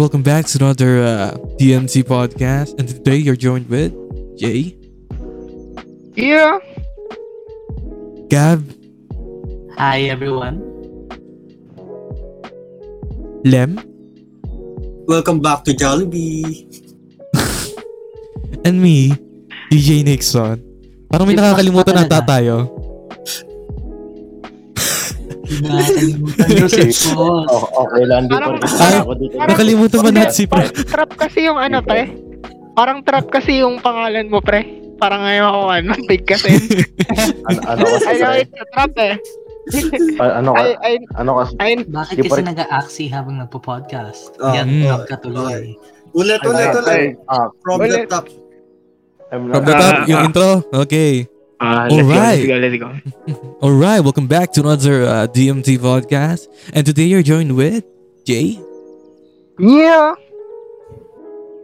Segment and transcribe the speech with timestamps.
[0.00, 2.72] welcome back to another uh, DMT podcast.
[2.80, 3.92] And today you're joined with
[4.32, 4.72] Jay,
[6.16, 6.56] Yeah.
[8.32, 8.64] Gab,
[9.76, 10.64] Hi everyone.
[13.44, 13.76] Lem,
[15.04, 16.64] Welcome back to Jollibee.
[18.64, 19.12] and me,
[19.68, 20.64] DJ Nixon.
[21.12, 22.40] Parang may nakakalimutan ata talaga.
[22.40, 22.56] tayo.
[25.60, 27.48] Nakakalimutan ko si Boss.
[27.48, 28.22] Oh, okay lang.
[28.24, 28.60] Di pa rin
[28.98, 29.34] ako dito.
[29.36, 30.64] Nakalimutan ba natin si Pre?
[30.68, 32.02] Trap kasi yung ano, pre.
[32.72, 34.64] Parang trap kasi yung pangalan mo, pre.
[34.96, 36.50] Parang ngayon ako, ano, big kasi.
[37.42, 38.36] Ano, ano kasi, pre?
[38.38, 39.14] it's a trap eh.
[40.16, 44.36] Ah, ano, ka- I, ano kasi, I, Bakit kasi rin- nag-aaksi habang nagpo-podcast?
[44.38, 44.82] Ah, Yan, mm.
[44.82, 45.00] mm.
[45.06, 45.76] katuloy.
[46.10, 47.16] Ulit, ulit, ulit.
[47.26, 48.26] ah, From the top.
[49.28, 50.26] From the top, Ah, yung ah.
[50.26, 50.48] intro.
[50.74, 51.28] Okay.
[51.60, 52.48] Ah, let's go, Alright.
[52.48, 53.58] let's go, let's go.
[53.62, 56.48] Alright, welcome back to another uh, DMT podcast.
[56.72, 57.84] And today you're joined with
[58.24, 58.58] Jay,
[59.58, 60.14] Yeah.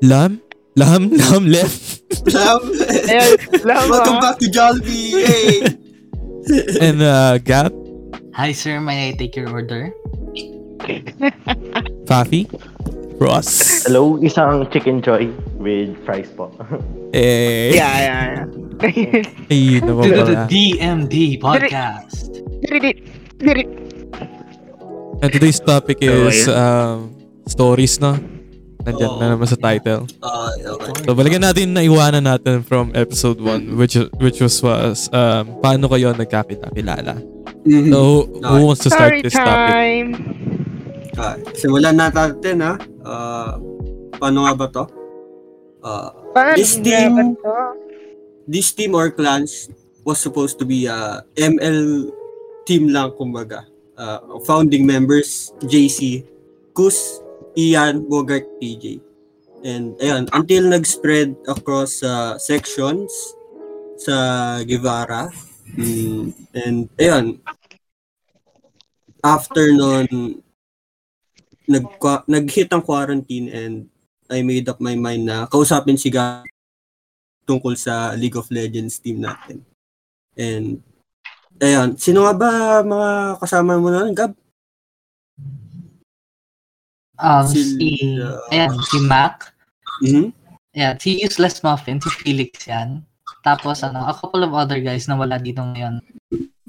[0.03, 0.42] Lam,
[0.77, 1.70] Lam, Lam, Lem,
[2.28, 2.61] Lam.
[3.08, 3.88] Ayan, lama.
[3.91, 5.25] Welcome back to Jollibee.
[5.25, 5.77] Hey.
[6.81, 7.72] and uh, Gab,
[8.36, 9.91] Hi sir, may I take your order?
[12.06, 12.44] Fafi,
[13.17, 13.84] Ross.
[13.89, 16.53] hello, isang chicken joy with fries po.
[17.17, 19.25] Eh, Yeah, yeah, yeah.
[19.53, 20.36] Ayun naman To the.
[20.53, 22.28] DMD podcast.
[25.25, 27.17] And today's topic Oh, is um,
[27.48, 28.20] stories, no?
[28.84, 29.33] Nandyan na Oo.
[29.34, 30.05] naman sa title.
[30.20, 30.92] Ah, okay.
[31.09, 35.89] So, balikan natin na iwanan natin from episode 1, which which was, was um, paano
[35.91, 37.19] kayo nagkakilala.
[37.64, 37.91] Mhm.
[37.91, 39.72] So, who wants to start Story this topic?
[39.72, 40.09] time.
[41.17, 42.75] Ah, simulan na natin ha.
[43.00, 43.56] Ah,
[44.17, 44.84] paano nga ba to?
[46.34, 47.55] Paano This team- ba to?
[48.47, 49.72] this team or clans
[50.05, 52.12] was supposed to be a ML
[52.62, 53.64] team lang kumbaga.
[53.97, 56.20] Uh, founding members, JC,
[56.77, 57.25] Kus,
[57.56, 59.00] Ian, Bogart, TJ.
[59.64, 63.09] And ayun, until nag-spread across sa sections
[63.97, 64.15] sa
[64.62, 65.33] Guevara.
[65.75, 67.41] Mm, and ayun,
[69.25, 70.44] after nun,
[71.66, 71.87] nag
[72.27, 73.75] nag-hit ang quarantine and
[74.27, 76.47] I made up my mind na kausapin si Gab
[77.47, 79.62] tungkol sa League of Legends team natin.
[80.34, 80.82] And,
[81.62, 82.50] ayun, sino nga ba
[82.82, 84.34] mga kasama mo na, Gab?
[87.16, 89.54] Um, Si- si, uh, ayan, si Mac.
[90.03, 90.34] Mhm.
[90.77, 93.00] Ayan, si Useless Muffin, si Felix yan.
[93.41, 96.03] Tapos ano, a couple of other guys na wala dito ngayon.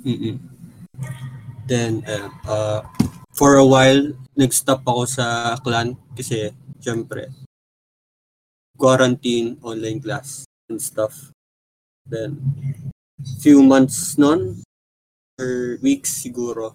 [0.05, 0.37] mm
[1.67, 2.79] Then, ayun, uh,
[3.37, 6.49] for a while, nag-stop ako sa clan kasi,
[6.81, 7.29] syempre,
[8.73, 11.29] quarantine, online class, and stuff.
[12.09, 12.41] Then,
[13.37, 14.65] few months nun,
[15.37, 16.73] or weeks siguro,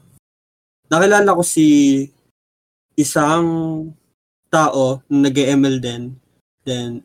[0.86, 2.06] nakilala ko si
[2.94, 3.46] isang
[4.46, 6.14] tao na nag-ML din.
[6.62, 7.02] Then,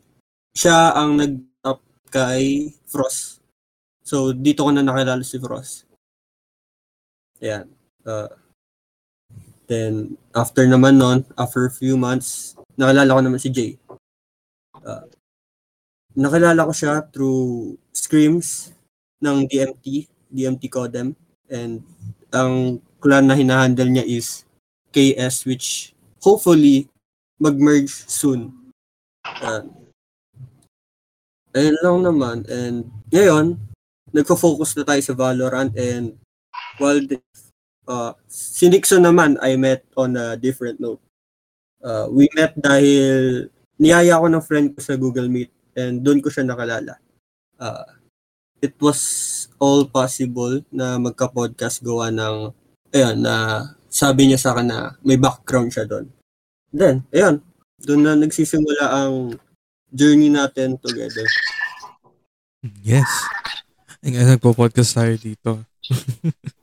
[0.54, 1.82] siya ang nag-up
[2.14, 3.42] kay Frost.
[4.06, 5.82] So, dito ko na nakilala si Frost.
[7.42, 7.66] Ayan.
[8.06, 8.30] Uh,
[9.68, 13.72] then, after naman nun, after a few months, nakilala ko naman si Jay.
[14.80, 15.04] Uh,
[16.16, 18.72] nakilala ko siya through screams
[19.20, 21.14] ng DMT, DMT Codem.
[21.52, 21.84] And
[22.32, 24.48] ang clan na hinahandle niya is
[24.90, 25.92] KS which
[26.24, 26.88] hopefully
[27.38, 28.72] mag-merge soon.
[29.22, 29.68] Uh,
[31.54, 32.36] ayun lang naman.
[32.48, 33.60] And ngayon,
[34.12, 36.16] nagfo-focus na tayo sa Valorant and
[36.80, 37.20] while the,
[37.88, 41.00] uh, si Nixon naman I met on a different note.
[41.80, 43.48] Uh, we met dahil
[43.80, 47.00] niyaya ko ng friend ko sa Google Meet and doon ko siya nakalala.
[47.56, 47.88] Uh,
[48.60, 49.00] it was
[49.56, 52.52] all possible na magka-podcast gawa ng
[52.92, 56.06] ayun na sabi niya sa akin na may background siya doon.
[56.68, 57.40] Then, ayun,
[57.80, 59.38] doon na nagsisimula ang
[59.88, 61.24] journey natin together.
[62.82, 63.08] Yes.
[64.02, 65.50] Ang nagpo-podcast tayo dito.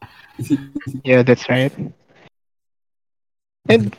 [1.04, 1.72] Yeah, that's right.
[3.66, 3.90] And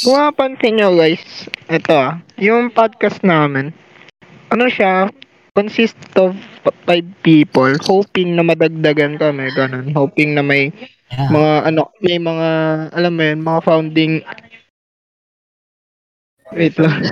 [0.00, 1.20] kung mapansin nyo guys,
[1.68, 3.76] ito ah, yung podcast namin,
[4.48, 5.12] ano siya,
[5.52, 6.32] consist of
[6.88, 9.92] five people, hoping na madagdagan kami, ganun.
[9.92, 10.72] Hoping na may
[11.12, 11.28] Yeah.
[11.28, 12.48] mga, ano, may mga,
[12.96, 14.12] alam mo yun, mga founding,
[16.56, 17.04] wait lang.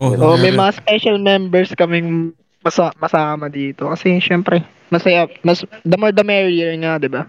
[0.00, 2.32] Oh, Oh, may mga special members kaming
[2.64, 3.92] masa masama dito.
[3.92, 7.28] Kasi syempre, masaya, mas, the more the merrier nga, di ba?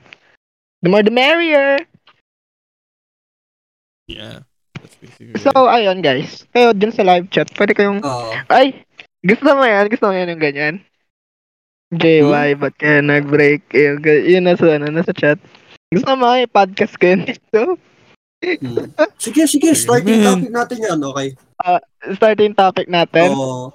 [0.86, 1.82] The more the merrier!
[4.06, 4.46] Yeah.
[4.78, 6.46] Basically So, ayun guys.
[6.54, 8.30] Kayo dyan sa live chat, pwede kayong, Oo.
[8.54, 8.86] ay,
[9.26, 9.90] gusto mo yan?
[9.90, 10.76] Gusto mo yan yung ganyan?
[11.90, 13.66] JY, ba't kaya nag-break?
[13.74, 15.42] Yun, yun nasa, ano, nasa chat.
[15.90, 17.82] Gusto mo, eh, podcast ko yun dito.
[18.46, 18.86] Hmm.
[19.18, 20.26] Sige, sige, starting Man.
[20.38, 21.28] topic natin yan, okay?
[22.14, 23.34] Starting topic natin.
[23.34, 23.74] Oo.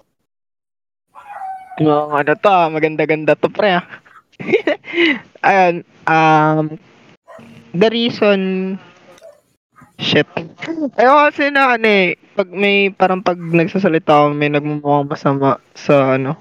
[1.83, 3.87] Yung ano to, ah, maganda-ganda to pre ah.
[5.51, 6.79] Ayun, um,
[7.75, 8.41] the reason,
[10.01, 10.27] shit.
[10.97, 16.17] Ayun kasi na ano eh, pag may, parang pag nagsasalita ako, may nagmumukhang masama sa
[16.17, 16.37] ano,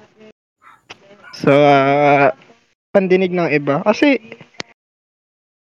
[1.36, 2.30] sa ah,
[2.96, 3.84] pandinig ng iba.
[3.86, 4.20] Kasi,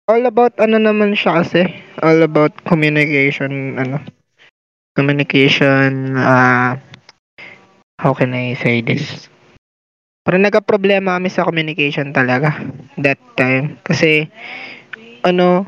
[0.10, 1.70] all about ano naman siya kasi,
[2.02, 4.02] all about communication, ano,
[4.98, 6.76] communication, ah,
[8.00, 9.30] how can I say this?
[10.24, 12.54] Parang nagka-problema kami sa communication talaga
[13.02, 13.82] that time.
[13.82, 14.30] Kasi,
[15.24, 15.68] ano,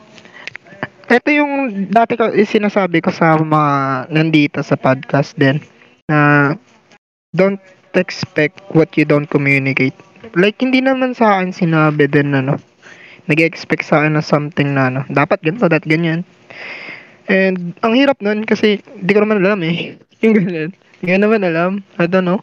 [1.12, 3.72] ito yung dati ko sinasabi ko sa mga
[4.14, 5.60] nandito sa podcast din
[6.08, 6.52] na
[7.36, 7.60] don't
[7.96, 9.96] expect what you don't communicate.
[10.40, 12.56] Like, hindi naman sa akin sinabi din ano,
[13.28, 16.24] nag-expect sa akin na something na ano, dapat ganito, dapat ganyan.
[17.28, 19.96] And, ang hirap nun kasi hindi ko naman alam eh.
[20.24, 20.72] Yung ganun.
[21.02, 21.72] Hindi naman alam.
[22.00, 22.40] I don't know.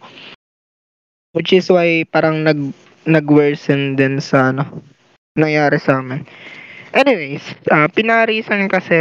[1.33, 2.75] Which is why parang nag
[3.09, 4.83] nag-worsen din sa ano
[5.39, 6.27] nangyari sa amin.
[6.97, 8.97] Anyways, uh, pinarisan kasi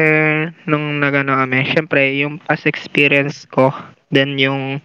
[0.68, 3.72] nung nagano kami, syempre yung past experience ko,
[4.12, 4.84] then yung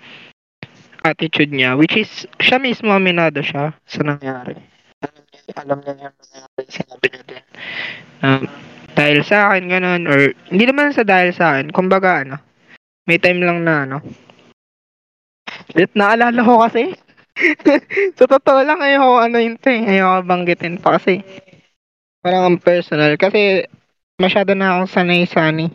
[1.02, 4.54] attitude niya, which is siya mismo aminado siya sa nangyari.
[5.58, 7.44] Alam niya, yung nangyari, sinabi niya din.
[8.22, 8.42] Um,
[8.94, 12.38] dahil sa akin ganun, or hindi naman sa dahil sa akin, kumbaga ano,
[13.10, 13.98] may time lang na ano,
[15.72, 16.92] Lit, naalala ko kasi,
[18.18, 19.80] sa totoo lang, ayoko ano yun eh.
[19.96, 21.24] Ayoko banggitin pa kasi.
[22.22, 23.18] Parang ang personal.
[23.18, 23.66] Kasi
[24.22, 25.74] masyado na akong sanay sa ani.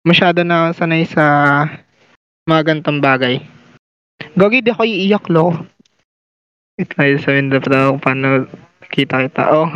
[0.00, 1.24] Masyado na akong sanay sa
[2.48, 3.36] mga gantong bagay.
[4.32, 5.52] Gogi, di ako iiyak lo.
[6.80, 8.28] Ito sabihin na pa ako paano
[8.88, 9.42] kita kita.
[9.52, 9.68] Oh.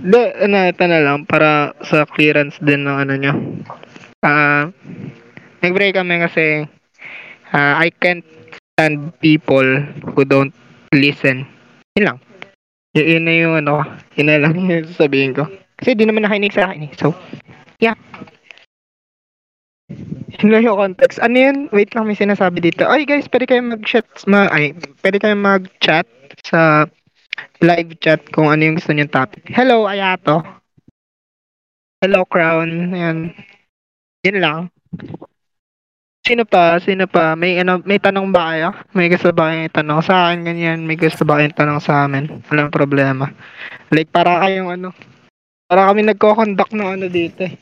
[0.00, 1.28] Di, ano, ito na lang.
[1.28, 3.34] Para sa clearance din ng ano nyo.
[4.24, 4.72] Ah,
[5.60, 6.64] nag-break kami kasi
[7.52, 8.24] ah, I can't
[8.72, 9.84] stand people
[10.16, 10.56] who don't
[10.96, 11.44] listen.
[12.00, 12.18] Yun lang.
[12.96, 13.86] Y- yun na yung ano,
[14.18, 15.46] yun na lang yung sasabihin ko.
[15.78, 16.92] Kasi di naman nakinig sa akin eh.
[16.98, 17.14] So,
[17.78, 17.94] yeah.
[20.40, 21.22] Yun lang yung context.
[21.22, 21.56] Ano yun?
[21.70, 22.86] Wait lang, may sinasabi dito.
[22.86, 26.06] Ay guys, pwede kayo mag-chat, ma ay, pwede kayo mag-chat
[26.46, 26.86] sa
[27.60, 29.46] live chat kung ano yung gusto niyong topic.
[29.52, 30.42] Hello, Ayato.
[32.00, 32.96] Hello, Crown.
[32.96, 33.36] Ayan.
[34.24, 34.60] Yun lang.
[36.30, 36.78] Sino pa?
[36.78, 37.34] Sino pa?
[37.34, 38.70] May ano, may tanong ba kayo?
[38.94, 40.86] May gusto ba kayong tanong sa akin ganyan?
[40.86, 42.38] May gusto ba kayong tanong sa amin?
[42.46, 43.34] Walang problema.
[43.90, 44.94] Like para kayong ano,
[45.66, 47.58] para kami nagko-conduct ng ano dito eh.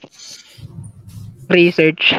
[1.48, 2.12] Research.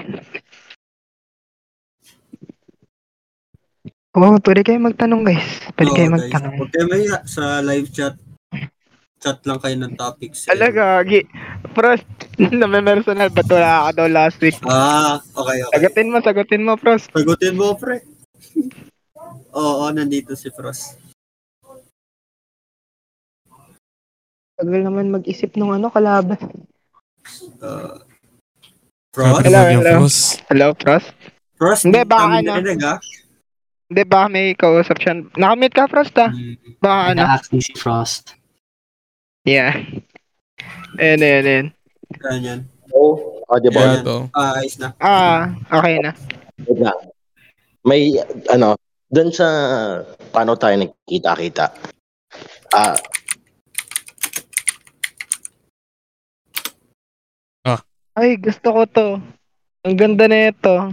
[4.18, 5.70] Oh, pwede kayo magtanong guys.
[5.78, 6.18] Pwede Oo, kayo guys.
[6.18, 6.54] magtanong.
[6.66, 8.18] Huwag kayo maya sa live chat.
[9.20, 10.48] Chat lang kayo ng topics.
[10.48, 11.28] Talaga, gi.
[11.76, 12.08] Prost,
[12.56, 14.56] na may personal, ba't wala ka daw last week?
[14.64, 15.76] Ah, okay, okay.
[15.76, 17.12] Sagutin mo, sagutin mo, Prost.
[17.12, 18.00] Sagutin mo, pre.
[19.60, 20.96] Oo, nandito si Frost.
[24.56, 26.40] Tagal naman mag-isip nung ano, kalaban.
[27.60, 28.00] Uh,
[29.12, 29.44] Frost?
[29.44, 29.94] Hello, Hello, hello.
[30.00, 30.24] Frost.
[30.48, 31.12] Hello, Prost?
[31.60, 32.56] Frost, Hindi, baka ano.
[32.56, 33.04] narinig, ah.
[33.92, 35.28] Hindi ba may kausap siya?
[35.36, 36.32] Nakamute ka, Prost, ah?
[36.32, 36.56] Hmm.
[36.80, 37.22] Baka ano?
[37.28, 38.39] Na-acting si Frost.
[39.48, 39.74] Yeah.
[41.00, 41.68] Ayan, ayan, ayan.
[42.24, 42.60] Yan, yan.
[42.92, 43.80] Oh, audible.
[43.80, 44.18] Yeah, to.
[44.34, 44.88] Ah, ayos na.
[45.00, 46.12] Ah, okay na.
[46.66, 47.00] Wait lang.
[47.86, 48.02] May,
[48.52, 48.76] ano,
[49.08, 49.48] dun sa,
[50.36, 51.72] paano tayo nagkita-kita?
[52.76, 52.98] Ah,
[58.20, 59.08] Ay, gusto ko to.
[59.88, 60.92] Ang ganda na ito.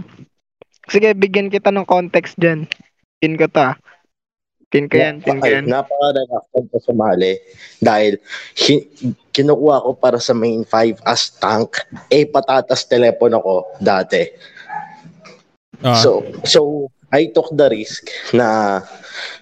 [0.87, 2.71] Sige, bigyan kita ng context dyan.
[3.19, 3.75] Pin ko to, ah.
[4.67, 5.63] Pin ko yan, pin ko yan.
[5.63, 7.39] napaka-reluctant ko sumali
[7.79, 8.19] dahil
[8.59, 8.87] hi-
[9.31, 11.79] kinukuha ko para sa main 5 as tank.
[12.11, 14.27] Eh, patatas telepono ko dati.
[15.79, 16.59] Ah, So, so
[17.07, 18.81] I took the risk na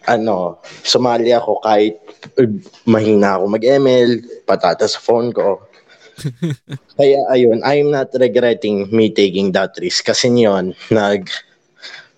[0.05, 1.98] ano, sumali ako kahit
[2.38, 2.46] uh,
[2.86, 4.10] mahina ako mag-ML,
[4.46, 5.65] patatas sa phone ko.
[7.01, 11.25] Kaya ayun, I'm not regretting me taking that risk kasi yun, nag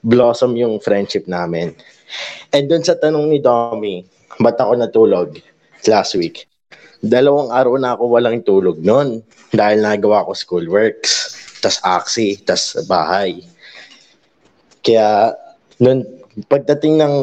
[0.04, 1.72] blossom yung friendship namin.
[2.56, 4.04] And dun sa tanong ni Domi,
[4.40, 5.40] ba't ako natulog
[5.88, 6.48] last week?
[7.04, 9.22] Dalawang araw na ako walang tulog noon
[9.54, 13.46] dahil nagawa ko schoolworks, tas aksi, tas bahay.
[14.82, 15.36] Kaya,
[15.78, 16.02] nun,
[16.50, 17.16] pagdating ng,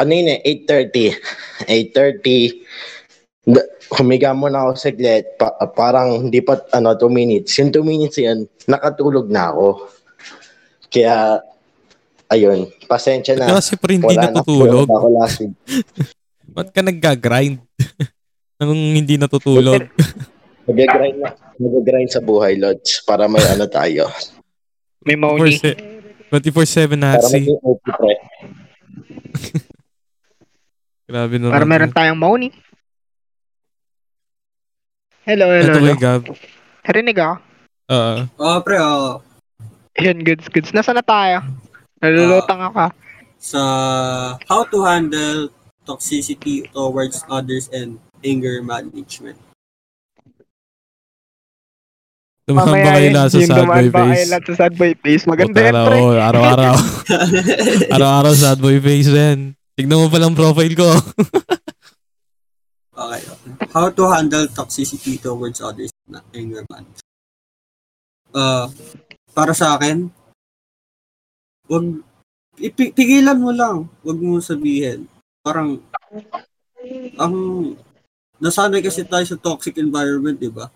[0.00, 6.98] ano yun eh, 8.30, 8.30, da- humiga muna ako saglit, pa, parang hindi pa, ano,
[6.98, 7.56] 2 minutes.
[7.62, 9.86] Yung 2 minutes yan, nakatulog na ako.
[10.90, 11.40] Kaya,
[12.34, 13.50] ayun, pasensya na.
[13.52, 14.86] kasi pa rin hindi Wala na natutulog.
[14.86, 15.54] ako last week.
[16.54, 17.58] Ba't ka nagga-grind?
[18.58, 19.82] Nang hindi natutulog?
[20.66, 24.08] Nag-grind, na- nag-grind sa buhay, Lods, para may ano tayo.
[25.02, 25.60] May Moni.
[26.32, 27.44] 24-7 Para Nazi.
[27.44, 28.14] maging OP pre.
[31.04, 31.52] Grabe naman.
[31.52, 32.48] Para meron tayong Moni.
[35.24, 35.88] Hello, hello, Ito hello.
[35.90, 36.22] kay Gab.
[36.84, 37.34] Narinig ako.
[37.86, 38.14] Oo.
[38.38, 39.20] Oh, pre, oh,
[39.94, 40.72] Yun, goods, goods.
[40.72, 41.38] Nasaan na tayo?
[42.04, 42.84] Nalulutang ako.
[43.44, 43.62] sa
[44.48, 45.52] how to handle
[45.84, 49.36] toxicity towards others and anger management.
[52.44, 54.28] Dumaan ba kayo lahat sa sad boy dumaan ba face?
[54.28, 55.24] sa sad boy face?
[55.24, 56.00] Maganda yan, pre.
[56.20, 56.74] araw-araw.
[57.96, 59.56] araw-araw sad boy face din.
[59.76, 60.88] Tignan mo palang profile ko.
[62.94, 63.22] Okay.
[63.74, 67.08] How to handle toxicity towards others na anger management.
[68.30, 68.70] Uh,
[69.34, 70.14] para sa akin,
[71.70, 71.84] wag
[72.60, 73.88] ipi- pigilan mo lang.
[74.04, 75.08] Wag mo sabihin.
[75.44, 75.80] Parang
[77.16, 77.36] ang
[78.38, 80.68] nasanay kasi tayo sa toxic environment, di ba?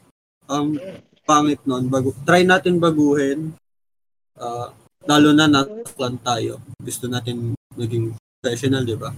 [0.48, 0.80] Ang
[1.28, 3.52] pangit nun, bago, try natin baguhin.
[4.38, 4.72] Uh,
[5.04, 6.62] lalo na natlan tayo.
[6.80, 9.12] Gusto natin maging professional, di ba?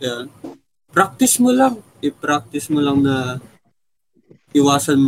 [0.00, 0.30] Yan.
[0.88, 1.82] Practice mo lang.
[2.00, 3.36] I-practice mo lang na
[4.54, 5.00] iwasan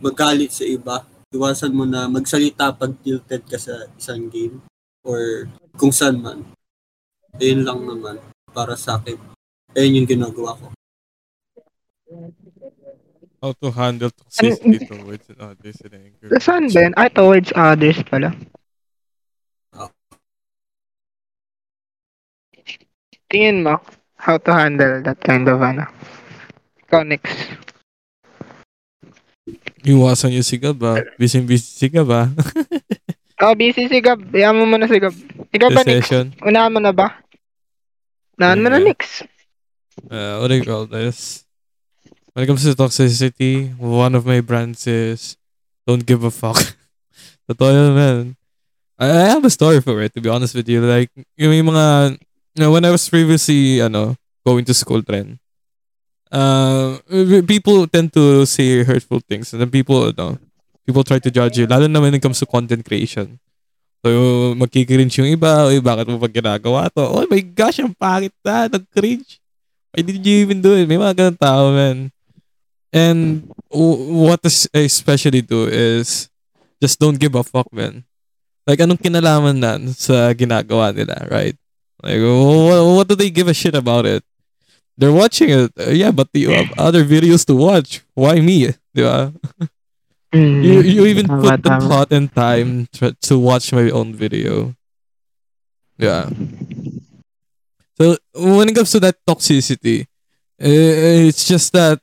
[0.00, 1.04] magalit sa iba.
[1.28, 4.64] Iwasan mo na magsalita pag tilted ka sa isang game
[5.04, 5.44] or
[5.76, 6.40] kung saan man.
[7.36, 8.16] Ayun lang naman
[8.56, 9.20] para sa akin.
[9.76, 10.66] Ayun yung ginagawa ko.
[13.44, 16.28] How to handle toxicity towards others and anger.
[16.40, 16.96] Saan yun?
[16.96, 18.32] Ay, towards others pala.
[23.28, 23.76] Tingin mo,
[24.16, 25.84] how to handle that kind of ano?
[26.88, 27.36] Ikaw next.
[29.88, 31.00] Iwasan yung sigab ba?
[31.16, 32.28] Busy-busy sigab ba?
[33.40, 34.20] Oh, busy si Gab.
[34.36, 35.16] Iyan mo muna si Gab.
[35.48, 36.36] Ikaw ba session.
[36.44, 37.24] Unahan mo na ba?
[38.36, 39.24] Unahan mo na next.
[40.12, 41.48] Uh, what do you call this?
[42.36, 45.40] When it comes to toxicity, one of my brands is
[45.88, 46.60] don't give a fuck.
[47.48, 48.18] Totoo yun, man.
[49.00, 50.84] I, I have a story for it, to be honest with you.
[50.84, 52.18] Like, yung, yung mga,
[52.54, 54.14] you know, when I was previously, ano,
[54.44, 55.40] going to school trend,
[56.32, 56.98] uh,
[57.46, 59.52] people tend to say hurtful things.
[59.52, 60.38] And then people, ano,
[60.86, 61.66] people try to judge you.
[61.66, 63.38] Lalo na when it comes to content creation.
[64.04, 65.66] So, magkikringe yung iba.
[65.66, 67.02] Uy, bakit mo pa ginagawa to?
[67.02, 68.70] Oh my gosh, ang pangit na.
[68.70, 69.42] Nag-cringe.
[69.90, 70.86] Why did you even do it?
[70.86, 72.14] May mga ganun tao, man.
[72.94, 76.30] And what I especially do is
[76.80, 78.06] just don't give a fuck, man.
[78.68, 81.56] Like, anong kinalaman na sa ginagawa nila, right?
[82.04, 84.22] Like, what, what do they give a shit about it?
[84.98, 85.70] They're watching it.
[85.78, 88.02] Uh, yeah, but you have other videos to watch.
[88.18, 88.74] Why me?
[88.94, 89.30] Di ba?
[90.34, 90.60] Mm.
[90.60, 91.86] You, you even Tama, put the tama.
[91.88, 94.74] thought and time to, to watch my own video.
[95.96, 96.28] Yeah.
[97.96, 100.06] So when it comes to that toxicity,
[100.58, 102.02] eh, it's just that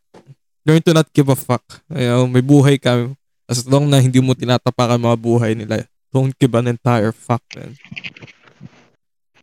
[0.65, 1.63] learn to not give a fuck.
[1.91, 3.11] You know, may buhay ka.
[3.45, 7.77] As long na hindi mo tinatapakan mga buhay nila, don't give an entire fuck, man.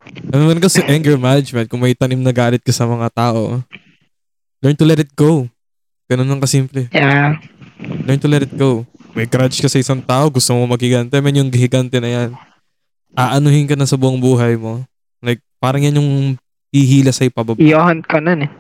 [0.06, 3.62] It comes to anger management, kung may tanim na galit ka sa mga tao,
[4.62, 5.47] learn to let it go.
[6.11, 6.90] Ganun lang kasimple.
[6.90, 7.38] Yeah.
[8.06, 8.85] Learn to let it go.
[9.12, 12.30] May grudge ka sa isang tao, gusto mo magigante, man yung gigante na yan.
[13.12, 14.85] Aanuhin ka na sa buong buhay mo.
[15.21, 16.11] Like, parang yan yung
[16.73, 17.61] hihila sa'yo pababa.
[17.61, 18.50] Iyohan ka nun eh.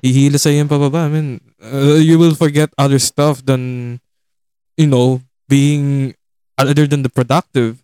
[0.00, 1.06] Hihila sa'yo yung pababa.
[1.06, 3.98] I mean, uh, you will forget other stuff than,
[4.78, 5.20] you know,
[5.50, 6.14] being
[6.54, 7.82] other than the productive.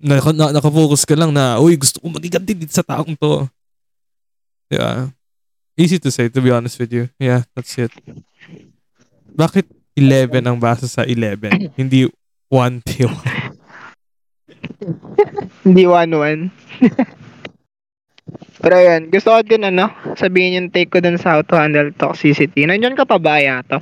[0.00, 3.44] Naka, na, nakafocus ka lang na, uy, gusto ko magiganti dito sa taong to.
[4.72, 5.12] Yeah.
[5.76, 7.12] Easy to say, to be honest with you.
[7.20, 7.92] Yeah, that's it.
[9.36, 11.52] Bakit 11 ang basa sa 11?
[11.80, 12.08] Hindi
[12.48, 13.60] 1 P1.
[15.64, 16.48] Hindi one-one.
[18.60, 21.88] Pero yun, gusto ko din ano, sabihin yung take ko dun sa how to handle
[21.96, 22.68] toxicity.
[22.68, 23.80] Nandiyan ka pa ba yato?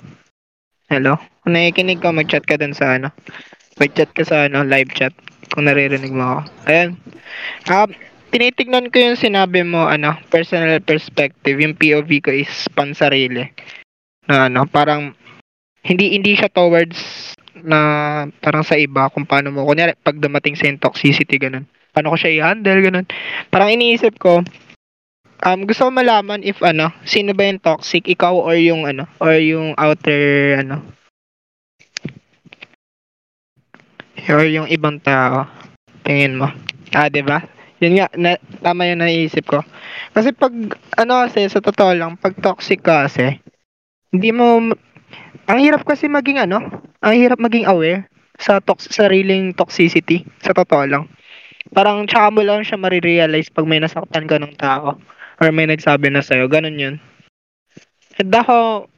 [0.88, 1.18] Hello?
[1.42, 3.12] Kung nakikinig ka, mag-chat ka dun sa ano.
[3.76, 5.12] Mag-chat ka sa ano, live chat.
[5.52, 6.40] Kung naririnig mo ako.
[6.68, 6.88] Ayan.
[7.68, 7.90] Um,
[8.30, 11.56] tinitignan ko yung sinabi mo, ano, personal perspective.
[11.58, 13.50] Yung POV ko is pansarili.
[14.28, 15.16] Na ano, parang
[15.88, 17.32] hindi hindi siya towards
[17.64, 17.78] na
[18.38, 22.16] parang sa iba kung paano mo kunyari pag dumating sa yung toxicity ganun paano ko
[22.18, 23.06] siya i-handle ganun
[23.50, 24.44] parang iniisip ko
[25.42, 29.34] um gusto ko malaman if ano sino ba yung toxic ikaw or yung ano or
[29.38, 30.82] yung outer ano
[34.28, 35.48] or yung ibang tao
[36.04, 36.48] tingin mo
[36.94, 37.42] ah 'di ba
[37.78, 39.64] yun nga na, tama yung naisip ko
[40.12, 40.52] kasi pag
[40.98, 43.40] ano kasi sa totoo lang pag toxic ka kasi
[44.12, 44.72] hindi mo
[45.48, 46.60] ang hirap kasi maging ano,
[47.00, 48.04] ang hirap maging aware
[48.36, 51.04] sa tox sariling toxicity sa totoo lang.
[51.72, 55.00] Parang tsaka mo lang siya marirealize pag may nasaktan ka ng tao
[55.40, 56.52] or may nagsabi na sa'yo.
[56.52, 56.94] Ganun yun.
[58.20, 58.88] And ako,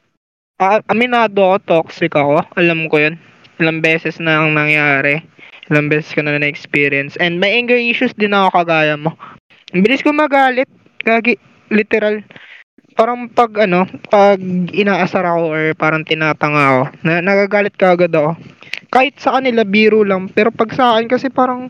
[0.59, 2.43] ah, aminado ako, toxic ako.
[2.59, 3.15] Alam ko yun.
[3.61, 5.21] Ilang beses na ang nangyari.
[5.69, 7.13] Ilang beses ko na na-experience.
[7.21, 9.13] And may anger issues din ako kagaya mo.
[9.71, 10.65] Ang bilis ko magalit.
[11.05, 11.37] Gagi,
[11.69, 12.25] literal.
[12.97, 14.41] Parang pag ano, pag
[14.73, 18.35] inaasar ako or parang tinatanga ako, na, nagagalit ka agad ako.
[18.91, 20.27] Kahit sa kanila, biro lang.
[20.33, 21.69] Pero pag sa akin kasi parang,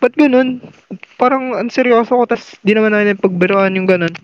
[0.00, 0.64] ba't ganun?
[1.20, 4.16] Parang ang seryoso ko, tas di naman namin pagbiroan yung ganun.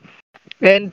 [0.59, 0.91] And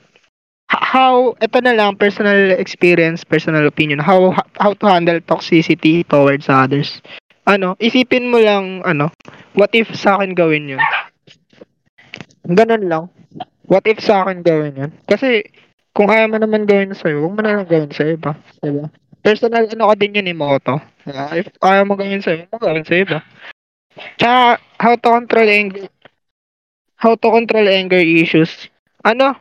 [0.80, 7.04] how ito na lang personal experience, personal opinion, how how to handle toxicity towards others.
[7.44, 9.10] Ano, isipin mo lang ano,
[9.52, 10.82] what if sa akin gawin 'yun?
[12.48, 13.04] Ganun lang.
[13.68, 14.92] What if sa akin gawin 'yun?
[15.04, 15.44] Kasi
[15.92, 18.32] kung ayaw mo naman gawin sa huwag mo na lang gawin sa iba,
[18.64, 18.88] diba?
[19.22, 20.80] Personal ano ko din yun ni Moto.
[21.04, 21.26] Diba?
[21.36, 23.18] If ayaw mo gawin sa iba, mo gawin sa iba.
[24.16, 25.84] Tsaka, how to control anger
[27.02, 28.70] how to control anger issues.
[29.02, 29.34] Ano,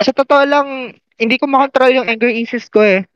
[0.00, 3.08] sa totoo lang, hindi ko makontrol yung anger issues ko eh.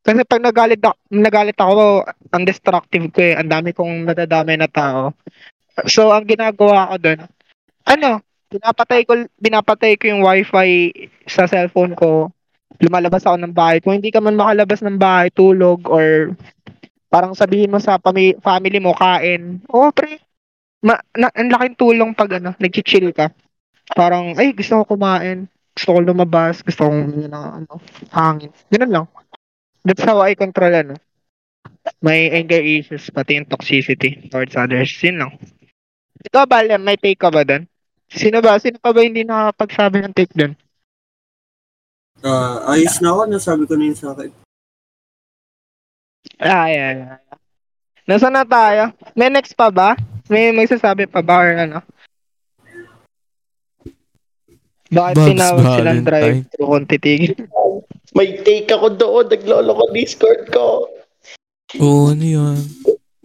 [0.00, 3.34] Kasi pag nagalit ako, nagalit ako, ang destructive ko eh.
[3.36, 5.12] Ang dami kong nadadamay na tao.
[5.84, 7.20] So, ang ginagawa ko doon,
[7.84, 8.10] ano,
[8.48, 10.92] pinapatay ko, binapatay ko yung wifi
[11.28, 12.32] sa cellphone ko.
[12.80, 13.84] Lumalabas ako ng bahay.
[13.84, 16.32] Kung hindi ka man makalabas ng bahay, tulog, or
[17.12, 19.60] parang sabihin mo sa pami- family mo, kain.
[19.68, 20.16] Oh, pre.
[20.80, 23.28] Ma, na, ang laking tulong pag ano, nag-chill ka
[23.94, 25.46] parang, ay, gusto ko kumain.
[25.74, 26.62] Gusto ko lumabas.
[26.62, 27.80] Gusto yun ang, ano,
[28.10, 28.50] hangin.
[28.68, 29.06] Ganun lang.
[29.86, 30.94] That's how I control, ano,
[32.04, 34.92] may anger issues, pati yung toxicity towards others.
[35.00, 35.32] Yun lang.
[36.20, 37.64] Ikaw ba, Lem, may take ka ba doon?
[38.10, 38.60] Sino ba?
[38.60, 40.52] Sino pa ba hindi nakakapagsabi ng take doon?
[42.20, 44.30] Ah, ayos na ako, nasabi ko na yun sa akin.
[46.36, 47.16] Ah, yeah, yeah.
[48.04, 48.92] Nasaan na tayo?
[49.16, 49.96] May next pa ba?
[50.28, 51.78] May magsasabi pa ba or ano?
[54.90, 56.06] Bakit Bob's tinawag silang Valentine.
[56.06, 57.34] drive-thru kung titigil?
[58.10, 60.90] May take ako doon, naglolo ko Discord ko.
[61.78, 62.58] Oo, ano yun?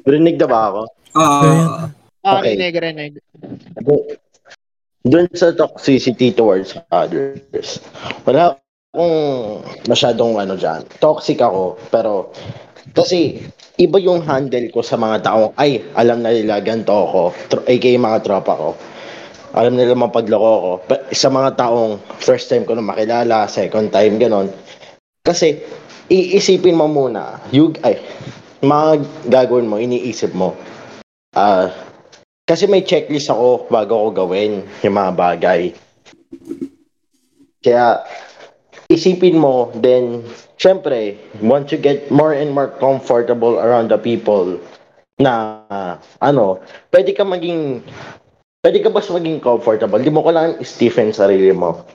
[0.05, 0.81] Rinig na ba ako?
[1.11, 1.89] Ah,
[2.21, 2.53] Ah, Okay.
[2.53, 3.13] rinig, rinig.
[5.01, 7.77] Doon sa toxicity towards others.
[8.25, 8.57] Wala
[8.89, 9.17] akong
[9.85, 10.81] masyadong ano dyan.
[10.97, 12.33] Toxic ako, pero
[12.93, 13.41] kasi
[13.77, 17.89] iba yung handle ko sa mga taong, ay, alam na nila ganito ako, tro- aka
[17.91, 18.69] mga tropa ko.
[19.55, 20.71] Alam nila mapagloko ko.
[20.83, 24.51] Pa- Sa mga taong first time ko na makilala, second time, ganon.
[25.23, 25.63] Kasi,
[26.11, 27.97] iisipin mo muna, you, ay,
[28.59, 28.99] mga
[29.31, 30.59] gagawin mo, iniisip mo.
[31.31, 31.71] Ah,
[32.43, 35.61] kasi may checklist ako bago ko gawin yung mga bagay.
[37.63, 38.03] Kaya,
[38.91, 40.21] isipin mo, then,
[40.59, 44.59] syempre, once you get more and more comfortable around the people
[45.17, 45.63] na,
[46.19, 46.59] ano,
[46.91, 47.81] pwede ka maging,
[48.65, 50.01] pwede ka basta maging comfortable.
[50.01, 51.85] Di mo kailangan stiffen sarili mo.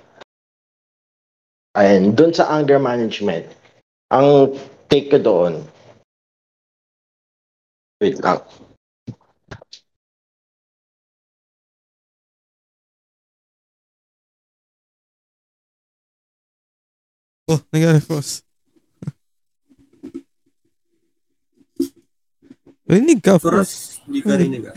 [1.75, 3.51] And dun sa anger management,
[4.15, 4.55] ang
[4.87, 5.67] take ko doon,
[7.99, 8.39] wait lang.
[17.51, 18.47] Oh, nag-frost.
[22.87, 23.51] Rinig ka, Frost.
[23.51, 24.75] Frost, hindi ka rinig ah.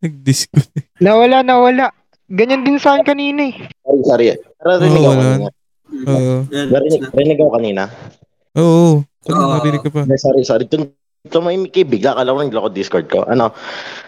[0.00, 0.85] Nag-disconnect.
[0.98, 1.92] Nawala, nawala.
[2.26, 3.54] Ganyan din sa akin kanina eh.
[3.84, 4.26] Sorry, sorry.
[4.58, 5.22] Pero rinig Oo, ako wala.
[5.22, 5.50] kanina.
[6.06, 6.34] Oo.
[6.50, 6.60] Na.
[7.12, 7.82] narinig ako kanina.
[8.56, 8.88] Oo.
[9.26, 9.52] Ano, Oo.
[9.54, 10.00] narinig ka pa?
[10.02, 10.64] Hindi, sorry, sorry.
[10.66, 10.88] Tum
[11.26, 13.26] tumahimik kayo, bigla ka lang nagloko Discord ko.
[13.26, 13.50] Ano,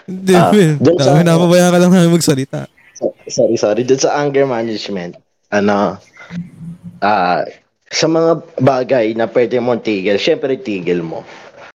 [0.07, 0.79] Hindi, Ah, man.
[0.79, 2.59] dun sa- Dami napabayaan ka lang namin magsalita.
[2.95, 3.83] so- sorry, sorry.
[3.83, 5.19] Doon sa anger management,
[5.51, 5.99] ano,
[7.03, 7.43] ah,
[7.91, 11.27] sa mga bagay na pwede mong tigil, syempre tigil mo.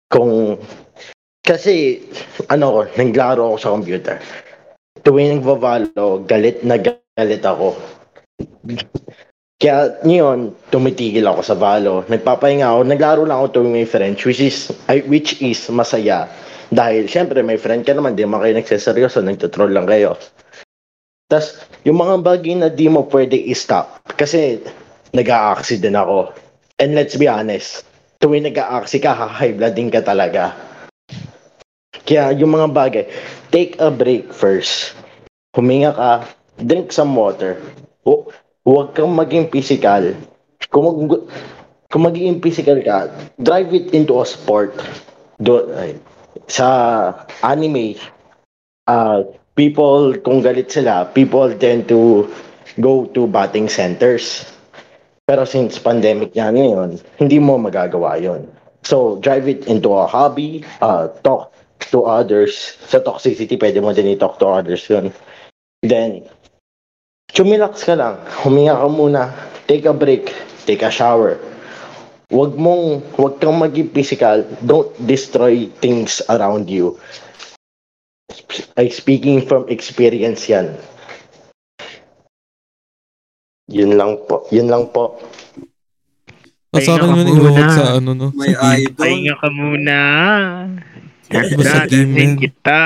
[0.09, 0.57] Kung,
[1.43, 2.01] kasi,
[2.47, 4.17] ano ko, naglaro ako sa computer.
[5.03, 7.75] Tuwing nagvavalo, galit na galit ako.
[9.63, 12.03] Kaya ngayon, tumitigil ako sa Valo.
[12.11, 16.27] Nagpapahinga ako, naglaro lang ako tuwing may friends, which is, ay, which is masaya.
[16.75, 20.19] Dahil, syempre, may friend ka naman, di mo kayo nagseseryoso, nagtutroll lang kayo.
[21.31, 24.59] Tapos, yung mga bagay na di mo pwede i-stop, kasi
[25.15, 26.35] nag-a-accident ako.
[26.83, 27.87] And let's be honest,
[28.19, 30.55] tuwing nag-a-accident ka, high blood din ka talaga.
[31.93, 33.05] Kaya yung mga bagay,
[33.53, 34.97] take a break first.
[35.53, 36.11] Huminga ka,
[36.57, 37.61] drink some water.
[38.09, 40.15] Hu- Huwag kang maging physical.
[40.71, 41.27] Kung, mag,
[41.91, 43.11] kung magiging physical ka,
[43.43, 44.71] drive it into a sport.
[45.43, 45.99] Do, ay,
[46.47, 47.11] sa
[47.43, 47.99] anime,
[48.87, 49.27] uh,
[49.59, 52.31] people, kung galit sila, people tend to
[52.81, 54.47] go to batting centers.
[55.27, 58.47] Pero since pandemic yan ngayon, hindi mo magagawa yon.
[58.83, 61.55] So, drive it into a hobby, uh, talk
[61.91, 62.79] to others.
[62.87, 65.11] Sa toxicity, pwede mo din i-talk to others yun.
[65.83, 66.29] Then,
[67.35, 68.23] chumilax ka lang.
[68.47, 69.23] Huminga ka muna.
[69.67, 70.31] Take a break.
[70.69, 71.41] Take a shower.
[72.33, 74.43] wag mong, wag kang maging physical.
[74.65, 76.97] Don't destroy things around you.
[78.81, 80.73] I speaking from experience yan.
[83.69, 84.49] Yun lang po.
[84.49, 85.21] Yun lang po.
[86.73, 87.77] O sa akin Pahinga man ka inuwag muna.
[87.77, 88.29] sa ano no.
[88.33, 88.97] May idol.
[88.97, 89.97] Pahinga ka muna.
[91.33, 92.33] Diba man?
[92.37, 92.81] kita.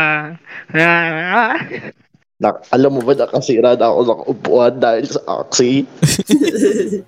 [0.70, 1.56] Ah,
[2.36, 5.88] Na, alam mo ba nakasira na ako ng upuan dahil sa Axie?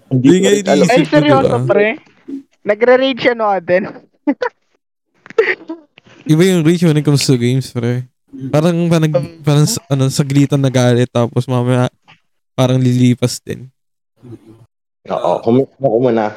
[0.08, 1.68] Hindi Hindi ko nga iniisip Ay, ko, seryoso, diba?
[1.68, 1.88] pre.
[2.64, 3.82] Nagre-rage siya no atin.
[6.24, 8.04] Iba yung reach when it comes to games, pre.
[8.48, 9.08] Parang, parang,
[9.40, 11.88] parang sa- ano, saglitan na galit tapos mamaya
[12.52, 13.68] parang lilipas din.
[15.06, 16.32] Oo, kumin ako muna.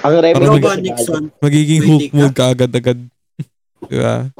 [0.00, 1.22] Ang Parang Ikaw remedy mag- ba, kasi Nixon?
[1.38, 2.98] Magiging hook mode ka agad-agad.
[3.90, 4.30] Diba?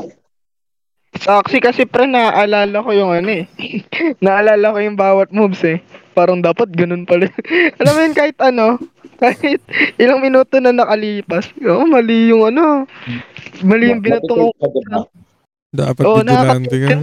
[1.13, 3.45] Saksi kasi pre, naaalala ko yung ano eh.
[4.25, 5.79] naaalala ko yung bawat moves eh.
[6.17, 7.29] Parang dapat ganun pala.
[7.79, 8.81] Alam mo yun, kahit ano,
[9.23, 9.61] kahit
[10.03, 12.89] ilang minuto na nakalipas, oh, mali yung ano.
[13.63, 15.07] Mali yung ka, diba?
[15.73, 16.97] Dapat Oo, vigilante ka.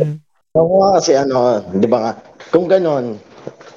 [0.58, 2.12] Oo nga kasi ano, di ba nga,
[2.50, 3.22] kung ganon,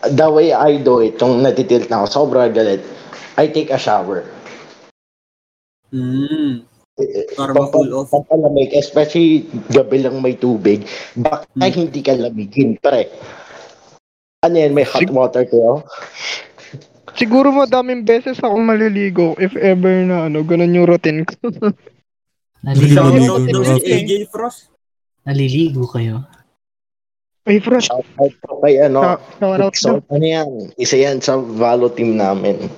[0.09, 2.81] the way I do it, kung natitilt na ako, sobrang galit,
[3.37, 4.25] I take a shower.
[5.93, 6.72] Mm.
[7.33, 8.11] Para ma-cool off.
[8.11, 11.73] Pampalamig, especially gabi lang may tubig, baka Hmm.
[11.73, 13.09] hindi ka lamigin, pre.
[14.43, 15.87] Ano yan, may hot Sig- water kayo?
[17.13, 21.37] Siguro madaming beses ako maliligo if ever na ano, ganun yung routine ko.
[22.63, 23.75] Naliligo Naliligo, Shoutout daw ka.
[23.75, 24.61] si AJ Frost.
[25.23, 26.25] naliligo kayo.
[27.43, 27.91] Ay, fresh.
[27.91, 32.15] Shout out po kay ano, Shout out so, ano yan, isa yan sa Valo team
[32.15, 32.71] namin.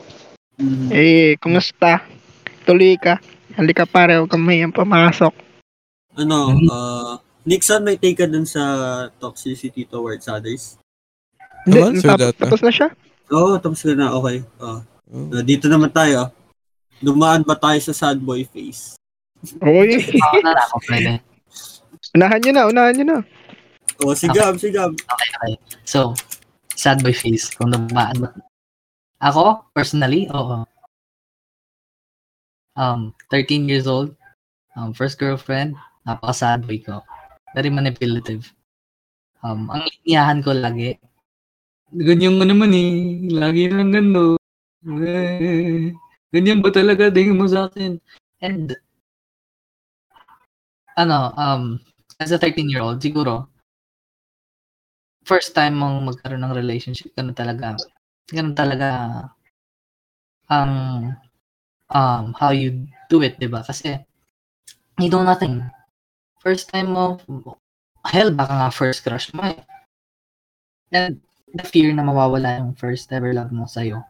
[0.56, 0.88] Mm.
[0.88, 2.00] Eh, kumusta?
[2.64, 3.20] Tuloy ka.
[3.54, 5.30] Halika pare, huwag kang mayang pumasok.
[6.18, 7.14] Ano, uh,
[7.46, 8.62] Nixon, may take ka dun sa
[9.22, 10.74] toxicity towards others?
[11.62, 12.40] Hindi, sir, tapos, data.
[12.42, 12.88] tapos na siya.
[13.30, 14.10] Oo, oh, tapos ka na.
[14.16, 14.42] Okay.
[14.58, 14.80] Oh.
[15.12, 15.30] Oh.
[15.30, 16.34] Uh, dito naman tayo.
[16.98, 18.98] Dumaan ba tayo sa sad boy face?
[19.60, 21.20] Ako pwede.
[22.14, 23.18] unahan nyo na, unahan nyo na.
[24.02, 24.90] Oh, sigam, sigam.
[24.90, 25.54] Okay, okay.
[25.86, 26.16] So,
[26.74, 27.54] sad boy face.
[27.54, 28.28] Kung dumaan mo.
[29.22, 30.66] Ako, personally, oo.
[32.76, 34.14] Um, 13 years old.
[34.74, 35.78] Um, first girlfriend.
[36.06, 37.02] Napaka-sad boy ko.
[37.54, 38.50] Very manipulative.
[39.46, 40.98] Um, ang iniyahan ko lagi.
[41.94, 42.90] Ganyan nga naman eh.
[43.30, 44.34] Lagi lang gando.
[44.84, 45.94] Eh,
[46.34, 47.08] ganyan ba talaga?
[47.08, 47.96] Tingin mo sa akin.
[48.42, 48.74] And,
[50.98, 51.78] ano, um,
[52.18, 53.48] as a 13-year-old, siguro,
[55.24, 57.80] first time mong magkaroon ng relationship, ganun talaga,
[58.28, 58.88] ganun talaga
[60.52, 60.72] ang
[61.08, 61.23] um,
[61.94, 63.62] how you do it, di ba?
[63.62, 63.94] Kasi,
[64.98, 65.62] you do nothing.
[66.42, 67.22] First time mo,
[68.04, 69.58] hell, baka nga first crush mo eh.
[70.92, 71.22] And
[71.54, 74.02] the fear na mawawala yung first ever love mo sa'yo.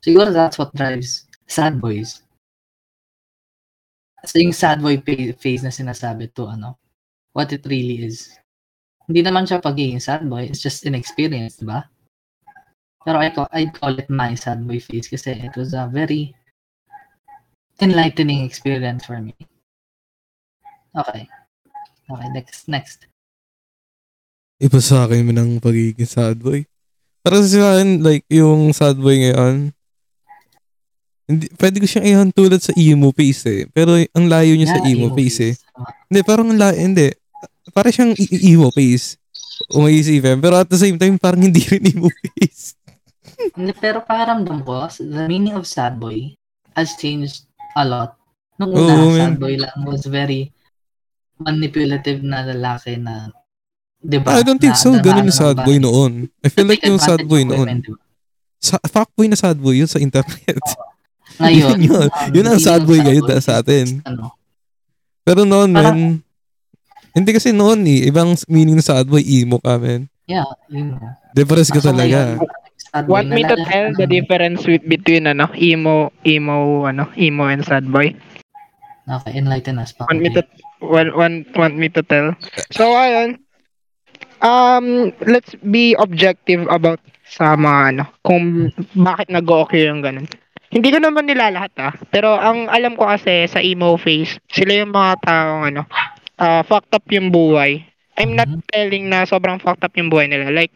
[0.00, 2.22] Siguro that's what drives sad boys.
[4.26, 5.02] So yung sad boy
[5.38, 6.78] phase na sinasabi to, ano,
[7.34, 8.38] what it really is
[9.06, 10.50] hindi naman siya pagiging sad boy.
[10.50, 11.86] It's just an experience, di ba?
[13.06, 16.34] Pero I call, I'd call it my sad boy phase kasi it was a very
[17.80, 19.34] enlightening experience for me.
[20.96, 21.28] Okay.
[22.06, 22.98] Okay, next, next.
[24.56, 26.64] Iba sa akin man ang pagiging sad boy.
[27.20, 29.74] Para sa akin, like, yung sad boy ngayon,
[31.26, 33.62] hindi, pwede ko siyang ihan tulad sa emo face eh.
[33.74, 35.54] Pero ang layo niya sa Yeah, emo face eh.
[35.58, 35.90] Tama.
[36.06, 37.08] Hindi, parang ang layo, hindi.
[37.74, 39.18] Para siyang emo face.
[39.66, 40.38] Kung maisipin.
[40.38, 42.78] Pero at the same time, parang hindi rin emo face.
[43.58, 46.32] Hindi, pero pakiramdam ko, the meaning of sad boy
[46.78, 47.45] has changed
[47.76, 48.16] a lot.
[48.56, 49.32] Nung una, Oo, sad man.
[49.36, 50.48] boy lang was very
[51.36, 53.28] manipulative na lalaki na,
[53.98, 54.32] di ba?
[54.32, 54.96] I don't think na- so.
[54.96, 56.32] Ganun yung sad na- boy noon.
[56.40, 57.60] I feel like yung sad advantage boy of noon.
[57.62, 58.00] women, di ba?
[58.56, 60.56] Sa, fuckboy na sad boy yun sa internet.
[61.36, 62.08] Ngayon, Yun yun.
[62.08, 64.00] um, Yun ang meaning sad of boy ngayon sa atin.
[64.02, 64.32] Ano,
[65.20, 66.24] Pero noon, Parang- men,
[67.12, 68.08] hindi kasi noon eh.
[68.08, 70.08] Ibang meaning ng sad boy, emo ka, men.
[70.24, 70.96] yeah, yun.
[71.32, 72.40] Depressed ka talaga.
[72.40, 72.40] ngayon,
[72.96, 77.44] sad boy Want me to tell the difference with, between ano, emo, emo, ano, emo
[77.44, 78.16] and sad boy?
[79.06, 79.92] Okay, enlighten us.
[80.00, 80.42] Want me to,
[80.80, 82.32] want, want, want me to tell?
[82.72, 83.38] So, ayun.
[84.40, 90.26] Um, let's be objective about sa mga ano, kung bakit nag-okay yung ganun.
[90.72, 91.94] Hindi ko naman nila lahat ah.
[92.10, 95.82] Pero ang alam ko kasi sa emo phase, sila yung mga taong ano,
[96.42, 97.86] ah, fucked up yung buhay.
[98.16, 98.64] I'm not Mhm.
[98.72, 100.48] telling na sobrang fucked up yung buhay nila.
[100.50, 100.72] Like,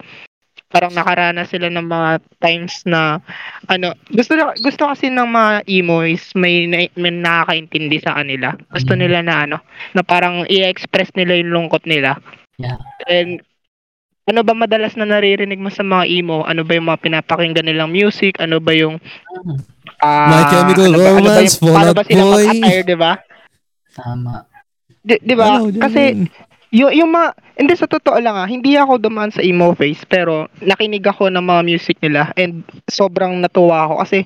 [0.71, 3.19] parang nakaranas sila ng mga times na
[3.67, 8.55] ano, gusto na, gusto kasi ng mga emo is may, na- may nakakaintindi sa kanila.
[8.71, 9.01] Gusto Mhm.
[9.03, 9.57] nila na ano,
[9.93, 12.15] na parang i-express nila yung lungkot nila.
[12.57, 12.79] Yeah.
[13.05, 13.43] And
[14.25, 16.47] ano ba madalas na naririnig mo sa mga emo?
[16.47, 18.39] Ano ba yung mga pinapakinggan nilang music?
[18.39, 19.03] Ano ba yung
[19.43, 19.59] Mm,
[19.99, 22.45] ah, My Chemical ano ba, ano ba Romance, yung, paano ba Fall Out sila Boy.
[22.47, 23.13] mag-attire, di ba?
[23.91, 24.33] Tama.
[25.01, 25.47] Di, di ba?
[25.51, 26.03] Ano, di Kasi?
[26.71, 27.29] Yung, yung mga,
[27.59, 31.43] hindi sa totoo lang ah, hindi ako dumaan sa emo phase pero nakinig ako ng
[31.43, 34.19] mga music nila and sobrang natuwa ako kasi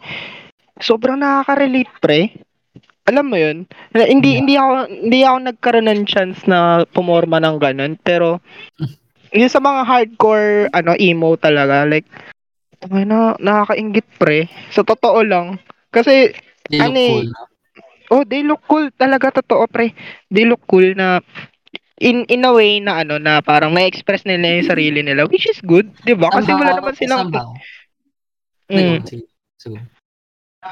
[0.79, 2.21] sobrang nakaka-relate pre.
[3.05, 3.69] Alam mo yun?
[3.93, 4.39] Na- Hindi Yeah.
[4.41, 8.41] hindi ako hindi ako nagkaroon ng chance na pumorma ng ganun pero
[9.37, 12.09] yung sa mga hardcore ano emo talaga like
[12.85, 14.45] ay na nakakaingit pre.
[14.69, 15.57] Sa totoo lang.
[15.89, 16.37] Kasi
[16.69, 17.29] They look Ano eh, cool.
[18.13, 19.97] Oh, they look cool talaga totoo pre.
[20.29, 21.25] They look cool na
[22.05, 25.57] in in a way na ano na parang na-express nila yung sarili nila which is
[25.65, 26.29] good, 'di ba?
[26.29, 27.51] Kasi wala Somehow- naman silang somehow.
[28.69, 29.01] Mm.
[29.05, 29.25] Sige,
[29.57, 29.79] sige.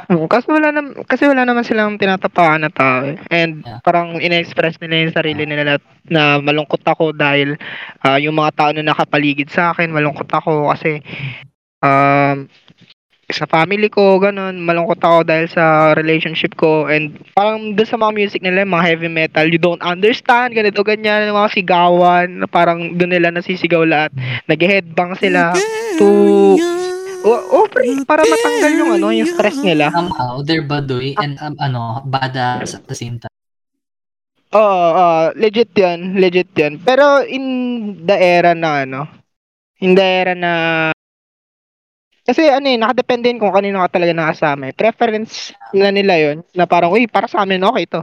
[0.09, 3.05] Oo, kasi wala naman kasi wala naman silang tinatapakan na tao.
[3.05, 3.21] eh.
[3.29, 3.85] And Yeah.
[3.85, 5.77] parang ina-express nila yung sarili nila na,
[6.09, 7.61] na malungkot ako dahil
[8.01, 11.05] ah, yung mga tao na nakapaligid sa akin, malungkot ako kasi
[11.85, 12.49] um
[13.33, 18.13] sa family ko, ganun, malungkot ako dahil sa relationship ko and parang doon sa mga
[18.13, 23.33] music nila, mga heavy metal, you don't understand, ganito, ganyan, mga sigawan, parang doon nila
[23.33, 24.13] nasisigaw lahat.
[24.47, 25.57] Nag-headbang sila
[25.97, 26.09] to
[27.23, 29.95] Oh, oh pre, para matanggal yung ano, yung stress nila.
[29.95, 33.31] Somehow, they're baduy and um, ano, badass at the same time.
[34.53, 34.61] Oo,
[34.93, 36.77] oo, legit 'yan, legit 'yan.
[36.83, 37.45] Pero in
[38.05, 39.09] the era na ano,
[39.81, 40.53] in the era na
[42.23, 44.69] kasi ano eh, nakadepende yun kung kanino ka talaga nakasama.
[44.69, 44.75] eh.
[44.75, 48.03] Preference na nila yon na parang, uy, para sa amin, okay to.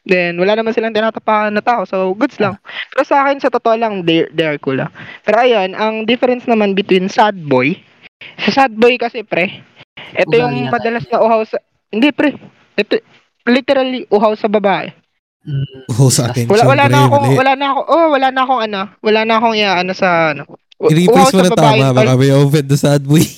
[0.00, 1.84] Then, wala naman silang tinatapakan na tao.
[1.84, 2.56] So, goods lang.
[2.90, 4.90] Pero sa akin, sa totoo lang, they, they are cool ah.
[5.22, 7.76] Pero ayun, ang difference naman between sad boy,
[8.40, 9.60] sa sad boy kasi, pre,
[10.10, 10.74] ito Ugali yung yata.
[10.74, 12.32] madalas na uhaw sa, hindi pre,
[12.74, 12.96] ito,
[13.44, 14.88] literally, uhaw sa babae.
[15.40, 16.48] Mm, Oh, sa akin.
[16.48, 17.36] Wala wala na syempre, akong mali.
[17.36, 17.80] wala na ako.
[17.86, 18.80] Oh, wala na akong ano.
[19.00, 20.42] Wala na akong iaano sa ano.
[20.80, 21.86] I-rephrase uhaw mo sa na babae, tama.
[21.92, 23.24] Baka may offend na sad boy.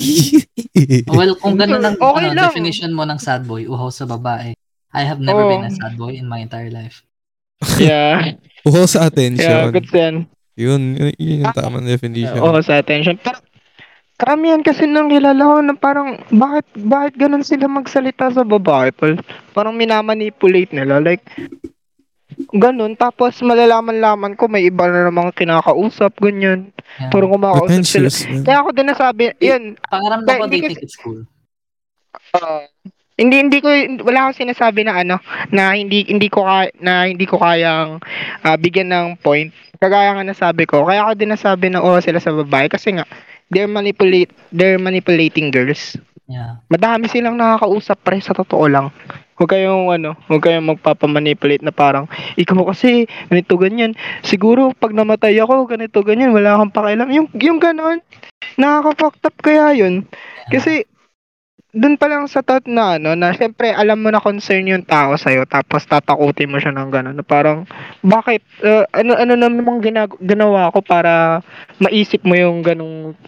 [1.10, 2.48] Well, kung ganun ang Okay ano, lang.
[2.48, 4.54] definition mo ng sad boy, uhaw sa babae,
[4.92, 5.50] I have never Oo.
[5.50, 7.02] been a sad boy in my entire life.
[7.76, 8.38] Yeah.
[8.68, 9.62] Uho sa Yeah, attention.
[9.74, 10.14] good yan.
[10.54, 12.38] Yun, yun, yun yung tamang definition.
[12.38, 13.16] Oo, sa attention.
[13.18, 13.40] Pero
[14.20, 19.18] karamihan kasi nang kilala ko na parang bakit bakit ganun sila magsalita sa babae, tol?
[19.50, 21.24] Parang minamanipulate nila like
[22.50, 26.74] ganun tapos malalaman-laman ko may iba na namang kinakausap ganyan.
[26.98, 27.10] Yeah.
[27.12, 28.08] Parang kumakausap sila.
[28.42, 31.20] Kaya ako din nasabi, yun, Pangaramdam ko, Hindi they kasi- cool.
[32.32, 32.64] Ah,
[33.16, 33.68] hindi hindi ko
[34.08, 35.16] wala akong sinasabi na ano
[35.52, 38.00] na hindi hindi ko kaya, na hindi ko kayang
[38.40, 39.52] ah, bigyan ng point.
[39.76, 43.04] Kagaya nga nasabi ko, kaya ako din nasabi na oh sila sa babae kasi nga
[43.52, 45.96] they're manipulate they're manipulating girls.
[46.24, 46.64] Yeah.
[46.72, 48.88] Madami silang nakakausap pre sa totoo lang.
[49.42, 52.06] Huwag kayong ano, huwag kayong magpapamanipulate na parang
[52.38, 53.98] ikaw kasi ganito ganyan.
[54.22, 57.10] Siguro pag namatay ako ganito ganyan, wala kang pakialam.
[57.10, 57.98] Yung yung ganon.
[58.54, 60.06] Nakaka-fucked up kaya yun.
[60.46, 60.86] Kasi
[61.74, 65.18] doon pa lang sa thought na ano, na syempre alam mo na concern yung tao
[65.18, 67.18] sa'yo tapos tatakutin mo siya ng gano'n.
[67.18, 67.66] Na parang,
[67.98, 71.42] bakit, uh, ano, ano namang ginag- ginawa ko para
[71.82, 73.18] maisip mo yung ganong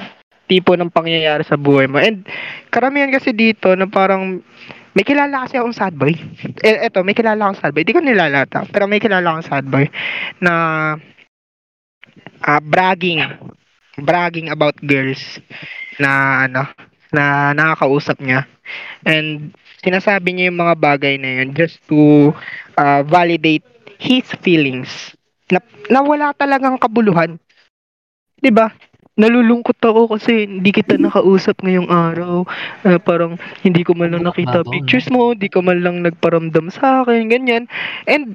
[0.46, 1.98] tipo ng pangyayari sa buhay mo.
[1.98, 2.22] And
[2.70, 4.46] karamihan kasi dito na parang
[4.94, 6.14] may kilala kasi akong sad boy.
[6.66, 7.84] Eh, eto, may kilala akong sad boy.
[7.84, 8.64] Di ko nilalata.
[8.70, 9.86] Pero may kilala akong sad boy
[10.40, 10.52] na
[12.42, 13.22] ah, bragging.
[13.94, 15.38] Bragging about girls
[16.02, 16.66] na ano,
[17.14, 18.42] na nakakausap niya.
[19.06, 19.54] And
[19.84, 22.32] sinasabi niya yung mga bagay na yun just to
[22.78, 23.66] uh, validate
[24.02, 25.14] his feelings.
[25.50, 27.38] Na, na wala talagang kabuluhan.
[28.40, 28.70] 'Di ba?
[29.14, 32.42] Nalulungkot ako kasi hindi kita nakausap ngayong araw.
[32.82, 37.06] Ah, parang hindi ko man lang nakita pictures mo, hindi ka man lang nagparamdam sa
[37.06, 37.70] akin, ganyan.
[38.10, 38.34] And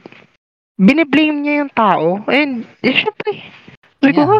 [0.79, 2.23] biniblame niya yung tao.
[2.31, 3.43] And eh, syempre,
[3.99, 4.31] sabi ko, Yeah.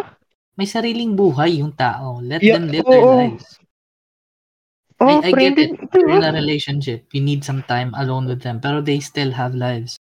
[0.56, 2.20] May sariling buhay yung tao.
[2.24, 3.16] Let Yeah, them live their oo.
[3.16, 3.60] lives.
[5.00, 5.88] oh, I, I friend, get it.
[5.96, 7.08] You're in a relationship.
[7.16, 8.60] You need some time alone with them.
[8.60, 9.96] Pero they still have lives.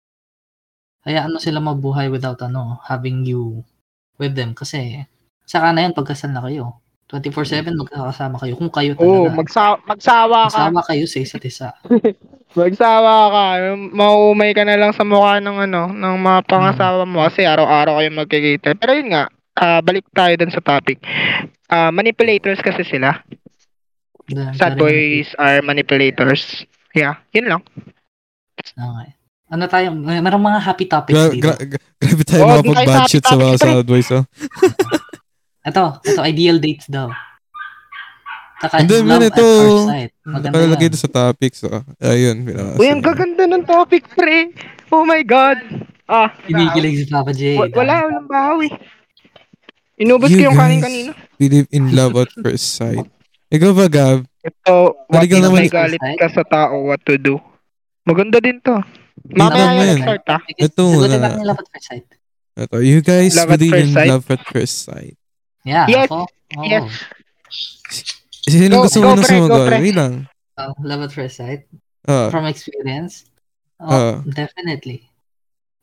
[1.06, 3.62] Kaya ano sila mabuhay without ano, having you
[4.18, 4.50] with them.
[4.58, 5.06] Kasi,
[5.48, 6.76] saka na yan, pagkasal na kayo.
[7.08, 8.52] 24-7, magkakasama kayo.
[8.54, 9.32] Kung kayo Oo, talaga.
[9.32, 10.68] magsa- magsawa ka.
[10.68, 11.68] Magkasama kayo sa isa't isa.
[12.58, 13.44] Magsawa ka.
[13.92, 18.10] Mauumay ka na lang sa mukha ng ano, ng mga pangasawa mo kasi araw-araw kayo
[18.12, 18.76] magkikita.
[18.76, 21.00] Pero yun nga, ah, balik tayo dun sa topic.
[21.64, 23.24] Ah, manipulators kasi sila.
[24.28, 26.68] The- Sad boys are manipulators.
[26.92, 27.62] Yeah, yun lang.
[28.60, 29.08] Okay.
[29.48, 29.96] Ano tayo?
[29.96, 31.48] May merong mga happy topics Gra- dito.
[31.48, 34.24] gra- gra- grabe tayo Oh, mga pag-bad sa shit sa mga sad boys, oh.
[35.68, 37.12] Ito, ito, ideal dates daw.
[38.58, 39.46] Saka, Hindi, love man, at ito.
[39.46, 40.10] first sight.
[40.24, 40.90] Maganda Nakalagay yan.
[40.90, 41.82] ito sa topics, oh.
[42.00, 42.36] Ayun.
[42.42, 44.50] pinaka- Uy, ang gaganda ng topic, pre.
[44.88, 45.58] Oh my God.
[46.08, 47.54] Ah, Kinikilig si Papa J.
[47.54, 48.72] wa- wala, walang bahaw eh.
[49.98, 51.10] Inubos You ko yung kanin kanina.
[51.36, 53.04] believe in love at first sight.
[53.50, 54.24] Ikaw ba, Gab?
[54.40, 57.36] Ito, what if may galit ka sa tao, what to do?
[58.02, 58.80] Maganda din to.
[59.28, 60.40] Mamaya yung start ah.
[60.56, 62.06] Ito first sight.
[62.56, 65.14] Ito, you guys Love believe in love at first sight.
[65.62, 66.26] Yeah, Yes, ako.
[66.58, 66.64] Oo.
[66.64, 66.86] yes.
[68.48, 69.66] Sino Go- gusto go, mo na sumagot?
[69.68, 69.76] pre.
[69.82, 70.14] Wait lang.
[70.58, 71.66] Oh, love at first sight.
[72.08, 73.28] Ah, From experience,
[73.78, 75.04] oh, definitely.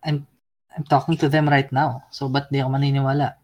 [0.02, 0.26] I'm
[0.74, 2.04] I'm talking to them right now.
[2.10, 3.38] So, ba't di ako maniniwala?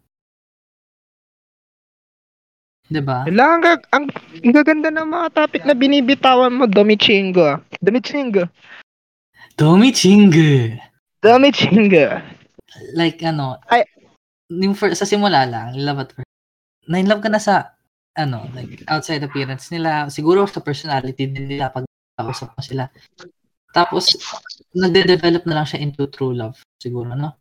[2.92, 3.24] Diba?
[3.24, 7.62] Wala, ang, ang, ang gaganda ng mga topic na binibitawan mo, Domichingo.
[7.80, 8.44] Domichingo.
[9.56, 10.76] Tommy Chingue!
[11.20, 12.20] Domichingo.
[12.96, 13.84] Like, ano, Ay.
[14.60, 16.28] Yung first, sa simula lang, love at first.
[16.90, 17.72] Na-in-love ka na sa,
[18.18, 20.10] ano, like, outside appearance nila.
[20.12, 21.86] Siguro sa personality din nila pag
[22.18, 22.90] kausap mo sila.
[23.72, 24.12] Tapos,
[24.76, 26.58] nagde-develop na lang siya into true love.
[26.76, 27.40] Siguro, no?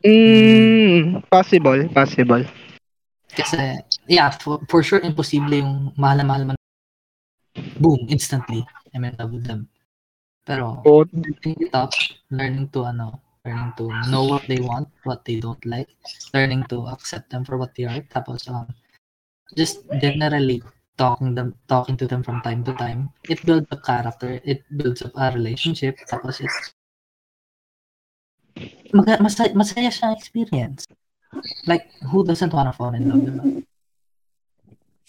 [0.00, 2.48] Mm, possible, possible.
[3.36, 6.52] Kasi, yeah, for, for sure, imposible yung mahal na mahal mo.
[6.56, 6.58] na-
[7.76, 8.64] Boom, instantly.
[8.96, 9.68] I'm in love with them.
[10.48, 11.92] Pero, Oh, building it up,
[12.32, 15.88] learning to, ano, learning to know what they want, what they don't like,
[16.34, 18.68] learning to accept them for what they are, tapos, um,
[19.56, 20.62] just generally
[20.96, 25.02] talking them, talking to them from time to time, it builds up character, it builds
[25.02, 26.74] up a relationship, tapos it's,
[28.92, 30.84] maga, masaya, masaya siyang experience.
[31.64, 33.64] Like, who doesn't wanna fall in love, diba?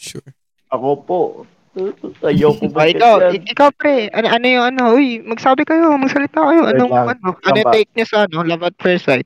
[0.02, 0.34] sure.
[0.72, 1.20] Ako po.
[1.71, 6.67] Ayoko Oh, ikaw, ik- ikaw pre, ano, ano yung ano, uy, magsabi kayo, magsalita kayo,
[6.67, 7.07] anong, lang.
[7.15, 9.23] ano, ano take niyo sa, ano, love at first sight?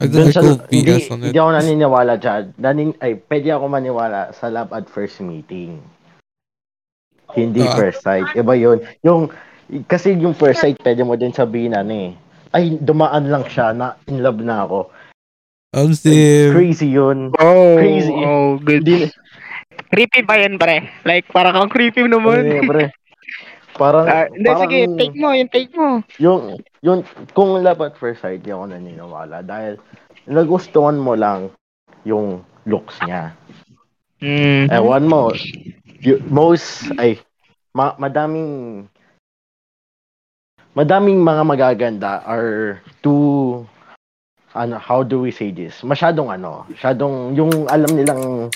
[0.00, 0.40] Don't sa,
[0.72, 2.52] hindi, hindi ako naniniwala dyan.
[2.56, 5.80] Nanin, ay, pwede ako maniwala sa love at first meeting.
[7.32, 7.76] Hindi Ah.
[7.76, 8.24] first sight.
[8.32, 8.80] Iba yun.
[9.00, 9.28] Yung,
[9.84, 12.12] kasi yung first sight, pwede mo din sabihin ano eh.
[12.50, 14.88] Ay, dumaan lang siya na in love na ako.
[15.70, 16.48] Um, si...
[16.50, 17.30] Crazy yun.
[17.38, 18.10] Oh, Crazy.
[18.10, 18.82] oh, good.
[18.82, 19.06] Hindi,
[19.88, 20.90] Creepy ba yan, pre?
[21.02, 22.44] Like, parang kang creepy naman.
[22.66, 22.92] pre.
[23.72, 25.88] Parang, Ah, Hindi, parang, sige, take mo, yung take mo.
[26.18, 26.40] yung,
[26.82, 27.00] yung,
[27.32, 29.40] kung love at first sight, di ako naniniwala.
[29.40, 29.80] Dahil,
[30.28, 31.48] nagustuhan mo lang
[32.04, 33.32] yung looks niya.
[34.20, 34.68] Mm.
[34.68, 35.32] Ewan mo,
[36.02, 37.16] y- most, ay,
[37.72, 38.84] ma- madaming,
[40.76, 43.64] madaming mga magaganda are too,
[44.52, 45.80] ano, how do we say this?
[45.80, 48.52] Masyadong ano, masyadong, yung alam nilang,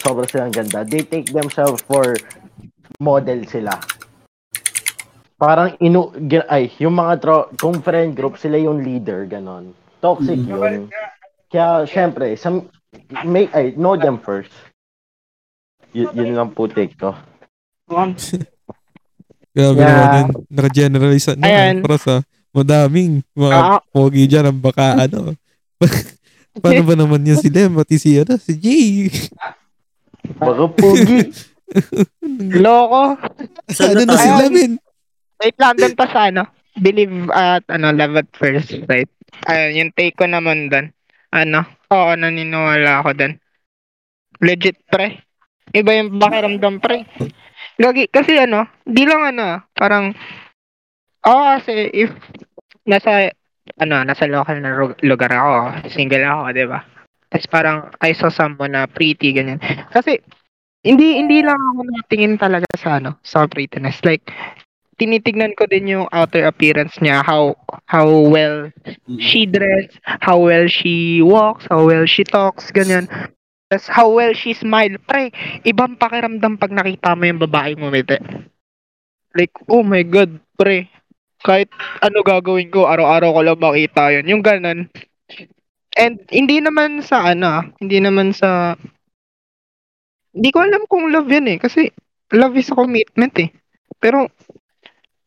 [0.00, 2.16] sobrang silang ganda, they take themselves for
[3.00, 3.72] model sila.
[5.36, 6.16] Parang inu,
[6.48, 9.76] ay, yung mga tro, kung friend group, sila yung leader, ganon.
[10.00, 10.88] Toxic yun.
[11.52, 12.72] Kaya, syempre, some,
[13.20, 14.52] may, ay, know them first.
[15.92, 17.12] Y- yun lang po take ko.
[19.56, 19.88] Grabe Yeah.
[19.88, 20.28] naman yun.
[20.52, 21.48] Naka-generalize na.
[21.48, 21.80] Ayan.
[21.80, 22.14] Para sa
[22.52, 23.80] madaming mga Ah.
[23.88, 25.32] pogi dyan ang baka ano.
[26.60, 27.76] Paano ba naman yun si Lem?
[27.76, 29.12] Pati si, ano, si Jay.
[30.40, 31.30] Baka pogi.
[32.64, 33.18] Loko.
[33.68, 34.28] ano na si.
[34.40, 34.72] Lemin?
[35.36, 36.48] Wait lang, dun pa sa ano,
[36.80, 39.10] believe at, ano, love at first sight.
[39.44, 40.96] Ayun, yung take ko naman dun.
[41.28, 43.32] Ano, oo, naniniwala ako dun.
[44.40, 45.20] Legit, pre.
[45.76, 47.04] Iba yung pakiramdam, pre.
[47.76, 50.16] Gagi, kasi ano, di lang ano, parang,
[51.28, 52.16] oo kasi if
[52.88, 53.28] nasa,
[53.74, 56.80] ano, nasa local na lugar ako, single ako, di ba?
[57.26, 59.58] Tapos parang, I saw someone na pretty, ganyan.
[59.90, 60.22] Kasi,
[60.86, 63.98] hindi, hindi lang ako natingin talaga sa, ano, sa prettiness.
[64.06, 64.30] Like,
[64.96, 67.58] tinitignan ko din yung outer appearance niya, how,
[67.90, 68.70] how well
[69.18, 73.10] she dress, how well she walks, how well she talks, ganyan.
[73.66, 74.94] Tapos how well she smile.
[75.10, 75.34] Pre,
[75.66, 78.18] ibang pakiramdam pag nakita mo yung babae ngumiti.
[79.34, 80.88] Like, oh my God, pre.
[81.46, 81.70] Kahit
[82.02, 84.26] ano gagawin ko, araw-araw ko lang makita yun.
[84.26, 84.90] Yung ganon.
[85.94, 88.74] And hindi naman sa ano, ah, hindi naman sa...
[90.34, 91.58] Hindi ko alam kung love yun eh.
[91.62, 91.88] Kasi
[92.34, 93.54] love is a commitment eh.
[94.02, 94.26] Pero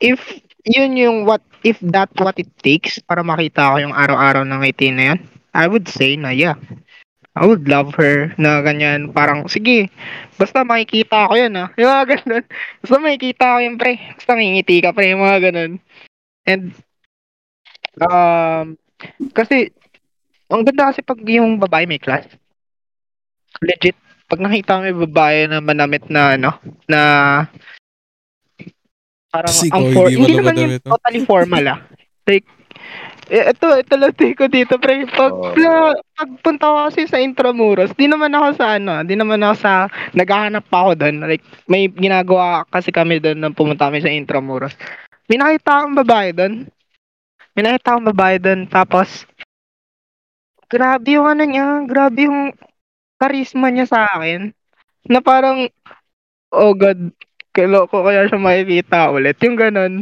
[0.03, 0.19] if
[0.67, 4.91] yun yung what if that what it takes para makita ko yung araw-araw ng ngiti
[4.91, 5.19] na yun,
[5.55, 6.59] I would say na yeah.
[7.39, 9.15] I would love her na ganyan.
[9.15, 9.87] Parang, sige,
[10.35, 11.71] basta makikita ko yan ah.
[11.79, 12.43] Yung mga ganun.
[12.83, 13.93] Basta makikita ko yun pre.
[14.17, 15.15] Basta ngingiti ka pre.
[15.15, 15.79] Yung mga ganun.
[16.49, 16.73] And,
[18.01, 18.73] um,
[19.37, 19.69] kasi,
[20.49, 22.25] ang ganda kasi pag yung babae may class.
[23.61, 23.93] Legit,
[24.25, 26.57] pag nakita mo yung babae na manamit na ano,
[26.89, 27.01] na
[29.29, 30.97] parang Kasi ang for, hindi hindi naman yung ah.
[30.97, 31.79] totally formal ah.
[32.25, 32.49] Like,
[33.29, 35.05] eh, ito, ito lang ko dito, pre.
[35.05, 35.53] Pag, Oh.
[35.53, 39.85] na, pagpunta ko kasi sa Intramuros, di naman ako sa ano, di naman ako sa,
[40.17, 41.15] naghahanap pa ako doon.
[41.29, 44.73] Like, may ginagawa kasi kami doon nang pumunta kami sa Intramuros.
[45.29, 46.65] May nakita akong babae doon.
[47.53, 49.29] May nakita akong babae doon, tapos,
[50.65, 52.49] grabe yung ano niya, grabe yung
[53.21, 54.49] charisma niya sa akin.
[55.05, 55.69] Na parang,
[56.49, 57.13] oh God,
[57.53, 59.37] ko kaya siya makikita ulit.
[59.45, 59.93] Yung ganun.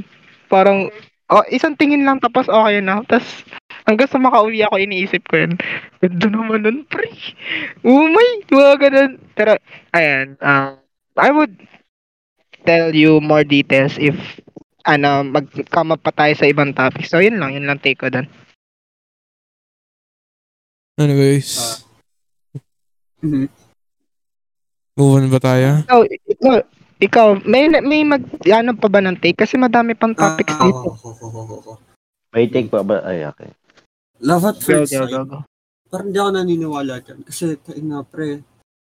[0.47, 0.87] Parang,
[1.27, 3.03] oh, isang tingin lang tapos okay na.
[3.03, 3.43] Tapos,
[3.83, 5.53] hanggang sa makauwi ako, iniisip ko yun.
[5.99, 7.11] Ganda naman nun, pre.
[7.83, 9.11] Oh my, mga ganun.
[9.35, 9.59] Pero,
[9.91, 10.79] ayan, um,
[11.19, 11.55] I would
[12.67, 14.15] tell you more details if
[14.87, 17.03] ano, mag-come up pa tayo sa ibang topic.
[17.05, 17.51] So, yun lang.
[17.53, 18.25] Yun lang take ko doon.
[20.97, 21.83] Anyways,
[23.21, 23.45] Mhm.
[24.97, 25.85] move on ba tayo?
[25.85, 26.55] Ikaw, ikaw,
[26.97, 29.37] ikaw may, may mag, ano pa ba ng take?
[29.37, 30.89] Kasi madami pang topics Ah, dito.
[30.89, 31.71] ako, ako, ako, ako.
[32.33, 33.05] May take pa ba?
[33.05, 33.53] Ay, okay.
[34.21, 35.13] Love at first sight.
[35.13, 35.39] go, go.
[35.87, 37.21] Parang di ako naniniwala dyan.
[37.21, 38.41] Kasi, kain nga pre,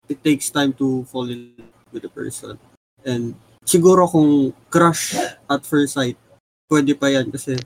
[0.07, 2.61] it takes time to fall in love with a person.
[3.03, 3.33] And
[3.65, 5.17] siguro kung crush
[5.49, 6.17] at first sight,
[6.69, 7.57] pwede pa yan kasi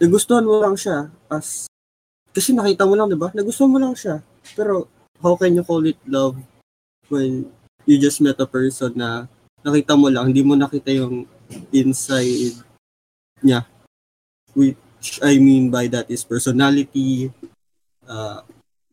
[0.00, 1.70] nagustuhan mo lang siya as
[2.34, 3.30] kasi nakita mo lang, di ba?
[3.30, 4.18] Nagustuhan mo lang siya.
[4.58, 4.90] Pero
[5.22, 6.34] how can you call it love
[7.06, 7.46] when
[7.86, 9.30] you just met a person na
[9.62, 11.30] nakita mo lang, hindi mo nakita yung
[11.70, 12.58] inside
[13.38, 13.64] niya.
[14.52, 17.30] Which I mean by that is personality,
[18.08, 18.42] uh,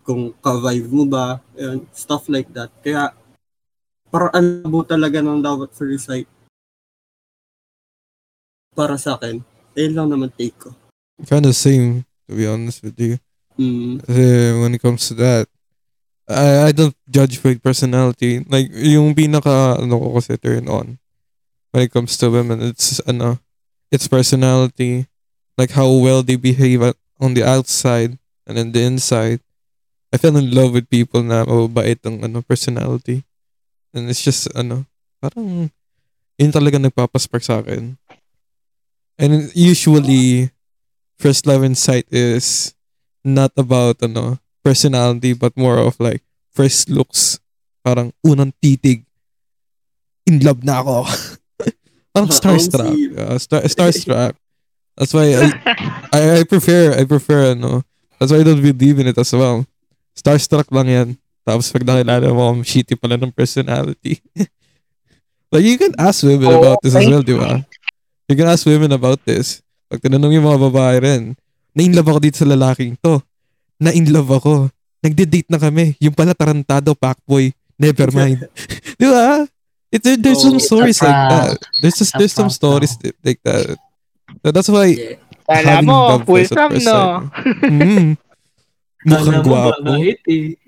[0.05, 2.69] kung ka-vibe mo ba, and stuff like that.
[2.81, 3.13] Kaya,
[4.11, 6.27] parang ano mo talaga ng love at first sight.
[8.75, 9.39] Para sa akin,
[9.79, 10.75] ayun lang naman take ko.
[11.23, 13.15] Kind of same, to be honest with you.
[13.55, 14.03] Mm.
[14.03, 14.25] Kasi
[14.59, 15.47] when it comes to that,
[16.27, 18.43] I, I don't judge by personality.
[18.47, 20.99] Like, yung pinaka, ano ko kasi turn on
[21.71, 23.39] when it comes to women, it's, ano,
[23.91, 25.07] it's personality.
[25.57, 29.39] Like, how well they behave at, on the outside and then the inside.
[30.11, 33.23] I fell in love with people na mababait ang, ano, personality.
[33.93, 34.87] And it's just, ano,
[35.19, 35.71] parang,
[36.39, 37.99] yun talaga nagpapaspark sa akin.
[39.21, 40.49] And usually,
[41.21, 42.73] first love in sight is
[43.21, 47.37] not about ano personality but more of like first looks.
[47.85, 49.05] Parang unang titig
[50.25, 51.05] in love na ako.
[52.17, 52.97] Parang starstruck.
[53.13, 54.33] Uh, star, starstruck.
[54.97, 55.45] That's why I,
[56.17, 57.85] I I prefer I prefer ano
[58.17, 59.65] that's why I don't believe in it as well.
[60.17, 61.09] Starstruck lang yan
[61.41, 64.21] tapos pag nakilala mo ang shitty pala ng personality
[65.51, 67.61] like you can ask women Oh, about this as well di ba
[68.29, 71.23] you can ask women about this pag tinanong yung mga babae rin
[71.71, 73.23] na-in-love ako dito sa lalaking to.
[73.79, 74.67] Na-in-love ako.
[74.99, 75.95] Nagde-date na kami.
[76.03, 77.55] Yung pala tarantado, fuckboy.
[77.79, 78.43] Never mind.
[78.99, 79.47] Di ba?
[79.87, 81.55] It, there- there's some Oh, stories like that.
[81.79, 82.91] There's just, there's some stories
[83.23, 83.79] like that.
[84.43, 85.15] So that's why Yeah.
[85.47, 87.31] Kala having mo, wholesome, first no?
[87.63, 88.19] mm,
[89.07, 89.91] mukhang gwapo.
[89.95, 90.59] eh.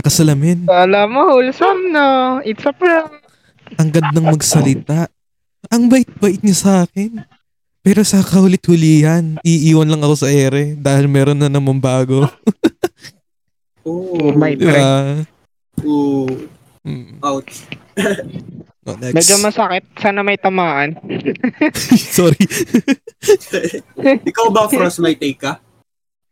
[0.00, 0.64] Nakasalamin.
[0.64, 2.40] Kala mo, wholesome, no?
[2.40, 3.12] It's a prank.
[3.76, 5.12] Ang gandang magsalita.
[5.68, 7.20] Ang bait-bait niya sa akin.
[7.84, 12.24] Pero sa kaulit-hulihan, iiwan lang ako sa ere dahil meron na namang bago.
[13.84, 15.24] Oh, my Di friend.
[15.84, 16.28] Oh,
[16.80, 17.20] Mm.
[17.20, 17.68] ouch.
[18.84, 19.12] No, next.
[19.12, 19.84] Medyo masakit.
[20.00, 20.96] Sana may tamaan.
[22.16, 22.40] Sorry.
[24.00, 25.60] Ikaw ba, Frost, may take ka?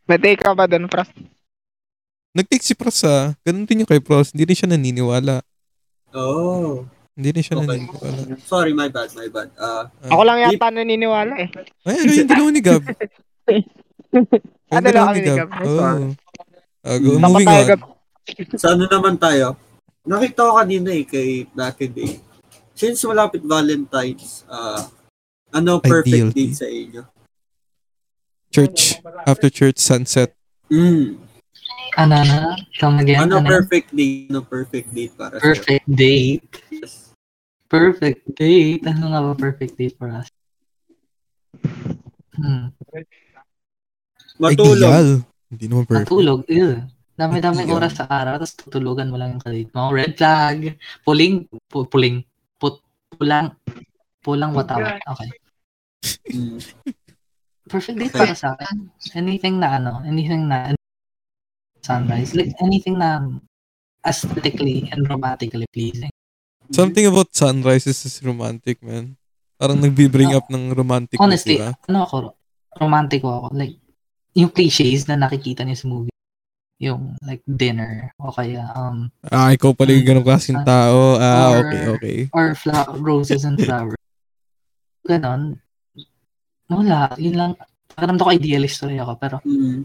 [0.09, 1.13] May take ka ba doon, Frost?
[2.33, 3.33] Nag-take si Pros ah.
[3.43, 4.31] Ganun din yung kay Pros.
[4.33, 5.41] Hindi rin siya naniniwala.
[6.13, 6.85] Oh.
[7.13, 7.67] Hindi rin siya Okay.
[7.67, 8.21] naniniwala.
[8.43, 9.49] Sorry, my bad, my bad.
[9.57, 10.11] Ah, Ah.
[10.13, 11.49] Ako lang yata naniniwala eh.
[11.83, 12.83] Ay, ano yung dalawa ni Gab?
[14.69, 15.49] Ano lang kami ni Gab?
[15.65, 16.13] Oh.
[16.81, 17.69] Ah, go, moving tayo, on.
[17.69, 17.81] Gab.
[18.57, 19.57] sa ano naman tayo?
[20.05, 22.13] Nakita ko kanina eh, kay Black and Day.
[22.73, 24.89] Since malapit Valentine's, ah,
[25.51, 26.33] ano perfect Ideal.
[26.33, 27.03] date sa inyo?
[28.49, 28.97] Church.
[29.25, 30.33] After church, sunset.
[30.69, 31.21] Mm.
[31.97, 32.55] Ano na?
[32.77, 33.25] Come again?
[33.25, 33.49] Ano Ano?
[33.49, 34.29] perfect date?
[34.29, 36.53] Ano perfect date para sa Perfect date.
[37.67, 38.83] Perfect date.
[38.85, 40.29] Ano nga ba perfect date for us?
[42.35, 42.71] Hmm.
[44.39, 44.79] Matulog.
[44.79, 45.11] Ideal.
[45.49, 46.07] Hindi naman perfect.
[46.07, 46.41] Matulog.
[46.47, 46.71] Ew.
[47.19, 47.79] Dami-daming Ideal.
[47.83, 49.91] oras sa araw, tapos tutulugan mo lang yung kadate mo.
[49.91, 50.79] Red flag.
[51.03, 51.51] Puling.
[51.67, 52.23] Pu- puling.
[52.57, 52.79] Put,
[53.11, 53.51] pulang.
[54.23, 55.03] Pulang watawat.
[55.03, 55.31] Okay.
[56.31, 56.63] Mm.
[57.67, 58.23] Perfect date Okay.
[58.23, 58.87] para sa akin.
[59.13, 60.78] Anything na ano, anything na
[61.89, 62.37] sunrise.
[62.37, 63.25] Like anything na
[64.05, 66.13] aesthetically and romantically pleasing.
[66.69, 69.17] Something about sunrises is romantic, man.
[69.57, 71.17] Parang nagbi-bring up ng romantic.
[71.17, 71.73] Honestly, di ba?
[71.89, 72.17] ano ako,
[72.77, 73.49] romantic ako.
[73.57, 73.81] Like,
[74.37, 76.15] yung cliches na nakikita niyo sa movie.
[76.79, 81.19] Yung like dinner o kaya um Ah, ikaw pala yung ganong klaseng tao.
[81.19, 82.19] Ah, Or- okay, okay.
[82.31, 83.99] or flower, roses and flowers.
[85.03, 85.59] Ganon.
[86.71, 87.11] Wala.
[87.19, 87.51] Yun lang.
[87.91, 89.13] Pakiramdam ko idealist tuloy ako.
[89.19, 89.83] Pero Mm.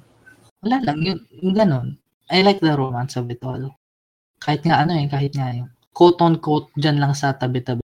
[0.63, 0.97] Wala lang.
[1.03, 1.87] Yun, yung ganon.
[2.31, 3.75] I like the romance of it all.
[4.39, 5.05] Kahit nga ano eh.
[5.11, 7.83] Kahit nga yung quote on quote dyan lang sa tabi-tabi.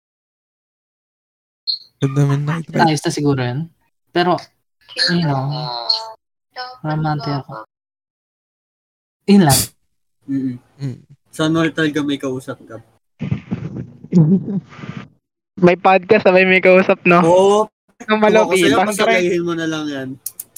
[1.99, 2.71] Ganda man na ito.
[2.80, 3.67] Ayos na siguro yun.
[4.15, 4.39] Pero,
[5.11, 5.51] you know,
[6.82, 7.67] romantic ako.
[9.27, 9.59] Yun lang.
[10.25, 10.57] Mm-mm.
[10.80, 10.99] Mm.
[11.30, 12.80] Sa Nortal ka may kausap ka.
[15.59, 17.19] May podcast sabay may kausap, no?
[17.21, 17.59] Oo.
[18.07, 20.09] Ang Kung ako sa'yo, pasalayin mo na lang yan.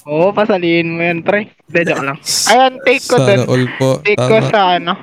[0.03, 1.53] Oo, pasalihin mo yan, pre.
[1.67, 2.17] Joke lang.
[2.51, 3.47] Ayan, take ko Sana dun.
[3.47, 3.89] all po.
[4.01, 4.49] Take ko Tama.
[4.49, 4.93] sa ano.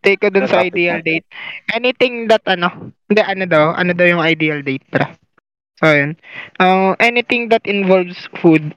[0.00, 1.28] Take ko dun sa ideal date.
[1.70, 2.90] Anything that ano.
[3.06, 3.64] Hindi, ano daw.
[3.72, 5.06] Ano daw yung ideal date, pre.
[5.78, 6.18] So, yun.
[6.56, 8.74] Um, anything that involves food.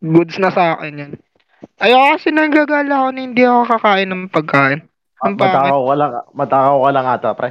[0.00, 1.12] Goods na sa akin yan.
[1.76, 4.80] Ayaw kasi nagagala ako na hindi ako kakain ng pagkain.
[5.20, 5.52] Ah, Ang pangit.
[5.60, 7.50] matakaw ka lang, matakaw ka lang ata, pre.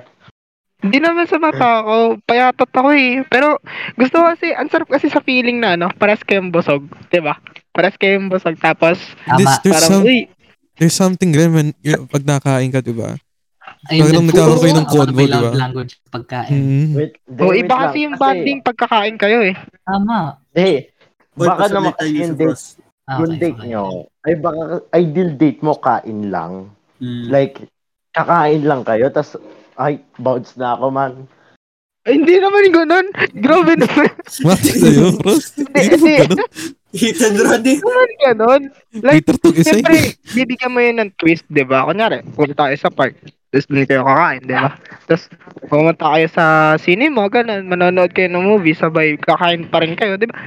[0.79, 3.19] Hindi naman sa mata ko, payatot ako eh.
[3.27, 3.59] Pero
[3.99, 7.35] gusto ko kasi, ang sarap kasi sa feeling na ano, paras kayong busog, 'di ba?
[7.75, 8.95] Paras kayong busog tapos
[9.35, 9.59] This, Tama.
[9.59, 10.19] there's, parang, some, uy,
[10.79, 13.19] there's something rin when, yun, pag nakain ka, di ba?
[13.91, 15.51] Ayun, Parang nag- nagkakaroon kayo ng Ako convo, di ba?
[15.51, 16.51] language pagkain.
[16.55, 16.89] Mm.
[16.95, 19.55] Wait, oh, iba kasi yung bonding pagkakain kayo eh.
[19.83, 20.39] Tama.
[20.55, 20.91] Eh,
[21.35, 22.79] Uy, baka naman yung date.
[23.09, 23.83] Ah, yung okay, date nyo,
[24.21, 26.71] ay baka ideal date mo kain lang.
[27.01, 27.25] Mm.
[27.31, 27.55] Like,
[28.11, 29.33] kakain lang kayo, tas
[29.79, 31.13] ay, bounce na ako man.
[32.03, 33.07] Ay, hindi naman ganun.
[33.39, 34.11] Grabe naman.
[34.43, 35.55] Matik sa'yo, Frost.
[35.55, 36.15] Hindi, Hindi.
[36.89, 37.77] Hit and run eh.
[37.77, 38.61] naman ganun.
[39.05, 39.77] Like, Later to isa.
[39.77, 41.85] Siyempre, bibigyan mo yun ng twist, di ba?
[41.85, 43.13] Kunyari, punta tayo sa park.
[43.49, 44.73] Tapos doon kayo kakain, di ba?
[45.05, 45.23] Tapos,
[45.69, 46.45] pumunta kayo sa
[46.81, 47.69] cinema, ganun.
[47.69, 50.37] Manonood kayo ng movie, sabay kakain pa rin kayo, di ba?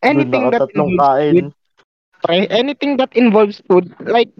[0.00, 1.32] Anything that involves kain.
[1.32, 1.48] food,
[2.24, 4.32] pre, anything that involves food, like,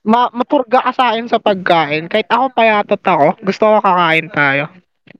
[0.00, 2.08] ma mapurga ka sa akin sa pagkain.
[2.08, 4.64] Kahit ako payatot ako, gusto ko kakain tayo.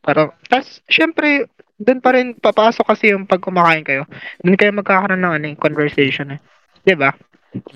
[0.00, 4.08] Pero, tas, syempre, doon pa rin papasok kasi yung pag kumakain kayo.
[4.40, 6.40] Doon kayo magkakaroon ng ano, eh, conversation eh.
[6.80, 7.12] Di ba?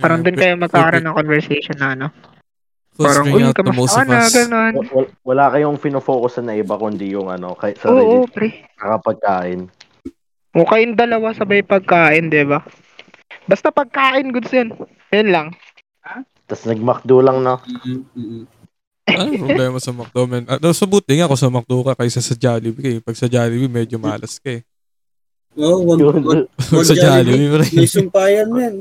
[0.01, 2.07] Parang doon kayo magkakaroon ng conversation na ano.
[2.95, 4.73] Parang, uy, kamusta ka na, ganun.
[4.79, 8.49] Wa- wa- Wala kayong finofocusan na iba kundi yung ano, kay Oo, sarili pre.
[8.79, 9.67] kakapagkain.
[10.55, 12.63] O kayong dalawa sabay pagkain, di ba?
[13.51, 14.71] Basta pagkain, goods yun.
[15.11, 15.47] Yun lang.
[16.45, 17.57] Tapos nag-McDo lang na.
[17.65, 18.45] Mm-mm, mm-mm.
[19.05, 20.45] Ano problema sa McDo, man?
[20.49, 22.99] Ah, so buti nga ako sa McDo ka kaysa sa Jollibee.
[22.99, 23.01] eh.
[23.05, 24.63] Pag sa Jollibee, medyo malas ka eh.
[25.55, 26.19] Oh, wag, wag,
[26.49, 27.65] wag sa Jollibee, pre.
[27.79, 28.77] May sumpayan yan.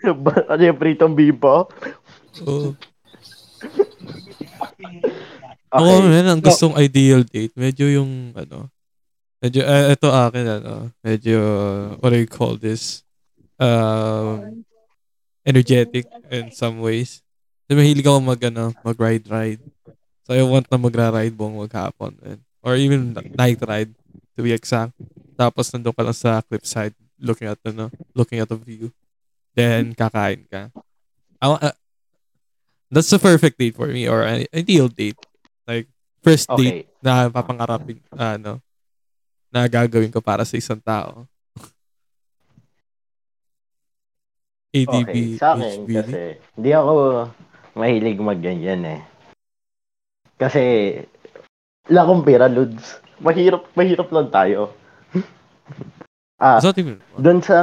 [0.52, 1.68] ano yung pritong bipo?
[2.48, 2.72] Oo.
[5.70, 5.86] Okay.
[5.86, 8.66] Ako, man, ang gustong ideal date, medyo yung, ano,
[9.38, 11.38] medyo, eh, ito akin, ano, medyo,
[12.02, 13.06] what do you call this?
[13.54, 14.66] Um,
[15.44, 17.24] energetic in some ways.
[17.66, 19.62] Kasi mahilig ako mag, ano, mag-ride-ride.
[20.26, 22.18] So, I want na magra-ride buong maghapon.
[22.18, 22.38] Man.
[22.60, 23.94] Or even night ride,
[24.36, 24.92] to be exact.
[25.38, 28.92] Tapos, nandun ka lang sa cliffside, looking at, ano, looking at the view.
[29.56, 30.68] Then, kakain ka.
[31.40, 31.76] I, uh,
[32.90, 35.18] that's the perfect date for me, or an ideal date.
[35.64, 35.88] Like,
[36.20, 37.00] first date Okay.
[37.00, 38.60] na papangarapin, ano,
[39.50, 41.26] na gagawin ko para sa isang tao.
[44.70, 45.94] ADB, Okay, sa akin HBD.
[45.98, 46.20] kasi
[46.54, 46.92] hindi ako
[47.74, 49.00] mahilig magganyan eh.
[50.38, 50.94] Kasi
[51.90, 53.02] akong pera, Lods.
[53.20, 54.72] Mahirap, mahirap lang tayo.
[56.44, 56.72] ah, So,
[57.18, 57.58] doon sa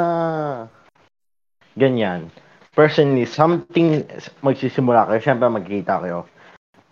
[1.73, 2.29] ganyan,
[2.75, 4.05] personally, something
[4.45, 6.29] magsisimula kayo, syempre magkikita kayo,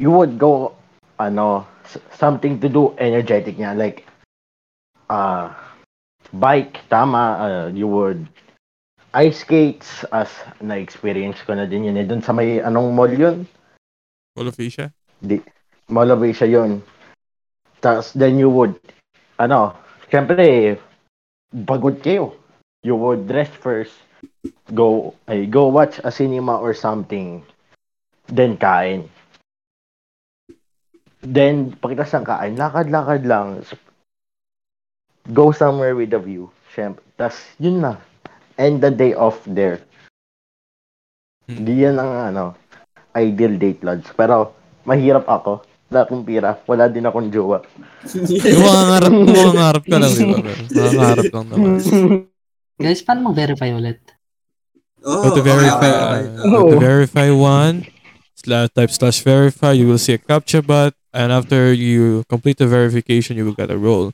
[0.02, 0.74] you would go,
[1.22, 1.68] ano,
[2.16, 4.08] something to do energetic niya, like,
[5.12, 5.54] uh,
[6.34, 8.26] bike, tama, uh, you would
[9.16, 10.28] ice skates as
[10.60, 11.96] na-experience ko na din yun.
[11.96, 13.48] Eh, doon sa may, anong mall yun?
[14.36, 14.92] Full of Asia?
[15.88, 16.84] Mall of Asia yun.
[17.80, 18.76] Tapos, then you would,
[19.40, 19.72] ano,
[20.12, 20.76] syempre,
[21.64, 22.36] pagod kayo.
[22.84, 23.96] You would dress first,
[24.76, 27.42] go, ay, go watch a cinema or something,
[28.28, 29.08] then kain.
[31.26, 33.64] Then, pagkatapos ng kain, lakad-lakad lang.
[35.34, 36.52] Go somewhere with a view.
[36.76, 37.02] Syempre.
[37.18, 37.98] Tapos, yun na.
[38.56, 39.84] End the day off there.
[41.46, 41.68] Hmm.
[41.68, 42.44] Di yan ang, ano,
[43.14, 44.08] ideal date lodge.
[44.16, 44.56] Pero,
[44.88, 45.62] mahirap ako.
[45.92, 46.58] Wala akong pira.
[46.66, 47.62] Wala din akong jowa.
[48.48, 50.38] Yung mga ngarap, mga ngarap ka lang, di ba?
[50.42, 50.58] man?
[50.72, 51.70] Mga ngarap lang naman.
[52.84, 54.04] Guys, paano mag-verify ulit?
[55.06, 56.24] Oh, Go to verify, okay, okay.
[56.42, 57.86] uh, go to verify one,
[58.34, 62.66] slash type slash verify, you will see a captcha bot, and after you complete the
[62.66, 64.12] verification, you will get a role,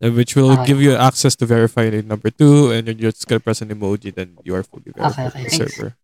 [0.00, 0.66] which will Okay.
[0.74, 3.68] give you access to verify in number two, and then you're just gonna press an
[3.70, 5.56] emoji, then you are fully verified okay, thanks.
[5.56, 5.94] server.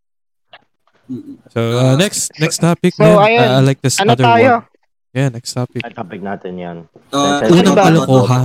[1.51, 3.19] So uh, next next topic, So, man.
[3.19, 3.43] ayun.
[3.43, 4.53] Uh, I like this Ano other tayo?
[4.63, 4.69] one.
[5.11, 5.83] Yeah, next topic.
[5.83, 6.77] Ang topic natin yan.
[7.11, 7.91] Uh, Ano ito, ba?
[7.91, 8.43] ito, ito, Kalokohan.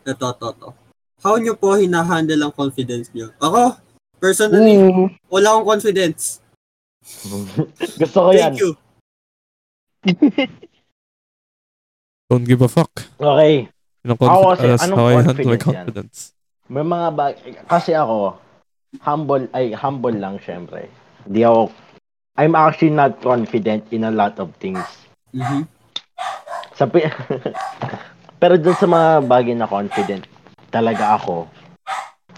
[0.00, 0.68] ito, ito, ito.
[1.20, 3.28] How nyo po hinahandle ang confidence nyo?
[3.36, 3.76] Ako,
[4.16, 5.12] personally, Ooh.
[5.28, 6.40] wala akong confidence.
[8.00, 8.56] Gusto ko yan.
[8.56, 8.70] Thank you.
[12.32, 12.90] Don't give a fuck.
[13.20, 13.68] Okay.
[14.06, 15.86] Yung Ako confi- kasi, anong how I handle my confidence yan?
[15.86, 16.16] confidence.
[16.70, 17.32] May mga bag...
[17.66, 18.18] Kasi ako,
[19.02, 20.86] humble, ay, humble lang syempre.
[21.26, 21.74] Hindi ako
[22.36, 24.84] I'm actually not confident in a lot of things.
[25.32, 25.64] Mhm.
[26.76, 27.08] Sa pi-
[28.40, 30.28] Pero dun sa mga bagay na confident
[30.68, 31.48] talaga ako,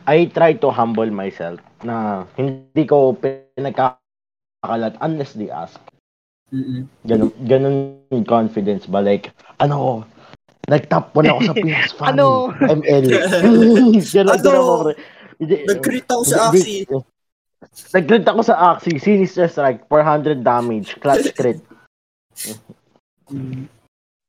[0.06, 5.82] I try to humble myself na hindi ko pinagkakalat unless they ask.
[6.54, 6.86] Mhm.
[7.02, 7.74] Ganun, ganun
[8.14, 9.02] yung confidence ba?
[9.02, 10.06] Like, ano,
[10.68, 12.06] nag-top 1 ako sa PS Fan.
[12.12, 12.52] Ano?
[12.54, 13.04] ML.
[14.14, 14.38] ganun, Ano?
[14.38, 14.74] ganun ako.
[15.38, 16.84] Hindi- Nag-crit ako sa Axie.
[17.90, 18.98] Nag-crit ako sa Axie.
[18.98, 21.58] Sinister Strike, 400 damage, clutch crit.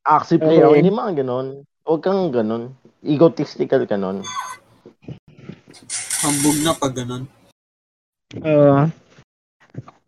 [0.02, 0.80] Axie player, Okay.
[0.80, 1.46] hindi mga ganun.
[1.82, 2.72] Huwag kang ganun.
[3.00, 4.22] Egotistical ka nun.
[6.20, 7.24] Hambog na pag ganun.
[8.38, 8.86] Uh,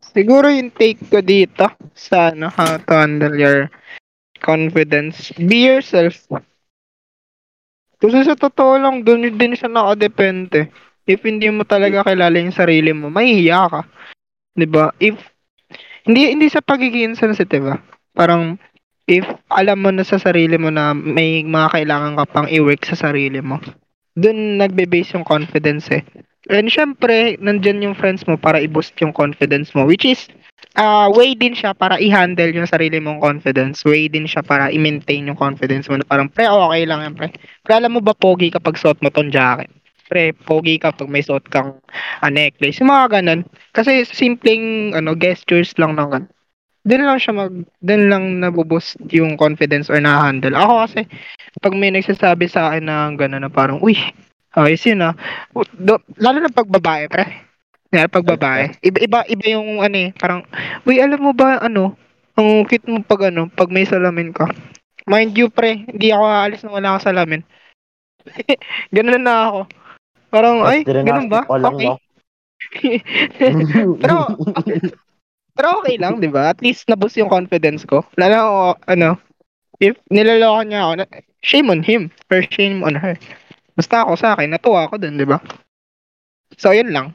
[0.06, 3.66] siguro yung take ko dito sa ano, how to handle your
[4.42, 5.30] confidence.
[5.38, 6.18] Be yourself.
[8.02, 10.74] Kasi sa totoo lang, dun din siya nakadepende.
[11.06, 13.80] If hindi mo talaga kilala yung sarili mo, mahihiya ka.
[14.58, 14.90] 'Di ba?
[14.98, 15.18] If
[16.02, 17.80] hindi hindi sa pagiging insensitive ah.
[18.12, 18.58] Parang
[19.06, 22.98] if alam mo na sa sarili mo na may mga kailangan ka pang i-work sa
[22.98, 23.58] sarili mo,
[24.14, 26.02] dun nagbe-base yung confidence eh.
[26.50, 29.86] And syempre, nandyan yung friends mo para i-boost yung confidence mo.
[29.86, 30.26] Which is,
[30.76, 33.84] uh, way din siya para i-handle yung sarili mong confidence.
[33.84, 36.00] Way din siya para i-maintain yung confidence mo.
[36.00, 37.28] Na parang, pre, okay lang yan, pre.
[37.64, 39.68] Pre, alam mo ba, pogi kapag suot mo tong jacket?
[40.08, 41.80] Pre, pogi kapag may suot kang
[42.20, 42.80] uh, necklace.
[42.80, 43.44] Yung mga ganun.
[43.72, 46.30] Kasi simpleng ano, gestures lang ng ganun.
[46.82, 50.58] Doon lang siya mag, doon lang nabuboost yung confidence or na-handle.
[50.58, 51.06] Ako kasi,
[51.62, 53.94] pag may nagsasabi sa akin na gano'n na parang, uy,
[54.58, 55.14] ayos yun ah.
[56.18, 57.51] Lalo na pag babae, pre.
[57.92, 58.64] Lalo pag babae.
[58.80, 60.40] Iba, iba, iba yung ano eh, parang,
[60.88, 61.92] uy, alam mo ba, ano,
[62.40, 64.48] ang cute mo pag ano, pag may salamin ka.
[65.04, 67.42] Mind you, pre, hindi ako aalis na wala akong salamin.
[68.96, 69.60] ganun na ako.
[70.32, 71.44] Parang, ay, ganun ba?
[71.44, 71.92] Okay.
[74.00, 74.16] pero,
[75.52, 76.48] pero okay lang, di ba?
[76.56, 78.00] At least naboost yung confidence ko.
[78.16, 79.08] Lalo ako, ano,
[79.84, 80.92] if niloloko niya ako,
[81.44, 83.20] shame on him or shame on her.
[83.76, 85.36] Basta ako sa akin, natuwa ako dun, di ba?
[86.56, 87.12] So, yun lang.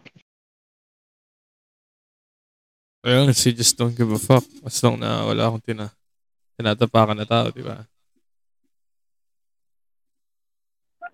[3.08, 4.43] Well, honestly, just don't give a fuck.
[4.68, 5.88] As long na wala akong tina
[6.60, 7.88] tinatapakan na tao, di ba?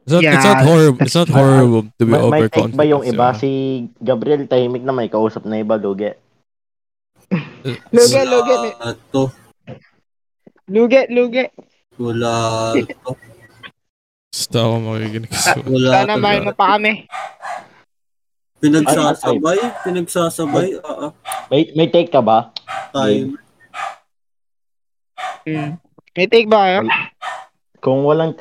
[0.01, 0.65] It's not, it's not Yeah.
[0.65, 0.99] horrible.
[1.05, 2.73] It's not horrible to be May, may take overconfident.
[2.73, 3.29] ba yung iba?
[3.29, 3.37] ba?
[3.37, 3.49] Si
[4.01, 6.17] Gabriel tahimik na may kausap na iba, Luge.
[7.93, 9.23] Luge, luge, may- Wala to.
[10.67, 11.45] luge, luge.
[11.95, 12.33] Wala
[12.73, 13.13] to.
[14.33, 15.29] Basta ako makikinig
[15.69, 17.05] Wala Sana mahal mo pa kami.
[18.63, 19.59] Pinagsasabay.
[19.83, 20.67] Pinagsasabay.
[20.79, 21.11] Ah, ah.
[21.51, 22.55] May, may take ka ba?
[22.95, 23.35] Time.
[25.43, 25.75] Hmm.
[26.15, 26.79] May take ba kayo?
[27.83, 28.39] Kung walang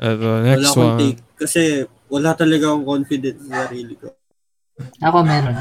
[0.00, 1.00] Ito, Wala next akong one.
[1.04, 1.20] take.
[1.36, 4.08] Kasi wala talaga akong confidence sa sarili ko.
[5.04, 5.54] Ako meron.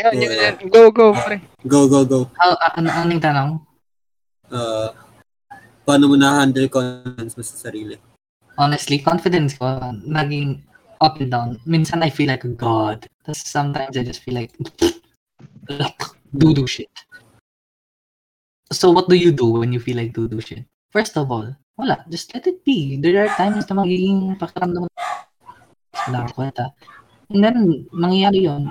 [0.00, 0.54] Yan, yun, yan.
[0.66, 1.38] Go, go, pre.
[1.62, 2.20] Go, go, go.
[2.40, 3.50] Ah, ah, ano, ano yung tanong?
[4.50, 4.90] Uh,
[5.86, 7.94] paano mo na-handle confidence mo sa sarili?
[8.58, 10.60] Honestly, confidence ko, naging
[11.00, 11.58] up and down.
[11.64, 13.08] Minsan I feel like a god.
[13.24, 14.52] Tapos sometimes I just feel like,
[16.36, 16.92] do-do shit.
[18.70, 20.64] So what do you do when you feel like do-do shit?
[20.92, 22.04] First of all, wala.
[22.12, 23.00] Just let it be.
[23.00, 24.90] There are times na magiging pakiramdam mo.
[26.06, 26.64] Wala ka kwenta.
[27.30, 28.70] And then, mangyayari yun.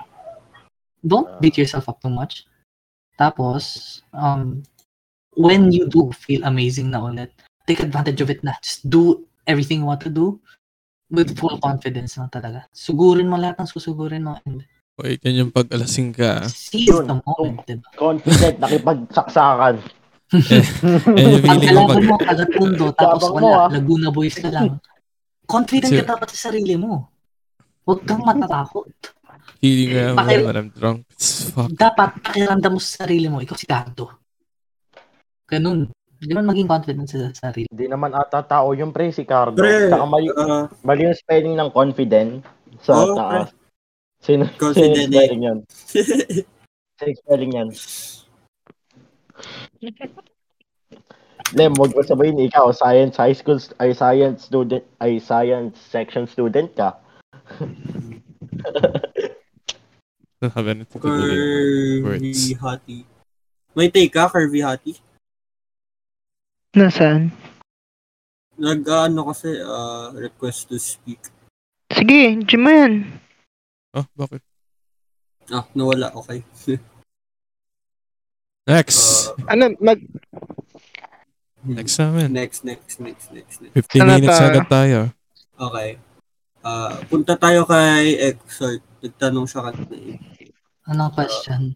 [1.04, 2.46] Don't beat yourself up too much.
[3.16, 4.64] Tapos, um,
[5.36, 7.32] when you do feel amazing na ulit,
[7.68, 8.56] take advantage of it na.
[8.64, 10.40] Just do everything you want to do
[11.10, 12.70] with full confidence na talaga.
[12.70, 14.64] Sugurin mo lahat ng susugurin mo and
[15.00, 16.44] Wait, yan yung pag-alasing ka.
[16.44, 17.08] seize Yun.
[17.08, 17.88] the moment, diba?
[17.96, 19.76] confident, nakipagsaksakan.
[21.10, 22.06] Yung Pag feeling ko kalaban pag...
[22.06, 23.70] mo kagatundo, tapos Tabang mo, wala, ah.
[23.74, 24.78] Laguna Boys ka lang.
[25.50, 27.10] Confident Kasi- ka dapat sa sarili mo.
[27.88, 28.94] Huwag kang matatakot.
[29.58, 31.00] Feeling ko yan Bakit- when I'm drunk.
[31.16, 31.72] It's fuck.
[31.74, 34.06] Dapat pakiramdam mo sa sarili mo, ikaw si Kanto.
[36.20, 36.32] Ganun.
[36.36, 37.72] Ganun maging confident sa sarili.
[37.72, 39.56] Hindi naman ata tao yung pre, si Cardo.
[39.56, 42.44] Pre, Saka mali, ah, mali yung spelling ng confident
[42.84, 43.56] sa Oo, taas.
[44.20, 45.60] Sino, sino Confident yung spelling yan?
[47.00, 47.70] Sino spelling yan?
[51.56, 56.68] Lem, huwag mo sabihin ikaw, science high school, ay science student, ay science section student
[56.76, 57.00] ka.
[60.40, 60.84] Sabi.
[61.00, 62.32] Curvy.
[62.60, 62.98] Hati.
[63.72, 65.09] May take ka, Curvy Hati?
[66.70, 67.34] Nasaan?
[68.56, 71.18] Nag-ano kasi, ah, request to speak.
[71.90, 72.94] Sige, dyan mo yan.
[73.92, 74.44] Oh, bakit?
[75.50, 76.46] Ah, nawala, okay.
[78.70, 79.34] Next.
[79.42, 79.98] Ah, Ano, mag...
[81.60, 82.30] next namin.
[82.32, 83.74] next, next, next, next, next.
[83.90, 84.48] 15 Ano minutes tayo?
[84.48, 85.00] agad tayo.
[85.58, 85.90] Okay.
[86.62, 88.84] Ah, punta tayo kay Exort.
[89.02, 89.96] Nagtanong siya kanina.
[89.96, 90.20] eh.
[90.86, 91.74] Anong question?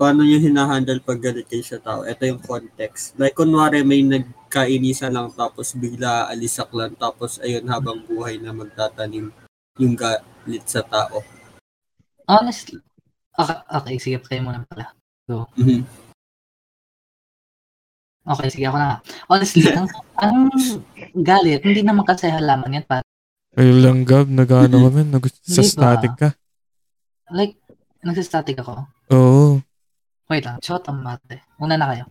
[0.00, 2.08] Paano nyo hinahandle pag galit kayo sa tao?
[2.08, 3.12] Ito yung context.
[3.20, 9.28] Like, kunwari may nagkainisa lang tapos bigla alisak lang tapos ayun habang buhay na magtatanim
[9.76, 11.20] yung galit sa tao.
[12.24, 12.80] Honestly,
[13.36, 14.96] okay, okay sige, kayo muna pala.
[15.60, 15.84] Mhm.
[18.20, 19.04] Okay, sige ako na.
[19.28, 20.48] Honestly, ang, ang
[21.12, 22.84] galit, hindi naman kasi halaman yan.
[22.88, 23.04] Pa.
[23.58, 24.28] Ayun lang, Gab.
[24.30, 25.08] Nag-ano kami.
[25.08, 26.28] Nag- sa static ka.
[27.32, 27.58] Like,
[28.04, 28.86] nagsistatic ako.
[29.10, 29.60] Oo.
[30.30, 31.42] Wait lang, shot ang mate.
[31.58, 32.06] Una na kayo.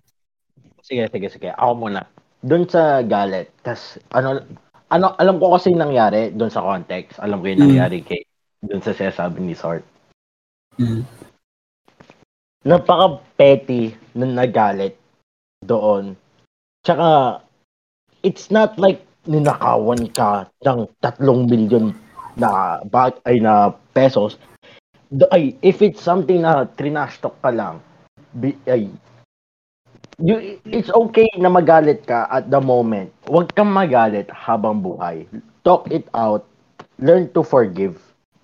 [0.84, 1.50] Sige, sige, sige.
[1.56, 2.04] Ako muna.
[2.44, 4.44] Doon sa galit, tas ano,
[4.92, 7.16] ano, alam ko kasi nangyari doon sa context.
[7.24, 7.68] Alam ko yung Mm.
[7.72, 8.22] nangyari kay
[8.60, 9.88] doon sa sinasabi ni Sort.
[10.76, 11.08] Mm.
[12.68, 15.00] Napaka-petty nung nagalit
[15.64, 16.20] doon.
[16.84, 17.40] Tsaka,
[18.20, 21.96] it's not like ninakawan ka ng tatlong milyon
[22.36, 24.36] na bag ay na pesos.
[25.08, 27.80] Do, ay, if it's something na trinash talk ka lang,
[28.32, 28.90] bi, ay,
[30.18, 33.10] you, it's okay na magalit ka at the moment.
[33.26, 35.26] Huwag kang magalit habang buhay.
[35.62, 36.44] Talk it out.
[37.00, 37.96] Learn to forgive.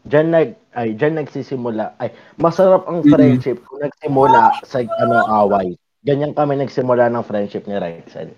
[0.05, 3.09] Diyan nag ay diyan nagsisimula ay masarap ang Mhm.
[3.09, 5.75] friendship kung nagsimula sa ano away.
[6.05, 8.29] Ganyan kami nagsimula ng friendship ni Rexel.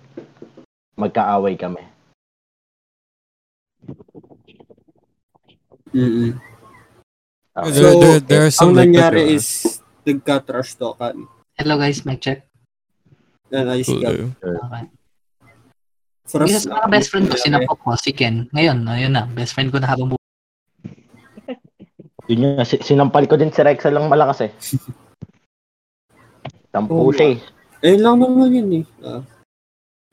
[0.96, 1.84] Magkaaway kami.
[5.92, 6.32] Mm-mm.
[7.58, 7.72] Okay.
[7.74, 9.38] There- So, there- there are some ang like that, nangyari diba?
[9.38, 9.48] is
[10.06, 11.26] nagka-trash talkan.
[11.58, 12.46] Hello guys, mic check.
[13.50, 13.66] Cool,
[13.98, 14.30] got eh.
[14.30, 14.86] Okay.
[16.28, 18.46] first Isa sa mga best friend ko, sinapok ko, si Ken.
[18.52, 20.26] Ngayon, ayun na, best friend ko na habang buhay.
[22.28, 24.52] Yun yun, si- sinampal ko din si Rexel lang malakas eh.
[26.76, 27.38] Tampo Oh, siya eh.
[27.82, 28.86] Eh lang naman yun eh.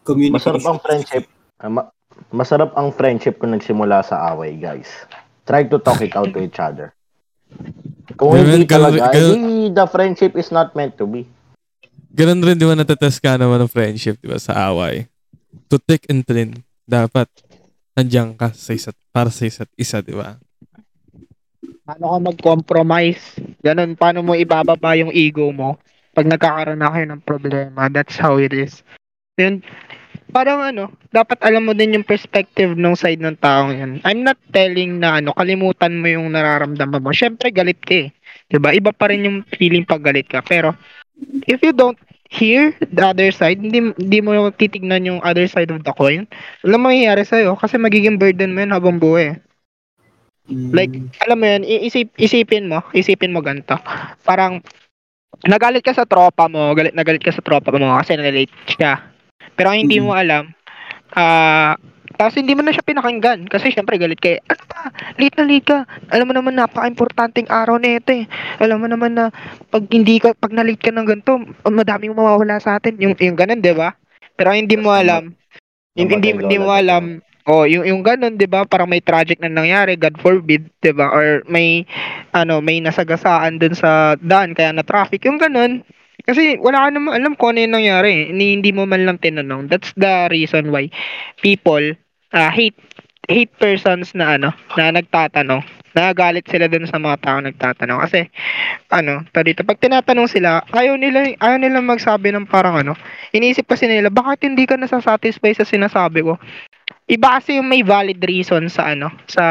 [0.06, 0.38] Communication.
[0.38, 1.24] Masarap ang friendship.
[1.58, 1.90] ah, ma-
[2.30, 4.88] masarap ang friendship kung nagsimula sa away, guys.
[5.44, 6.94] Try to talk it out to each other.
[8.14, 9.10] Kung hindi talaga,
[9.68, 11.26] the friendship is not meant to be.
[12.14, 15.10] Ganun rin, di ba, natatest ka naman ng friendship, di ba, sa away.
[15.66, 17.26] To thick and thin, dapat
[17.98, 20.38] nandiyan ka sa isa't, para sa isa't isa, di ba?
[21.84, 23.36] Paano ka mag-compromise?
[23.60, 25.76] Ganun, paano mo ibababa yung ego mo
[26.14, 27.90] pag nagkakaroon na kayo ng problema.
[27.90, 28.86] That's how it is.
[29.34, 29.66] Yun,
[30.30, 33.92] parang ano, dapat alam mo din yung perspective ng side ng taong yan.
[34.06, 37.10] I'm not telling na ano, kalimutan mo yung nararamdaman mo.
[37.10, 38.08] Siyempre, galit ka eh.
[38.46, 40.40] 'Di ba Iba pa rin yung feeling pag galit ka.
[40.46, 40.78] Pero,
[41.46, 41.98] if you don't
[42.30, 46.26] hear the other side, hindi, hindi mo titignan yung other side of the coin,
[46.66, 49.38] wala mangyayari sa'yo kasi magiging burden mo yun habang buhay.
[50.50, 50.70] Mm.
[50.76, 50.92] Like,
[51.24, 53.78] alam mo yun, iisip, isipin mo, isipin mo ganito.
[54.26, 54.60] Parang,
[55.48, 59.00] nagalit ka sa tropa mo, galit na galit ka sa tropa mo kasi nalate siya.
[59.54, 60.04] Pero hindi Mm.
[60.04, 60.50] mo alam,
[61.14, 61.78] ah,
[62.14, 64.40] tapos hindi mo na siya pinakinggan kasi syempre galit ka eh.
[64.46, 64.88] Ano ba?
[65.18, 65.78] Late na late ka.
[66.14, 68.24] Alam mo naman napaka-importanting araw na ito eh.
[68.62, 69.34] Alam mo naman na
[69.70, 72.94] pag hindi ka, pag na-late ka ng ganito, madami yung mawawala sa atin.
[73.02, 73.98] Yung, yung ganun, di ba?
[74.38, 75.34] Pero hindi mo alam,
[75.94, 78.62] hindi, hindi, hindi mo alam, oh, yung, yung ganun, di ba?
[78.66, 81.10] Parang may tragic na nangyari, God forbid, di ba?
[81.10, 81.82] Or may,
[82.30, 85.82] ano, may nasagasaan dun sa daan, kaya na traffic, yung ganun.
[86.24, 88.10] Kasi wala ka naman alam kung ano yung nangyari.
[88.10, 88.24] eh.
[88.32, 89.68] Hindi, hindi mo man lang tinanong.
[89.68, 90.88] That's the reason why
[91.44, 91.84] people
[92.34, 92.76] ah, hate
[93.24, 95.64] hate persons na ano, na nagtatanong.
[95.96, 97.98] Nagagalit sila dun sa mga tao nagtatanong.
[98.04, 98.28] Kasi,
[98.92, 102.92] ano, to dito, pag tinatanong sila, ayaw nila, ayaw nila magsabi ng parang ano,
[103.32, 106.36] iniisip kasi nila, bakit hindi ka nasasatisfy sa sinasabi ko?
[107.08, 109.44] Iba kasi yung may valid reason sa ano, sa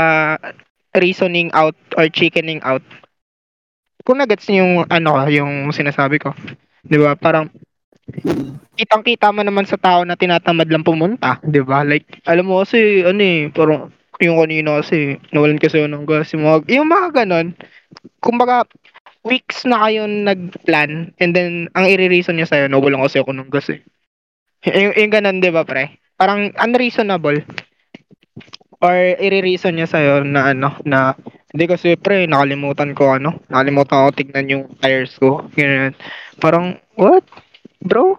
[0.94, 2.86] reasoning out or chickening out.
[4.06, 6.36] Kung nagets niyo yung ano, yung sinasabi ko.
[6.86, 7.16] 'Di ba?
[7.16, 7.48] Parang
[8.76, 11.86] kitang-kita mo naman sa tao na tinatamad lang pumunta, 'di ba?
[11.86, 16.32] Like alam mo kasi ano eh, parang yung kanina kasi nawalan kasi ako ng gas
[16.34, 17.58] yung yung mga ganon
[18.22, 18.64] kumbaga
[19.26, 23.72] weeks na kayo nagplan and then ang i-reason niya sa'yo nawalan kasi ako ng gas
[23.72, 23.82] eh.
[24.68, 26.00] Yung, yung ganon 'di ba pre?
[26.16, 27.44] Parang unreasonable.
[28.84, 31.16] Or i-reason niya sa'yo na ano na
[31.56, 35.96] hindi kasi pre nakalimutan ko ano nakalimutan ko tignan yung tires ko ganyan.
[36.42, 37.24] Parang what
[37.84, 38.18] bro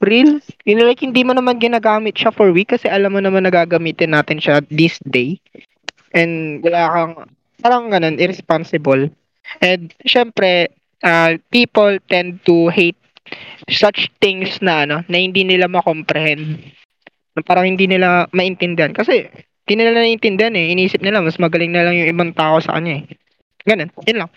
[0.00, 0.40] real?
[0.68, 4.38] Yun like hindi mo naman ginagamit siya for week kasi alam mo naman nagagamitin natin
[4.38, 5.40] siya this day.
[6.12, 7.12] And wala kang
[7.60, 9.08] parang ganun irresponsible.
[9.62, 10.70] And syempre
[11.02, 12.98] uh, people tend to hate
[13.66, 16.62] such things na ano na hindi nila ma-comprehend
[17.36, 18.92] na parang hindi nila maintindihan.
[18.92, 19.26] Kasi
[19.66, 20.72] hindi nila naiintindihan eh.
[20.76, 23.04] Iniisip nila mas magaling na lang yung ibang tao sa kanya eh.
[23.66, 24.30] Ganun yun lang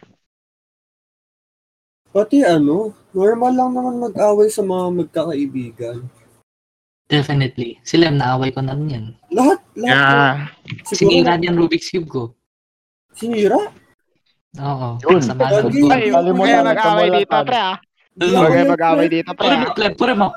[2.09, 5.97] Pati ano, normal lang naman mag-away sa mga magkakaibigan.
[7.05, 7.81] Definitely.
[7.81, 9.05] Sila, naaway ko na rin yan.
[9.29, 9.89] Lahat, lahat.
[9.89, 10.29] yeah
[10.85, 12.21] Siguro, Sinira din Rubik's Cube ko.
[13.13, 13.57] sinira?
[14.57, 14.97] Oo.
[15.01, 15.21] Yun.
[15.21, 15.65] Sama na.
[15.65, 17.77] Ay, Ay, Kalimutan na mag-away dito, pre, ah.
[18.13, 19.15] Yun, mag-away pre?
[19.15, 19.57] dito, pre, ah.
[19.57, 19.93] mo, Clem.
[19.93, 20.27] Puri mo.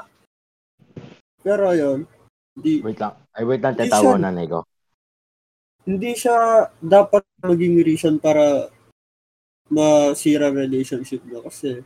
[1.43, 1.99] Pero yun,
[2.55, 3.17] di, Wait lang.
[3.33, 4.69] Ay, wait lang, tatawa na Nico.
[5.83, 8.71] hindi siya dapat maging reason para
[9.73, 11.81] masira relationship mo kasi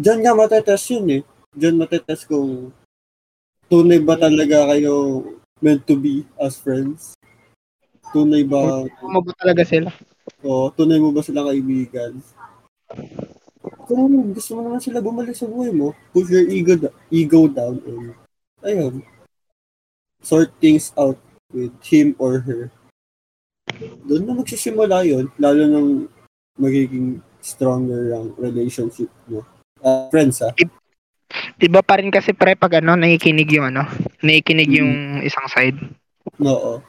[0.00, 1.22] dyan nga matetest yun eh.
[1.52, 2.72] Dyan matetest kung
[3.68, 5.24] tunay ba talaga kayo
[5.60, 7.12] meant to be as friends?
[8.16, 9.92] Tunay ba, Ano ba talaga sila?
[10.40, 12.16] o tunay mo ba sila kaibigan?
[13.86, 16.74] Kung gusto mo naman sila bumalik sa buhay mo, push your ego,
[17.12, 18.14] ego down and
[18.66, 18.94] ayun,
[20.22, 21.18] sort things out
[21.54, 22.70] with him or her.
[24.06, 25.90] Doon na magsisimula yun, lalo nang
[26.56, 29.44] magiging stronger ang relationship mo.
[29.84, 30.52] Ah, friends ah.
[31.60, 33.84] Iba pa rin kasi pre pag ano, nakikinig yung ano,
[34.24, 35.78] nakikinig yung isang side.
[36.42, 36.82] Oo.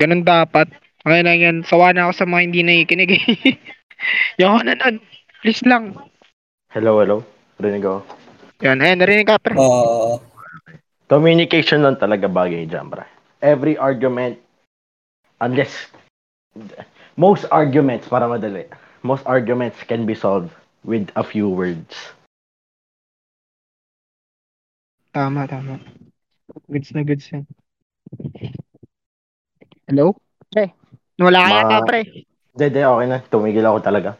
[0.00, 0.68] Ganun dapat.
[1.04, 3.10] Kaya lang yan, sawa na ako sa mga hindi nakikinig.
[4.40, 4.98] yung na nun.
[5.44, 5.92] Please lang.
[6.72, 7.20] Hello, hello.
[7.60, 8.00] Rinig ako.
[8.64, 9.54] Yan, ayun, narinig ka pre.
[9.60, 10.16] Ah,
[11.04, 13.04] Communication lang talaga bagay dyan, bro.
[13.44, 14.40] Every argument,
[15.36, 15.92] unless,
[17.20, 18.64] most arguments, para madali,
[19.04, 20.50] most arguments can be solved
[20.82, 21.92] with a few words.
[25.12, 25.78] Tama, tama.
[26.66, 27.44] Goods na goods yan.
[29.86, 30.16] Hello?
[30.50, 30.72] Pre,
[31.20, 32.00] wala ka Ma- yata pre.
[32.56, 33.18] Hindi, hindi, okay na.
[33.28, 34.10] Tumigil ako talaga.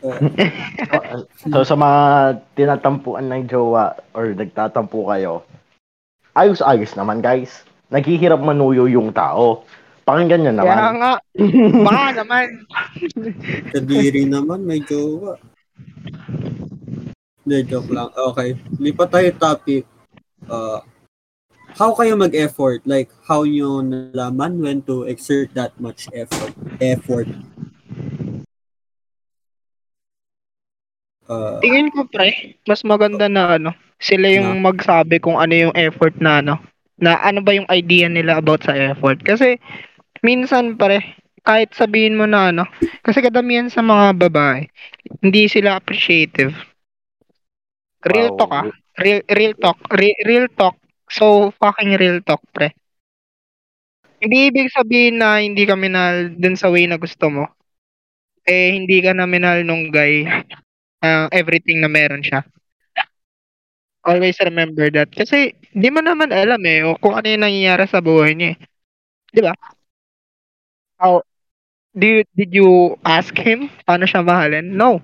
[1.52, 2.00] So, sa mga
[2.56, 5.44] tinatampuan ng jowa or nagtatampo kayo,
[6.32, 7.62] ayos-ayos naman, guys.
[7.92, 9.62] Naghihirap manuyo yung tao.
[10.10, 10.74] Pakinggan nyo naman.
[10.74, 11.12] Kaya nga,
[11.86, 12.46] baka naman.
[13.70, 15.38] kadiri naman, may jowa.
[17.46, 18.10] Hindi, joke lang.
[18.10, 18.58] Okay.
[18.82, 19.86] Lipat tayo topic.
[20.50, 20.82] Uh,
[21.78, 22.82] how kayo mag-effort?
[22.90, 26.58] Like, how nyo nalaman when to exert that much effort?
[26.82, 27.30] Effort.
[31.30, 33.70] Uh, Tingin ko pre, mas maganda na ano,
[34.02, 36.58] sila yung magsabi kung ano yung effort na ano,
[36.98, 39.22] na ano ba yung idea nila about sa effort.
[39.22, 39.56] Kasi
[40.20, 41.02] minsan pre,
[41.44, 42.64] kahit sabihin mo na ano,
[43.00, 44.68] kasi kadamihan sa mga babae,
[45.24, 46.52] hindi sila appreciative.
[48.04, 48.38] Real Wow.
[48.40, 48.66] talk ah.
[49.00, 49.78] Real, real talk.
[49.92, 50.76] Real, real talk.
[51.08, 52.72] So fucking real talk pre.
[54.20, 57.48] Hindi ibig sabihin na hindi ka minahal dun sa way na gusto mo.
[58.44, 60.28] Eh, hindi ka na minahal nung guy
[61.04, 62.44] uh, everything na meron siya.
[64.00, 65.12] Always remember that.
[65.12, 68.58] Kasi, di mo naman alam eh, kung ano yung nangyayari sa buhay niya eh.
[69.28, 69.52] Di ba?
[71.00, 71.24] How,
[71.96, 74.76] you, did you ask him paano siya mahalin?
[74.76, 75.00] No.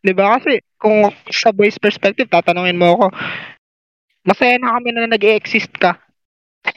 [0.00, 0.40] Di ba?
[0.40, 3.06] Kasi, kung sa boy's perspective, tatanungin mo ako,
[4.24, 6.00] masaya na kami na nag-exist ka.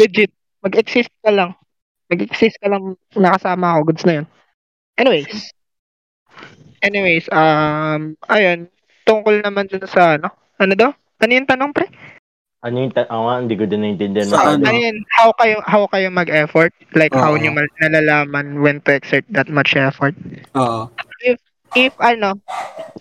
[0.00, 0.32] Legit.
[0.64, 1.52] Mag-exist ka lang.
[2.08, 3.92] Mag-exist ka lang nakasama ako.
[3.92, 4.26] Goods na yun.
[4.96, 5.52] Anyways.
[6.82, 8.66] Anyways, um, ayun,
[9.06, 10.90] tungkol naman dun sa ano, ano daw?
[11.22, 11.86] Ano yung tanong, pre?
[12.62, 14.30] Ano yung, ta- ako nga, hindi ko din naintindihan.
[14.30, 14.62] Sa ano?
[14.70, 16.70] Ayun, how kayo, how kayo mag-effort?
[16.94, 17.38] Like, how Oo.
[17.42, 20.14] nyo mal- nalalaman when to exert that much effort?
[20.54, 20.86] Oo.
[21.74, 22.38] If, ano,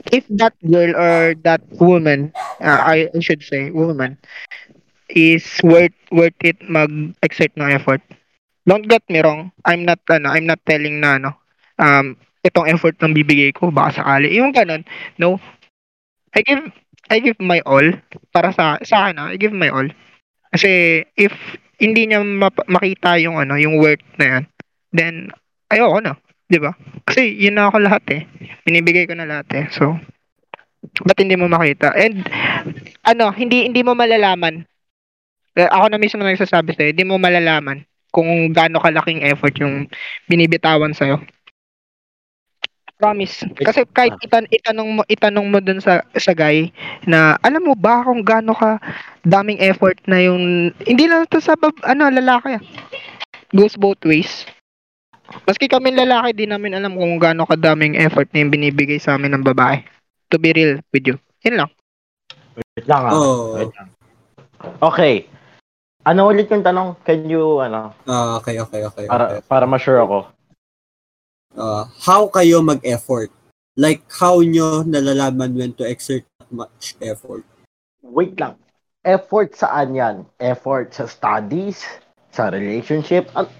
[0.10, 4.18] if that girl or that woman, uh, I, I should say, woman,
[5.14, 8.02] is worth, worth it mag-exert ng effort.
[8.66, 11.38] Don't get me wrong, I'm not, ano, I'm not telling na, ano,
[11.78, 14.34] um, itong effort ng bibigay ko, baka sakali.
[14.34, 14.82] Yung ganun,
[15.22, 15.38] no?
[16.34, 16.66] I give,
[17.12, 17.84] I give my all
[18.32, 19.88] para sa, sa akin, ah, I give my all.
[20.56, 21.36] Kasi, if
[21.78, 24.44] hindi niya map- makita yung, ano, yung worth na yan,
[24.96, 25.16] then,
[25.68, 26.16] ayoko na.
[26.52, 26.76] 'di ba?
[27.08, 28.22] Kasi yun na ako lahat eh.
[28.68, 29.66] Binibigay ko na lahat eh.
[29.72, 29.96] So,
[31.08, 31.96] ba't hindi mo makita?
[31.96, 32.28] And,
[33.08, 34.68] ano, hindi hindi mo malalaman.
[35.56, 39.88] Eh, Ako na mismo nagsasabi sa'yo, hindi mo malalaman kung gaano kalaking effort yung
[40.28, 41.24] binibitawan sa'yo.
[43.02, 43.50] Promise.
[43.58, 46.70] Kasi kahit itan itanong mo itanong mo dun sa sa guy
[47.10, 48.78] na alam mo ba kung gaano ka
[49.26, 52.64] daming effort na yung hindi lang to sa bab, ano lalaki ah.
[53.58, 54.46] Goes both ways.
[55.50, 59.34] Maski kami lalaki, di namin alam kung gaano kadaming effort na yung binibigay sa amin
[59.34, 59.82] ng babae.
[60.30, 61.18] To be real with you.
[61.42, 61.70] Yun lang.
[62.56, 63.14] Wait lang ah.
[63.18, 63.58] Oh.
[63.58, 63.90] Wait lang.
[64.78, 65.26] Okay.
[66.06, 66.98] Ano ulit yung tanong?
[67.06, 69.06] Can you, ano, Ah, okay, okay, okay.
[69.06, 69.42] para, okay.
[69.46, 70.30] para ma-sure ako.
[71.56, 73.28] Ah, how kayo mag-effort?
[73.76, 77.44] Like, how nyo nalalaman when to exert that much effort?
[78.04, 78.56] Wait lang.
[79.04, 80.28] Effort saan yan?
[80.40, 81.84] Effort sa studies?
[82.32, 83.28] Sa relationship?
[83.36, 83.52] An-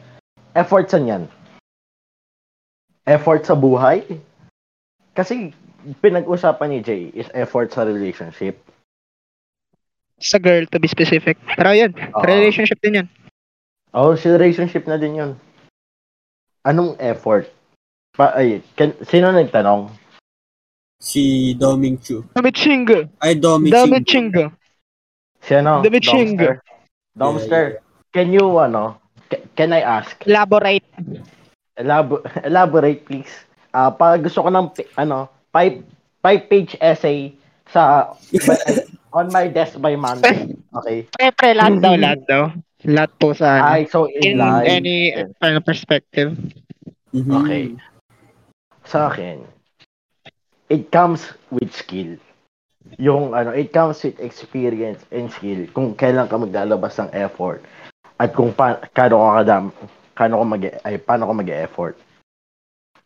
[0.56, 1.24] effort saan yan?
[3.08, 4.04] Effort sa buhay?
[5.18, 5.52] Kasi
[6.00, 8.62] pinag-usapan ni Jay is effort sa relationship.
[10.22, 11.36] Sa girl, to be specific.
[11.58, 12.22] Pero yun, Oo.
[12.24, 13.08] relationship din yun.
[13.92, 15.32] Oh, sa relationship na din yun.
[16.64, 17.50] Anong effort?
[18.12, 19.88] Pa, ay, kan, sino nagtanong?
[21.00, 22.28] Si Doming Chu.
[22.36, 23.08] Damichinga.
[23.24, 23.76] Ay, Doming Chu.
[23.88, 24.46] Damichinga.
[25.42, 25.82] Si ano?
[25.82, 26.38] Damiching.
[26.38, 26.54] Domster.
[27.18, 27.64] Domster,
[28.14, 29.00] can you, ano,
[29.32, 30.14] ca- can I ask?
[30.28, 30.86] Elaborate.
[31.80, 33.32] Elabo- elaborate, please.
[33.72, 35.82] Ah, pag gusto ko ng, ano, five,
[36.22, 37.34] five page essay
[37.72, 38.12] sa,
[39.18, 40.52] on my desk by Monday.
[40.72, 41.04] Okay.
[41.12, 42.44] Pre, pre, lahat daw, lahat daw.
[42.88, 43.76] Lahat po sa ano.
[43.76, 44.64] Ay, so in, In line.
[44.72, 45.12] any
[45.44, 46.32] ano, perspective.
[47.12, 47.28] Mhm.
[47.44, 47.64] Okay.
[48.92, 49.40] Sa akin,
[50.68, 52.20] it comes with skill.
[53.00, 57.64] Yung ano, it comes with experience and skill kung kailan ka maglalabas ng effort
[58.20, 59.64] at kung pa, kano ka kadam,
[60.12, 61.96] kano ka mag ay paano ka mag-effort.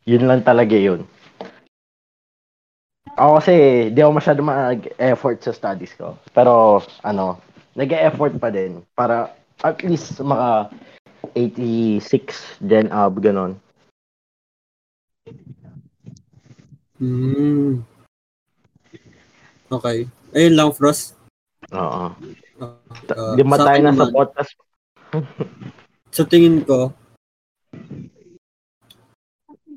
[0.09, 1.05] Yun lang talaga yun.
[3.15, 3.55] Ako kasi
[3.93, 6.17] di ako masyado mag-effort sa studies ko.
[6.33, 7.37] Pero ano,
[7.77, 10.73] nag-effort pa din para at least maka
[11.37, 13.55] 86 then up ganon.
[17.01, 17.83] Mm.
[19.71, 20.07] Okay.
[20.31, 21.15] Ayun lang, Frost.
[21.73, 22.13] Oo.
[22.61, 24.51] Uh, Di ba sa tayo nasa naman, podcast?
[26.15, 26.95] Sa tingin ko,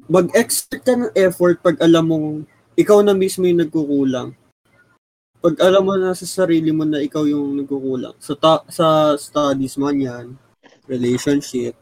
[0.07, 2.29] mag-exert ka ng effort pag alam mong
[2.79, 4.33] ikaw na mismo yung nagkukulang.
[5.39, 8.15] Pag alam mo na sa sarili mo na ikaw yung nagkukulang.
[8.23, 10.27] Sa, ta- sa studies man yan,
[10.87, 11.75] relationship,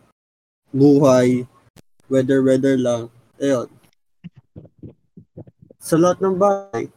[0.72, 1.44] buhay,
[2.08, 3.08] weather-weather lang.
[3.36, 3.68] Ayun.
[5.86, 6.90] Sa lahat ng bagay,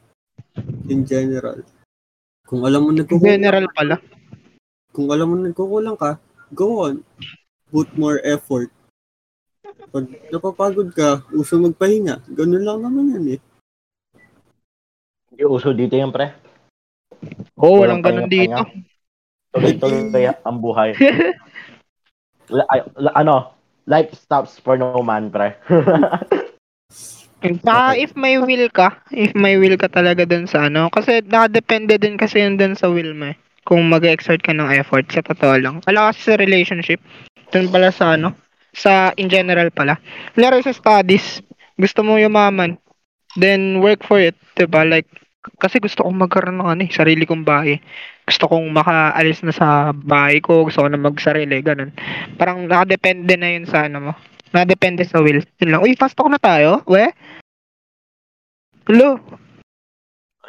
[0.90, 1.62] in general.
[2.50, 4.02] Kung alam mo nagkukulang, General pala.
[4.90, 6.18] kung alam mo nagkukulang ka,
[6.58, 7.06] go on.
[7.70, 8.74] Put more effort.
[9.94, 12.26] Pag napapagod ka, uso magpahinga.
[12.34, 13.40] Ganun lang naman yan eh.
[15.30, 16.34] Hindi uso dito yung pre.
[17.62, 18.58] Oo, oh, walang ganun dito.
[19.54, 20.98] Tuloy-tuloy ang buhay.
[22.50, 23.54] La- ay- la- ano,
[23.86, 25.54] life stops for no man, pre.
[27.40, 31.96] Saka if may will ka, if may will ka talaga dun sa ano, kasi nakadepende
[31.96, 33.38] din kasi yun dun sa will mo eh.
[33.64, 35.76] Kung mag-exert ka ng effort, sa totoo lang.
[35.88, 37.00] Wala kasi sa relationship,
[37.54, 38.36] dun pala sa ano,
[38.76, 39.96] sa in general pala.
[40.36, 41.40] Laro sa studies,
[41.80, 42.76] gusto mo yumaman,
[43.40, 44.84] then work for it, 'di ba?
[44.84, 45.08] Like,
[45.62, 47.80] kasi gusto kong magkaroon ng ano eh, sarili kong bahay.
[48.28, 51.96] Gusto kong makaalis na sa bahay ko, gusto ko na magsarili, ganun.
[52.36, 54.14] Parang nakadepende na yun sa ano mo.
[54.50, 55.46] Nakadepende sa will.
[55.62, 55.82] Yun lang.
[55.86, 56.82] Uy, fast talk na tayo?
[56.90, 57.06] We?
[58.90, 59.22] Hello?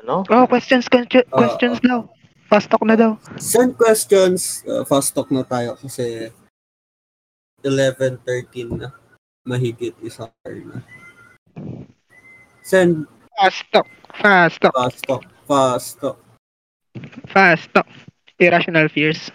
[0.01, 0.25] ano?
[0.33, 2.09] Oh, questions, question, Ah, questions daw.
[2.51, 3.15] Fast talk na daw.
[3.39, 4.67] Send questions.
[4.67, 6.33] Uh, fast talk na tayo kasi
[7.63, 8.91] 11.13 na.
[9.47, 10.79] Mahigit isang hour na.
[12.65, 13.07] Send
[13.39, 13.89] Fast talk.
[14.21, 14.75] Fast talk.
[14.75, 15.23] fast talk.
[15.47, 16.19] Fast talk.
[17.31, 17.89] Fast talk.
[18.41, 19.31] Irrational fears.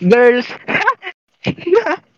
[0.00, 0.46] Girls.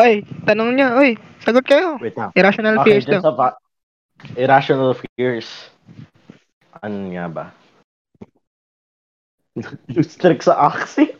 [0.00, 0.96] Oy, tanong niya.
[0.96, 2.00] Oy, sagot kayo.
[2.00, 2.32] Wait lang.
[2.32, 3.20] Irrational Okay, fears daw.
[3.32, 3.58] fa-
[4.38, 5.48] irrational fears.
[6.80, 7.44] Ano nga ba?
[10.14, 11.12] Strict sa aksi?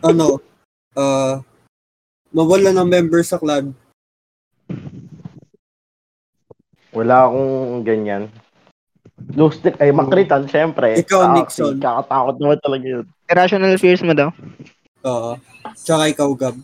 [0.00, 0.38] Ano?
[0.94, 1.42] Uh,
[2.30, 3.74] mawala ng member sa club.
[6.94, 8.30] Wala akong ganyan.
[9.34, 10.96] Low stick, ay makritan, syempre.
[10.96, 11.76] Ikaw, Nixon.
[11.82, 13.04] Kakatakot naman talaga yun.
[13.28, 14.30] Irrational fears mo daw.
[15.04, 15.32] Oo.
[15.76, 16.56] Tsaka ikaw, Gab.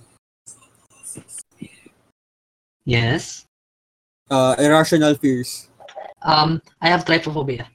[2.85, 3.45] Yes.
[4.31, 5.69] Uh, irrational fears.
[6.23, 7.67] Um, I have trypophobia.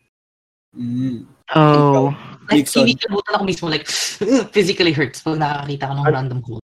[0.78, 1.26] Mm.
[1.56, 2.16] Oh.
[2.48, 2.88] Like, Nixon.
[2.88, 3.88] hindi kabutan ako mismo, like,
[4.56, 6.16] physically hurts pag nakakita ka ng Ano?
[6.16, 6.64] random quote.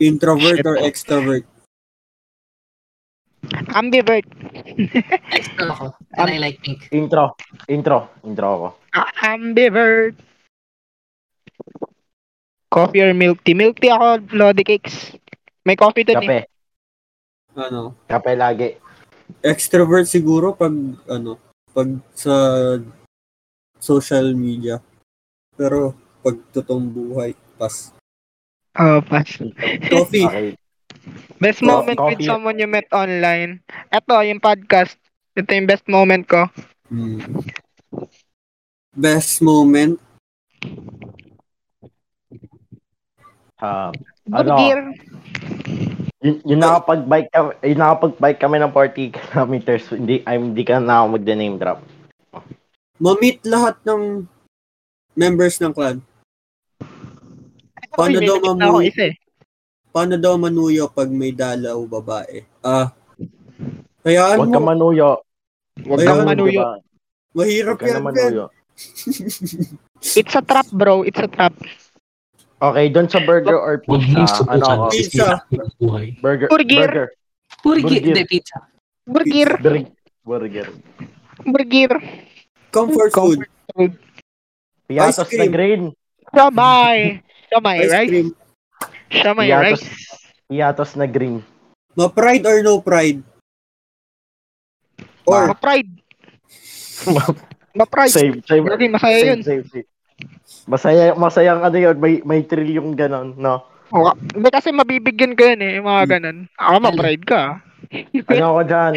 [0.00, 1.44] Introvert or extrovert?
[3.74, 4.24] Ambivert.
[5.34, 5.86] Extra ako.
[6.16, 6.88] And I like pink.
[6.94, 7.34] Intro.
[7.68, 8.08] Intro.
[8.24, 8.68] Intro ako.
[8.94, 10.14] Ah, Ambivert.
[12.72, 13.52] Coffee or milk tea?
[13.52, 15.12] Milk tea ako, Lodi Cakes.
[15.68, 16.16] May coffee eh.
[16.16, 16.38] Kape.
[17.52, 18.00] Ano?
[18.08, 18.80] Kape lagi.
[19.44, 20.72] Extrovert siguro pag,
[21.04, 21.36] ano,
[21.76, 22.32] pag sa
[23.76, 24.80] social media.
[25.52, 25.92] Pero,
[26.24, 27.92] pag totoong buhay, pas.
[28.80, 29.28] Oh, pas.
[29.92, 30.24] Coffee.
[30.24, 30.48] Okay.
[31.36, 32.30] Best Co- moment with coffee.
[32.30, 33.60] someone you met online.
[33.92, 34.96] Ito, yung podcast.
[35.36, 36.48] Ito yung best moment ko.
[36.88, 37.20] Mm.
[38.96, 40.00] Best moment?
[43.62, 43.94] Um,
[44.26, 44.56] Good Ano?
[44.58, 44.80] gear.
[46.22, 51.02] Yung, yung nakapag-bike kami, yung nakapag-bike kami ng 40 kilometers, hindi, I'm, hindi ka na
[51.02, 51.78] ako magda-name drop.
[52.98, 54.26] Ma-meet lahat ng
[55.14, 55.98] members ng clan.
[57.92, 59.14] Paano daw nakita mamu- ako isa eh.
[59.92, 62.46] Paano daw manuyo pag may dalaw babae?
[62.64, 62.94] Ah,
[64.00, 64.66] hayaan Huwag ka mo.
[64.72, 65.08] manuyo.
[65.84, 66.62] Huwag kang manuyo.
[66.62, 66.70] diba?
[67.32, 68.44] Mahirap Huwag ka yan, manuyo.
[70.18, 71.04] It's a trap, bro.
[71.04, 71.52] It's a trap.
[72.62, 74.84] Okay, doon sa burger or pizza, ano ako?
[74.94, 75.42] Pizza.
[76.22, 76.46] Burger.
[76.46, 76.46] Burger.
[76.46, 77.06] Burger.
[77.66, 77.90] Burger.
[77.90, 78.62] Hindi, pizza.
[79.02, 79.58] Burger.
[79.58, 79.90] Burger.
[80.22, 80.68] Burger.
[81.42, 81.92] Burger.
[82.70, 83.42] Comfort food.
[84.86, 85.40] Piatos Ice cream.
[85.42, 85.82] na green.
[87.50, 88.10] Siomay, Ice right?
[89.10, 89.82] Piatos, right?
[90.46, 91.42] piatos na green.
[91.98, 93.20] Ma-pride or no pride?
[95.26, 95.90] Or, Ma-pride.
[97.78, 98.14] Ma-pride.
[98.14, 98.64] save, save.
[98.64, 99.40] Lagi, masaya save, yun.
[99.42, 99.91] Save, save.
[100.66, 103.66] Masaya, masayang ano yun, may, may thrill yung ganon, no?
[103.92, 106.48] Oh, Hindi kasi mabibigyan ko yun eh, yung mga ganun.
[106.56, 107.42] Ako, ma-pride ka.
[108.32, 108.94] Ano ako dyan?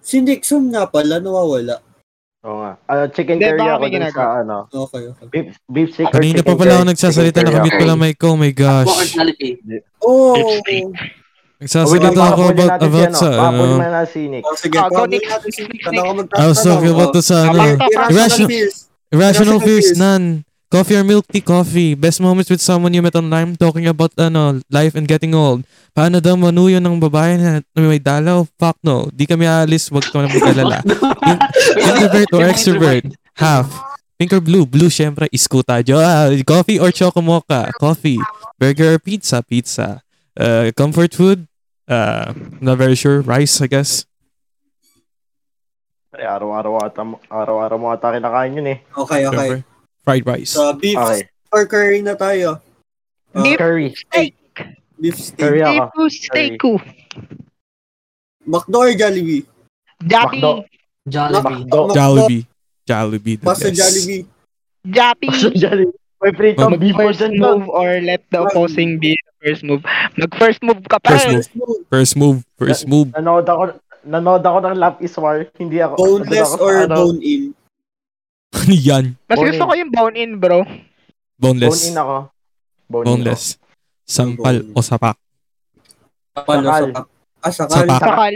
[0.00, 1.76] si Nixon nga pala, nawawala.
[2.40, 2.72] Oo nga.
[2.88, 4.56] Ah, chicken curry ako dun sa ano.
[4.72, 5.26] Okay, okay.
[5.28, 7.88] Beef, beef stick or Kanina pa pala ako nagsasalita, nakamute ko ako.
[7.92, 8.26] lang mic ko.
[8.32, 8.88] Oh my gosh.
[10.00, 10.56] Oh!
[11.60, 13.76] Nagsasalita ako about, about ano, sa, ano.
[13.76, 14.40] mo na si Nick.
[14.48, 15.84] Oh, sige, Ah, natin si Nick.
[15.84, 17.76] I was talking about to sa, ano.
[17.76, 18.88] About- Irrational fears.
[19.12, 19.88] Irrational fears.
[20.00, 20.48] none.
[20.70, 21.98] Coffee or milk tea, coffee.
[21.98, 25.66] Best moments with someone you met online talking about ano, life and getting old.
[25.90, 28.46] Paano daw manuyo ng babae na may dalaw?
[28.54, 29.10] Fuck no.
[29.10, 30.78] Di kami aalis, wag ka na mag-alala.
[31.26, 31.42] In-
[31.74, 33.04] Introvert or extrovert?
[33.34, 33.66] Half.
[34.14, 34.62] Pink or blue?
[34.62, 35.98] Blue, syempre, isko tayo.
[35.98, 37.74] Ah, coffee or choco mocha?
[37.74, 38.22] Coffee.
[38.54, 39.42] Burger or pizza?
[39.42, 40.06] Pizza.
[40.38, 41.50] Uh, comfort food?
[41.90, 42.30] Uh,
[42.62, 43.26] not very sure.
[43.26, 44.06] Rice, I guess.
[46.14, 48.78] Ay, Araw-araw ata, araw-araw mo ata kinakain yun eh.
[48.94, 49.58] Okay, okay.
[49.58, 49.69] Syempre.
[50.02, 50.56] Fried rice.
[50.56, 51.28] Sa beef Okay.
[51.52, 52.60] or curry na tayo.
[53.30, 53.94] Ah, Beef Curry.
[53.94, 54.34] steak.
[54.96, 55.38] beef steak.
[55.38, 55.82] Curry ako.
[55.94, 56.70] Beef steak ko.
[58.42, 59.44] McDo or Jollibee?
[60.02, 60.40] Jappy.
[60.40, 60.64] Macdo.
[61.06, 61.62] Jollibee.
[61.68, 61.80] Macdo.
[61.94, 62.42] Jollibee.
[62.88, 63.36] Jollibee.
[63.38, 63.78] the Basta best.
[63.78, 64.22] Jollibee.
[64.82, 65.28] Jappy.
[65.28, 65.98] Basta Jollibee.
[66.20, 67.44] May pritong beef mo Mag-first dyan, no?
[67.56, 69.80] move or let the opposing be the first move.
[70.20, 71.80] Mag-first move ka pa First move.
[71.88, 72.38] First move.
[72.60, 73.08] First move.
[73.16, 73.62] Nanood ako,
[74.04, 75.48] nanood ako ng Love is War.
[75.56, 75.96] Hindi ako.
[75.96, 77.56] Boneless sa or ano, bone-in?
[78.56, 79.04] Ano yan?
[79.24, 79.68] Mas Bone gusto in.
[79.68, 80.60] ko yung bone in, bro.
[81.36, 81.70] Boneless.
[81.72, 82.16] Bone in ako.
[82.84, 83.42] Bone in Boneless.
[84.02, 84.74] Sampal Bone.
[84.74, 85.16] o sapak.
[86.32, 86.66] Paano?
[86.66, 86.84] Sakal.
[86.84, 87.06] Sapak.
[87.40, 87.78] Ah, sakal.
[87.80, 88.00] Sapak.
[88.00, 88.34] Sakal.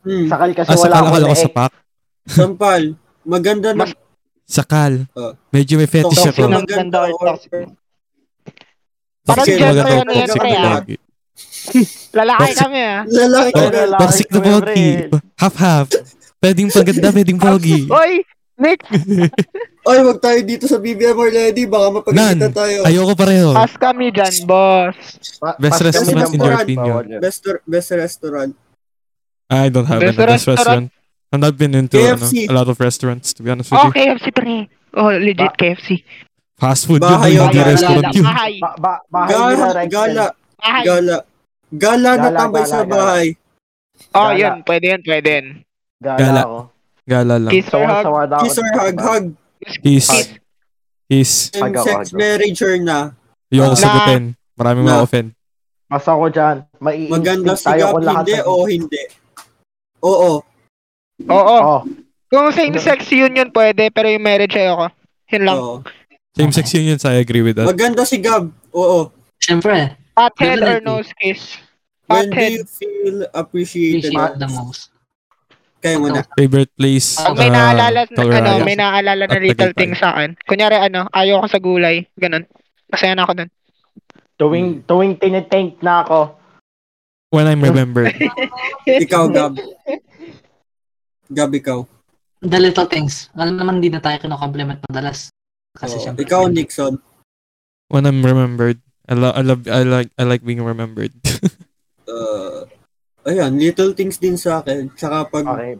[0.00, 0.14] Hmm.
[0.22, 0.28] ako.
[0.28, 1.44] Sakal kasi Ah, wala sakal akong akala ko leeg.
[1.44, 1.70] sapak.
[2.24, 2.82] Sampal.
[3.24, 3.78] Maganda na.
[3.82, 3.98] Mas-
[4.46, 4.92] Sakal.
[5.12, 5.34] Oh.
[5.50, 6.46] Medyo may fetish Toxic ako.
[6.46, 7.66] na- maganda or toxic?
[9.26, 10.74] Parang Toxic maganda, ano yan, toxic pre, na ah.
[10.78, 10.96] pogi.
[12.16, 12.58] Lalaki Toxic.
[12.62, 13.00] kami ah.
[13.04, 13.70] Lalaki ka na.
[13.82, 14.62] lalaki Toxic na pogi.
[14.62, 14.84] pre.
[15.36, 15.86] Half-half.
[16.38, 17.78] Pwedeng paganda, pwedeng pogi.
[17.90, 18.12] Oy,
[18.56, 18.80] Nick,
[19.84, 21.68] Oy, wag tayo dito sa BBM or Lady.
[21.68, 22.56] Baka mapagalitan Nan.
[22.56, 22.88] tayo.
[22.88, 23.52] Ayoko pareho.
[23.52, 24.96] pass kami dyan, boss.
[25.36, 27.04] Pa- Best restaurant in your opinion.
[27.20, 28.56] Best, best restaurant.
[29.46, 30.88] I don't have Best any best restaurant.
[31.28, 33.92] I've not been into ano, a lot of restaurants, to be honest with Oh, you.
[33.92, 34.56] KFC pre.
[34.96, 36.00] Oh, legit KFC.
[36.56, 38.24] Fast food Bahay yun, hindi Bahay, restaurant gala, yun.
[38.24, 38.52] Bahay.
[38.56, 40.26] Ba, ba, bahay Gala, gala,
[40.56, 40.82] Bahay.
[40.82, 41.16] gala.
[41.68, 43.26] Gala na tambay gala, sa bahay.
[44.10, 44.40] Oh, Gala.
[44.40, 44.54] yun.
[44.64, 45.46] Pwede yun, pwede yun.
[46.00, 46.42] Gala, Gala.
[47.06, 47.14] Ako.
[47.14, 47.52] Gala lang.
[47.54, 48.04] Kiss or hug.
[48.04, 48.42] Ako.
[48.42, 49.24] Kiss or hug, hug.
[49.80, 50.06] Kiss.
[50.10, 50.28] Hug.
[51.06, 51.32] Kiss.
[51.54, 53.14] Hug ako, sex marriage or na.
[53.46, 54.24] Ayoko Na- sagutin.
[54.58, 55.28] Maraming mga offend.
[55.86, 56.56] Mas ako dyan.
[56.82, 58.24] Mai Maganda si tayo Gab, kung lahat.
[58.26, 59.02] hindi o hindi.
[60.02, 60.30] Oo.
[61.30, 61.58] Oo.
[61.62, 61.80] Oh,
[62.26, 64.90] Kung same-sex union pwede, pero yung marriage ayoko.
[65.30, 65.56] Yun lang.
[65.56, 65.74] Oo.
[66.34, 67.70] Same-sex unions, I agree with that.
[67.70, 68.50] Maganda si Gab.
[68.74, 69.14] Oo.
[69.38, 71.54] Siyempre, Pothead or nose kiss?
[72.08, 74.10] When do you feel appreciated?
[74.10, 74.90] appreciate the most.
[75.86, 76.26] Kaya mo na.
[76.34, 77.14] Favorite place?
[77.14, 80.34] Pag may uh, naalala, na, ano, may naalala na little thing sa akin.
[80.42, 82.02] Kunyari, ano, ayaw ko sa gulay.
[82.18, 82.42] Ganun.
[82.90, 83.50] Masaya na ako dun.
[84.36, 86.34] tuwing, tuwing tinitank na ako.
[87.30, 88.18] When I'm remembered.
[89.06, 89.54] Ikaw, Gab.
[91.30, 91.86] Gab, ikaw.
[92.42, 93.30] The little things.
[93.34, 95.30] Alam naman hindi na tayo kino-compliment madalas.
[95.74, 96.02] Kasi Oo.
[96.02, 96.22] siyempre.
[96.26, 96.98] Ikaw, Nixon.
[97.88, 98.82] when I'm remembered.
[99.06, 101.14] I, lo- I love, I like, I like being remembered.
[102.06, 102.62] Uh,
[103.26, 104.88] ayan, little things din sa akin.
[104.94, 105.72] Tsaka pag, Okay.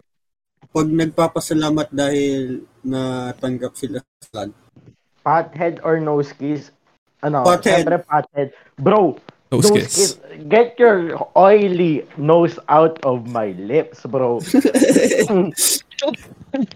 [0.69, 4.51] pag nagpapasalamat dahil natanggap sila sa plan.
[5.23, 6.71] Pothead or nose kiss?
[7.23, 7.43] Ano?
[7.43, 7.87] Pothead.
[7.87, 8.49] Siyempre pothead.
[8.79, 9.19] Bro,
[9.51, 9.95] Nose nose kiss.
[9.95, 10.11] kiss.
[10.51, 14.43] Get your oily nose out of my lips, bro.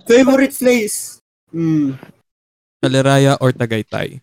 [0.08, 1.20] Favorite place?
[1.50, 1.98] Hmm.
[2.80, 4.20] Kaleraya or Tagaytay?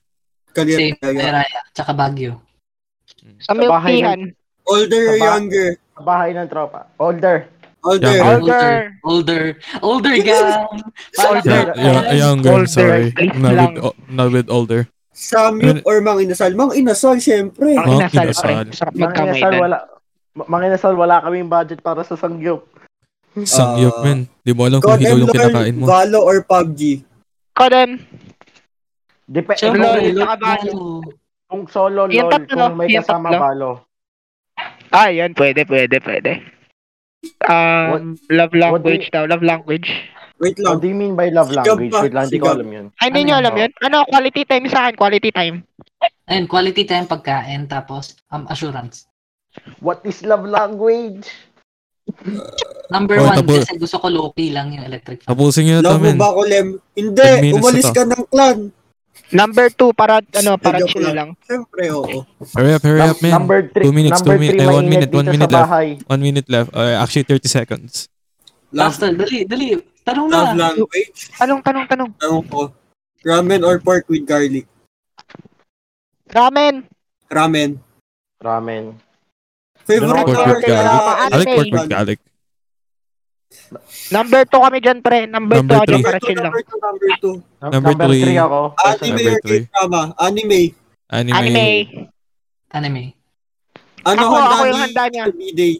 [0.57, 0.97] Same.
[0.97, 1.45] Kaliraya.
[1.45, 1.59] Raya.
[1.71, 2.41] Tsaka Baguio.
[3.45, 4.33] Sa milkihan.
[4.65, 5.69] Older or younger?
[5.97, 6.85] Sa bahay ng tropa.
[7.01, 7.49] Older.
[7.81, 8.13] Older.
[8.13, 8.37] Younger.
[8.37, 8.73] Older.
[9.01, 9.43] Older.
[9.81, 10.49] Older, gang.
[11.17, 11.61] Older.
[11.73, 13.09] Yeah, yeah, younger, Older, sorry.
[13.33, 14.81] Not with, o- not with older.
[15.09, 16.53] Samyup or Mang Inasal?
[16.53, 17.73] Mang Inasal, syempre.
[17.73, 19.61] Ang Mga inasal, magkamay Manginasal, dun.
[19.65, 19.77] wala.
[20.35, 22.69] ma- Manginasal, wala kaming budget para sa sangyup.
[23.33, 24.03] Sangyup, Ah.
[24.05, 24.29] men.
[24.45, 25.89] Di mo alam kung and yung kinakain mo.
[25.89, 27.01] Valo or PUBG?
[27.57, 27.97] Kodem.
[29.25, 30.37] Depende Siyempre, Lol, Lol.
[30.37, 31.01] Lol.
[31.47, 33.86] kung solo, lol, kung may kasama tatlo.
[34.89, 35.31] Ah, yan.
[35.31, 36.31] Pwede, pwede, pwede.
[37.43, 39.25] Um, love language daw.
[39.25, 39.89] Love language.
[40.37, 40.77] Wait What lang.
[40.79, 41.91] do you mean by love language?
[41.91, 42.85] Wait lang, di ko alam yun.
[43.01, 43.41] Ay, hindi Ano nyo yun?
[43.41, 43.71] alam yun?
[43.81, 45.65] Ano, quality time sa akin, quality time.
[46.29, 49.09] Ayun, quality time pagkain, tapos um, assurance.
[49.81, 51.25] What is love language?
[52.87, 55.27] Number Oh, one, tapo- kasi gusto ko low-key lang yung electric fan.
[55.27, 56.67] Tapusin nyo na to, Love mo ba ako, Lem?
[56.93, 58.57] Hindi, 10 minutes umalis ka ng clan.
[59.27, 61.15] Number two, para, ano, para chill lang.
[61.15, 61.29] lang.
[61.43, 62.23] Siyempre, oo.
[62.55, 63.31] Hurry up, hurry up, man.
[63.35, 63.83] number 3.
[63.83, 65.67] Two minutes, number two min- three, eh, one minute, one minute left.
[65.67, 65.87] bahay.
[66.07, 66.69] One minute left.
[66.71, 68.07] Uh, actually, 30 seconds.
[68.71, 69.67] Love, Faster, dali, dali.
[70.07, 70.71] Tanong love na.
[70.71, 71.27] language.
[71.35, 72.09] Tanong, tanong, tanong.
[72.15, 72.71] Tanong ko.
[73.27, 74.63] Ramen or pork with garlic?
[76.31, 76.87] Ramen.
[77.27, 77.79] Ramen.
[78.39, 78.95] Ramen.
[79.83, 80.67] Favorite Pork with garlic.
[80.67, 82.19] I like pork with garlic.
[84.09, 85.23] Number two kami dyan, pre.
[85.25, 86.45] Number, Number two ako dyan, para Number two, chill lang.
[86.45, 87.35] number two, number two.
[87.57, 88.23] Num- Number number three.
[88.23, 88.59] 3 ako.
[88.77, 89.39] Anime Number or.
[89.41, 90.01] K-drama?
[90.17, 90.61] Anime.
[91.09, 91.33] Anime.
[91.33, 91.67] Anime.
[92.69, 93.03] Anime.
[94.03, 95.23] Ano Ako, handa ako yung handa niya.
[95.29, 95.73] B-Day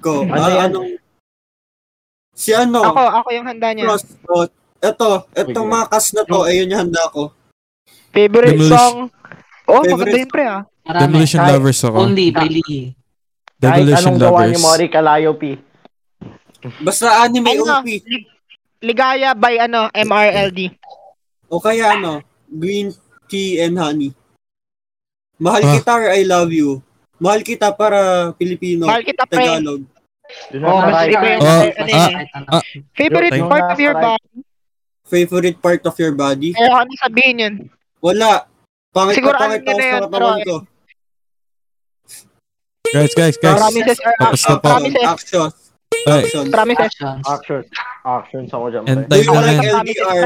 [0.00, 0.12] ko?
[0.24, 0.88] Ano Ah, anong...
[2.32, 2.80] Si ano?
[2.80, 3.84] Ako, ako yung handa niya.
[3.86, 4.04] Cross.
[4.26, 4.46] Oh,
[4.80, 5.74] eto, etong Sige.
[5.74, 7.30] mga cast na to, ayun yung handa ko.
[8.10, 8.96] Favorite Demolition- song.
[9.64, 10.62] Oh, Favorite maganda yun, pre, ah.
[10.82, 11.96] Demolition Kahit- Lovers ako.
[12.00, 12.82] Only by Lee.
[13.56, 14.62] Kahit Demolition anong gawa ni Lovers.
[14.64, 15.42] Mori Kalayo P.
[16.78, 17.80] Basta anime Ano?
[17.80, 17.88] OP.
[17.88, 18.30] Lig-
[18.82, 20.74] Ligaya by, ano, MRLD.
[21.46, 22.90] O kaya ano, Green
[23.26, 24.10] Tea and Honey.
[25.38, 25.72] Mahal Ah.
[25.74, 26.82] kita or I love you.
[27.16, 28.86] Mahal kita para Pilipino.
[28.86, 29.38] Mahal kita, pre.
[29.38, 29.82] Tagalog.
[30.50, 31.12] Yun Oh, right.
[31.12, 32.26] Oh, ano ah, yun eh.
[32.48, 32.62] ah.
[32.96, 34.02] Favorite Yung part of your right.
[34.16, 34.38] body.
[35.04, 36.50] Favorite part of your body?
[36.50, 37.54] Kaya ano sabihin yun?
[38.00, 38.48] Wala.
[38.90, 40.56] Pangit Siguro na pangit ako na sa katawan pero- ko.
[42.92, 43.56] Guys, guys, guys.
[43.56, 45.04] Promises are promises.
[45.06, 45.54] Actions.
[46.02, 46.48] Ay, Actions.
[46.50, 46.82] Promises.
[46.82, 47.22] Actions.
[47.28, 47.62] Action.
[48.02, 48.84] Actions ako dyan.
[48.90, 49.00] And.
[49.06, 49.62] Do you na like.
[49.62, 50.22] LDR?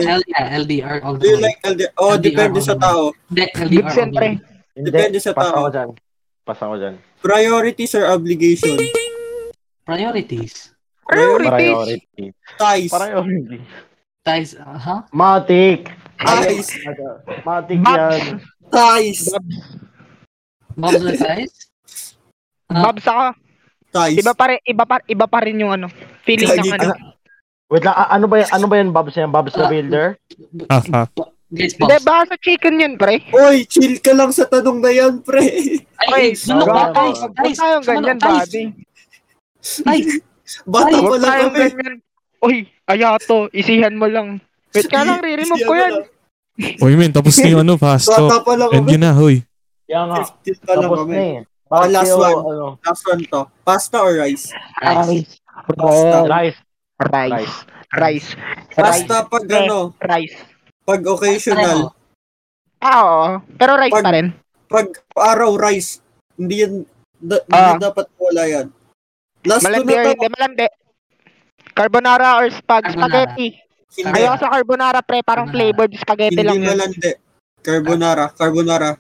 [0.65, 1.93] LDR all Do you like LDR?
[2.01, 3.13] Oh, depende sa tao.
[3.29, 4.25] LDR all yan, the pre.
[4.25, 4.35] way.
[4.77, 5.65] Hindi, Depende sa Pas tao.
[5.65, 5.89] ako dyan.
[6.45, 6.95] Pas ako dyan.
[7.21, 8.77] Priorities or obligation?
[9.85, 10.73] Priorities.
[11.05, 11.77] Priorities.
[11.77, 12.25] Priority.
[12.59, 12.91] Ties.
[12.91, 13.59] Priority.
[14.27, 15.01] Ties, uh, huh?
[15.15, 15.93] Matic.
[16.19, 16.69] Ties.
[17.47, 18.19] Matic Babs.
[18.19, 18.25] yan.
[18.73, 19.21] Ties.
[20.77, 21.55] Bobs or ties?
[22.69, 23.27] Ah, Babs ako.
[23.97, 24.19] Ties.
[24.19, 25.87] Iba pa rin, iba pa, iba pa rin yung ano.
[26.23, 26.93] Feeling ng ano.
[27.67, 28.49] Wait lang, ano ba yan?
[28.53, 29.27] Ano ba yan, Babs yan?
[29.29, 29.65] Babs the.
[29.65, 30.09] Builder?
[30.69, 31.07] Ah, ah.
[31.49, 32.05] Guys, Hindi, Bobs.
[32.05, 33.23] baka sa chicken yun, pre.
[33.31, 35.47] Oy, chill ka lang sa tanong na yan, pre.
[36.09, 36.91] Oy, Ay, sunok ba?
[36.91, 37.57] Ties, Huwag ties.
[37.57, 38.65] tayong ganyan, buddy.
[39.61, 40.11] Ties.
[40.65, 41.63] Bata Ay, pa lang tayong kami.
[41.73, 41.95] ganyan.
[42.39, 43.51] Uy, ayato.
[43.51, 44.39] Isihan mo lang.
[44.71, 45.95] Wait ka lang, re-remove ko yan.
[46.79, 48.43] Uy, men, tapos na yung ano, fast Bata talk.
[48.43, 48.93] pa lang End kami.
[48.93, 49.37] yun na, hoy.
[49.87, 50.23] Yan nga.
[50.43, 51.37] 15 pa lang Tapos na eh.
[51.67, 52.37] Bakit last kayo, one.
[52.47, 52.67] ano?
[52.79, 53.41] Last one to.
[53.61, 54.45] Pasta or rice?
[54.77, 55.43] Ties.
[55.69, 56.19] Pasta.
[56.25, 56.59] Rice.
[57.03, 57.55] Rice.
[57.93, 58.29] Rice.
[58.29, 58.29] Rice.
[58.73, 60.37] Pasta pag ano, Rice.
[60.83, 61.91] pag occasional.
[62.79, 63.27] Ah, oo.
[63.57, 64.27] Pero rice Pag- pa rin.
[64.67, 65.99] Pag araw rice.
[66.37, 66.73] Hindi yan,
[67.17, 68.67] da, hindi dapat wala yan.
[69.43, 70.11] Last two Malandi or na to.
[70.13, 70.67] hindi, malandi.
[71.73, 72.95] Carbonara or spag Carbonara.
[73.27, 73.49] spaghetti.
[73.97, 75.19] Hindi, Ayoko sa carbonara, pre.
[75.21, 75.55] Parang Carbonara.
[75.73, 76.69] flavored spaghetti hindi lang yun.
[76.69, 77.11] malandi.
[77.59, 78.91] Carbonara, carbonara.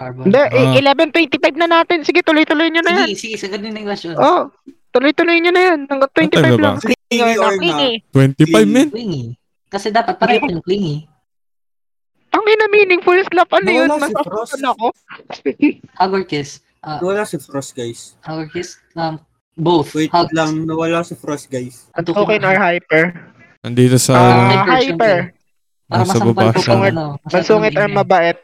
[0.00, 0.24] Carbon.
[0.24, 0.48] Hindi, Ah.
[0.48, 2.00] eh, 11.25 na natin.
[2.00, 3.06] Sige, tuloy-tuloy nyo na yan.
[3.10, 4.16] Sige, sige, sagad din yung question.
[4.16, 4.48] Oh,
[4.90, 5.78] tuloy-tuloy nyo na yan.
[5.84, 6.64] Hanggang 25 Ano ba?
[6.64, 6.76] lang.
[6.80, 7.60] Clingy or not?
[7.60, 7.92] Clingy.
[8.08, 8.88] 25 men.
[8.88, 9.24] Clingy.
[9.68, 11.04] Kasi dapat pareho yung clingy.
[12.30, 13.50] Ang ina meaningful slap.
[13.52, 13.88] Ano yun?
[14.24, 14.56] Frost.
[14.56, 14.94] ako.
[16.00, 16.64] Hug or kiss?
[16.80, 18.16] Uh, Nawala si Frost, guys.
[18.24, 18.80] hug or kiss?
[18.96, 19.20] Um,
[19.52, 19.92] both.
[19.92, 20.32] Wait hug.
[20.32, 21.92] lang, nawala si Frost, guys.
[21.92, 23.20] Token or hyper?
[23.60, 24.16] Nandito sa...
[24.16, 25.16] Ah, hyper, hyper.
[25.84, 26.74] Para Nasa masampal baba ko siya.
[26.88, 27.04] ano.
[27.20, 28.38] Masungit or mabait?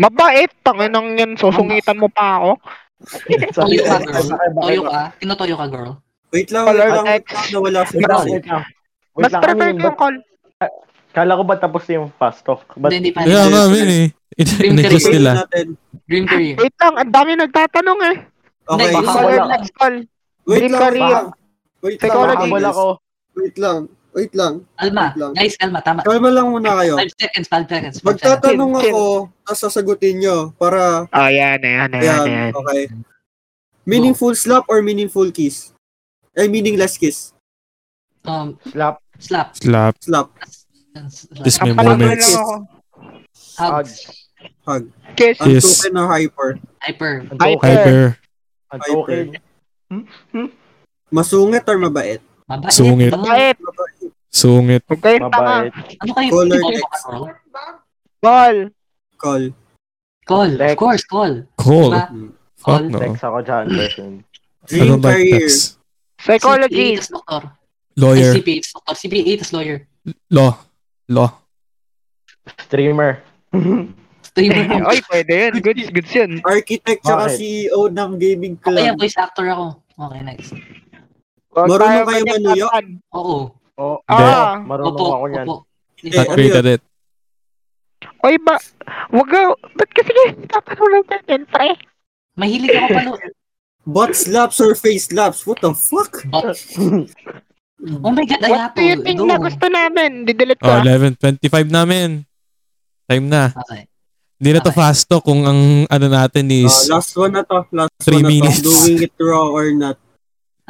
[0.00, 0.48] Mabait?
[0.64, 1.36] Tanginang yun.
[1.36, 2.50] Susungitan mo pa ako.
[3.56, 4.28] Toyo ka, girl.
[4.64, 5.00] Toyo ka.
[5.20, 5.92] Tinutoyo ka, girl.
[6.30, 8.62] Wait lang, wait lang, wait lang, nawala si Wait lang, wait lang.
[8.62, 10.16] Wait Mas lang, prefer ano yung call.
[11.10, 12.62] Kala ko ba tapos na yung fast talk?
[12.78, 13.26] Ba't Hindi, hindi pa.
[13.26, 14.14] Kaya nga, eh.
[14.38, 15.14] Nag-guess career.
[15.18, 15.30] nila.
[16.06, 16.54] Dream career.
[16.62, 18.16] Wait lang, ang dami nagtatanong eh.
[18.70, 19.50] Okay, Color wala.
[19.58, 19.96] next call.
[20.46, 21.18] wait Dream lang, career.
[21.82, 22.70] Wait lang, guys.
[22.70, 22.86] ako.
[23.34, 23.78] Wait lang,
[24.12, 24.64] wait lang.
[24.74, 25.10] Alma.
[25.10, 25.32] Wait lang.
[25.32, 25.80] Guys, Alma.
[25.80, 26.00] Tama.
[26.02, 26.94] Kalma lang muna kayo.
[26.96, 27.94] 5 seconds, 5 seconds.
[27.96, 28.04] 5 seconds.
[28.04, 29.02] Magtatanong ako,
[29.40, 32.50] tapos sasagutin nyo para, Oh, yan, yan, yan, yan, yan.
[32.52, 32.82] okay.
[33.82, 35.72] Meaningful slap or meaningful kiss?
[36.32, 37.34] Ay, meaningless kiss.
[38.22, 39.00] Um, Slap.
[39.18, 39.56] slap.
[39.56, 39.96] Slap.
[39.98, 40.28] Slap,
[41.40, 42.30] This may moments.
[42.30, 42.54] ako.
[43.56, 43.86] Hug.
[44.64, 44.82] hug.
[45.16, 45.36] Kiss.
[45.42, 45.64] Yes.
[45.64, 46.48] Untoken or hyper?
[46.78, 47.12] Hyper.
[47.26, 47.56] Ang Hyper.
[47.56, 47.72] token.
[47.72, 48.00] Hyper.
[48.70, 49.24] Ang token.
[51.10, 52.20] Masungit or mabait?
[52.46, 52.70] Mabait.
[52.70, 53.10] Sungit.
[53.10, 53.24] Ano?
[53.24, 53.56] Mabait.
[54.30, 54.82] Sungit.
[54.86, 55.66] Huwag kayong tanga.
[55.66, 55.72] Mabait.
[55.98, 56.30] Ano kayo?
[56.30, 57.02] Color Toyo text.
[58.22, 58.56] Call.
[59.18, 59.44] Call.
[60.22, 60.50] Call.
[60.50, 60.78] Of Text.
[60.78, 61.32] course, call.
[61.56, 61.90] Call.
[61.90, 62.04] Diba?
[62.54, 62.84] Fuck Call.
[62.86, 62.98] no.
[63.00, 64.10] Text ako dyan, person.
[64.20, 65.34] I Dream don't like career.
[65.42, 65.60] text.
[66.20, 66.86] Psychology.
[66.86, 67.42] CPA, tas doktor.
[67.96, 68.30] Lawyer.
[68.30, 68.94] Ay, CPA, tas doktor.
[68.94, 69.78] CPA, tas lawyer.
[70.30, 70.52] Law.
[71.08, 71.30] Law.
[72.60, 73.12] Streamer.
[74.22, 74.64] Streamer.
[74.90, 75.54] Oy, pwede yun.
[75.58, 76.30] Good, good yun.
[76.46, 77.36] Architect tsaka Bakit?
[77.36, 79.02] CEO ng gaming Kaya club.
[79.02, 79.66] voice actor ako.
[79.98, 80.54] Okay, next.
[81.50, 82.66] Huwag Marunong tayo kayo ganyan, manuyo?
[82.70, 82.86] tatan.
[83.10, 83.36] Oo.
[83.80, 84.24] Oh, Hindi.
[84.28, 84.60] Ah.
[84.60, 85.04] marunong Opo.
[85.10, 85.46] ako niyan.
[85.46, 85.56] Opo.
[86.00, 86.82] Eh, Not great at it.
[88.20, 88.56] Oy, ba?
[89.10, 89.40] Wag ka,
[89.74, 91.72] ba't kasi kayo tatanong ng ganyan, pre?
[92.36, 93.12] Mahilig ako palo.
[93.82, 95.44] Butt slaps or face slaps?
[95.44, 96.20] What the fuck?
[97.80, 100.28] Oh my God, What do you think na gusto namin?
[100.28, 100.68] Didelete ko.
[100.68, 100.84] Oh, ah.
[100.84, 101.40] 11.25
[101.70, 102.28] namin.
[103.08, 103.56] Time na.
[103.56, 103.88] Okay.
[104.36, 104.76] Hindi na to Okay.
[104.78, 107.64] fast talk kung ang ano natin Uh, is last one na to.
[107.70, 108.60] Last Three one na minutes.
[108.60, 108.68] to.
[108.68, 109.96] Doing it raw or not.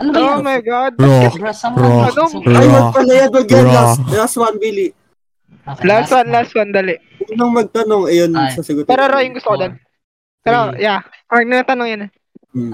[0.01, 0.41] Ano ba Oh yan?
[0.43, 0.93] my God.
[0.97, 1.13] Bro,
[1.53, 2.09] so- Raw.
[2.09, 2.73] Ay, Raw.
[2.73, 3.31] wag pala yan.
[3.31, 3.65] Wag yan.
[3.65, 3.75] Raw.
[3.75, 4.89] Last, last one, Billy.
[5.61, 6.97] Okay, Last one, last one, dali.
[7.31, 8.57] Unang magtanong, ayun, Ay.
[8.57, 8.89] sasagutin.
[8.89, 9.75] Pero raw yung gusto ko doon.
[10.41, 10.83] Pero, Three.
[10.83, 11.01] yeah.
[11.29, 12.03] Or na tanong yan.
[12.51, 12.73] Hmm.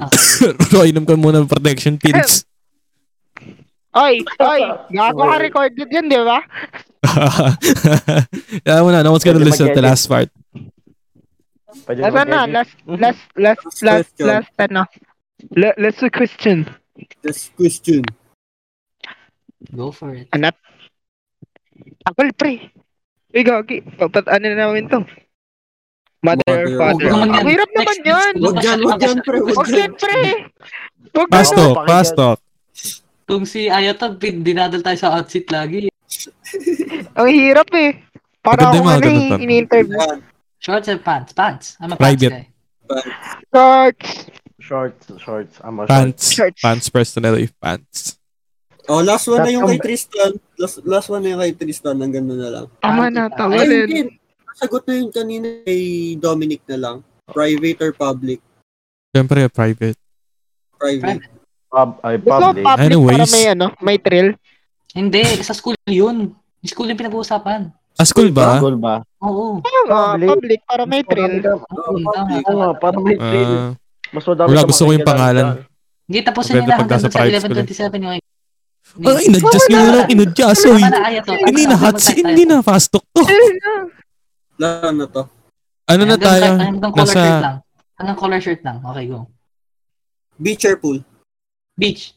[0.70, 2.46] Bro, inom ka muna ng protection pills.
[3.96, 4.60] Oy, oy,
[4.92, 6.44] gago ka recorded yun, di ba?
[8.68, 9.00] yeah, muna.
[9.00, 10.28] No one's gonna Pwede listen to the last part.
[11.88, 12.52] Pwede Last na, mag-edit.
[12.52, 14.26] last, last, last, Last last, question.
[14.28, 14.82] last, ano.
[15.56, 16.58] La- Last question.
[17.20, 18.02] This question.
[19.72, 20.28] Go for it.
[20.30, 20.56] Anak.
[22.02, 22.70] Tagal, pre.
[23.30, 23.82] Uy, gagi.
[23.82, 25.00] Papat, ano na namin to?
[26.22, 27.06] Mother, Mother, father.
[27.06, 27.36] Huwag naman yan.
[27.36, 28.32] Ang hirap naman Next, yan.
[28.32, 28.42] next.
[28.42, 29.38] Wag yan, wag yan, pre.
[29.38, 29.92] Wag Huwag yan.
[29.94, 30.20] pre.
[31.12, 31.58] Huwag Fast yan.
[31.58, 32.38] talk, fast talk.
[33.26, 35.90] Kung si Ayato, pin- dinadal tayo sa outfit lagi.
[37.14, 38.00] Ang hirap eh.
[38.40, 39.82] Para ako yung mga ano eh.
[39.82, 40.18] Yan.
[40.56, 41.30] Shorts and pants.
[41.34, 41.74] Pants.
[41.78, 42.32] I'm a Private.
[42.32, 42.46] pants
[42.86, 43.04] guy.
[43.50, 44.10] Shorts.
[44.66, 45.54] Shorts, shorts.
[45.62, 45.88] I'm a short.
[45.88, 46.22] Pants.
[46.28, 46.60] Shorts.
[46.60, 47.46] Pants personally.
[47.56, 48.18] Pants.
[48.86, 50.30] Oh, last one na That's yung kay Tristan.
[50.56, 51.94] Last, last one na yung kay Tristan.
[51.96, 52.66] Ang ganda na lang.
[52.78, 53.86] Tama na, Ay, tawalin.
[53.86, 54.02] hindi.
[54.56, 55.80] Sagot na yun kanina kay
[56.16, 56.96] Dominic na lang.
[57.28, 58.38] Private or public?
[59.10, 59.98] Siyempre, private.
[60.74, 61.22] Private.
[61.66, 62.62] Pub, ay, Gusto ko public.
[62.62, 63.32] public para Anyways.
[63.32, 64.30] may ano, may thrill.
[64.92, 66.32] Hindi, sa school yun.
[66.62, 67.70] School yung pinag-uusapan.
[67.96, 68.58] Ah, school ba?
[68.58, 69.02] School ba?
[69.20, 69.62] Oo.
[69.62, 70.28] Nga, Public.
[70.28, 71.34] public para may thrill.
[71.44, 72.42] Oh, Oo, public.
[72.46, 73.54] Oo para may thrill.
[74.16, 75.46] Mas madami Wala, gusto ko yung pangalan.
[76.08, 80.62] Hindi, tapusin Maganda pag hanggang sa school 11.27 yung ah, inadjust nyo na inadjust.
[80.64, 83.20] Tama Oy, hindi na hot seat, hindi na fast talk to.
[84.56, 85.22] Lalo na to.
[85.84, 86.56] Ano na tayo?
[86.56, 87.56] Hanggang color shirt Nasa, lang.
[88.00, 88.76] Hanggang color shirt lang.
[88.80, 89.28] Okay, go.
[90.40, 90.98] Beach or pool?
[91.76, 92.16] Beach.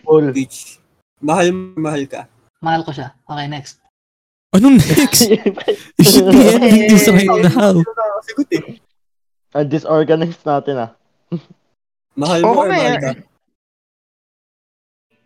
[0.00, 0.32] Full.
[0.32, 0.80] Beach.
[1.20, 2.24] Mahal, mahal ka.
[2.64, 3.12] Mahal ko siya.
[3.28, 3.84] Okay, next.
[4.56, 5.28] ano next?
[6.00, 7.76] You should be ending this right now.
[8.24, 8.85] Sagot eh.
[9.56, 10.90] Ang disorganized natin ah.
[12.12, 13.10] Mahal Oo mo or nga mahal ka?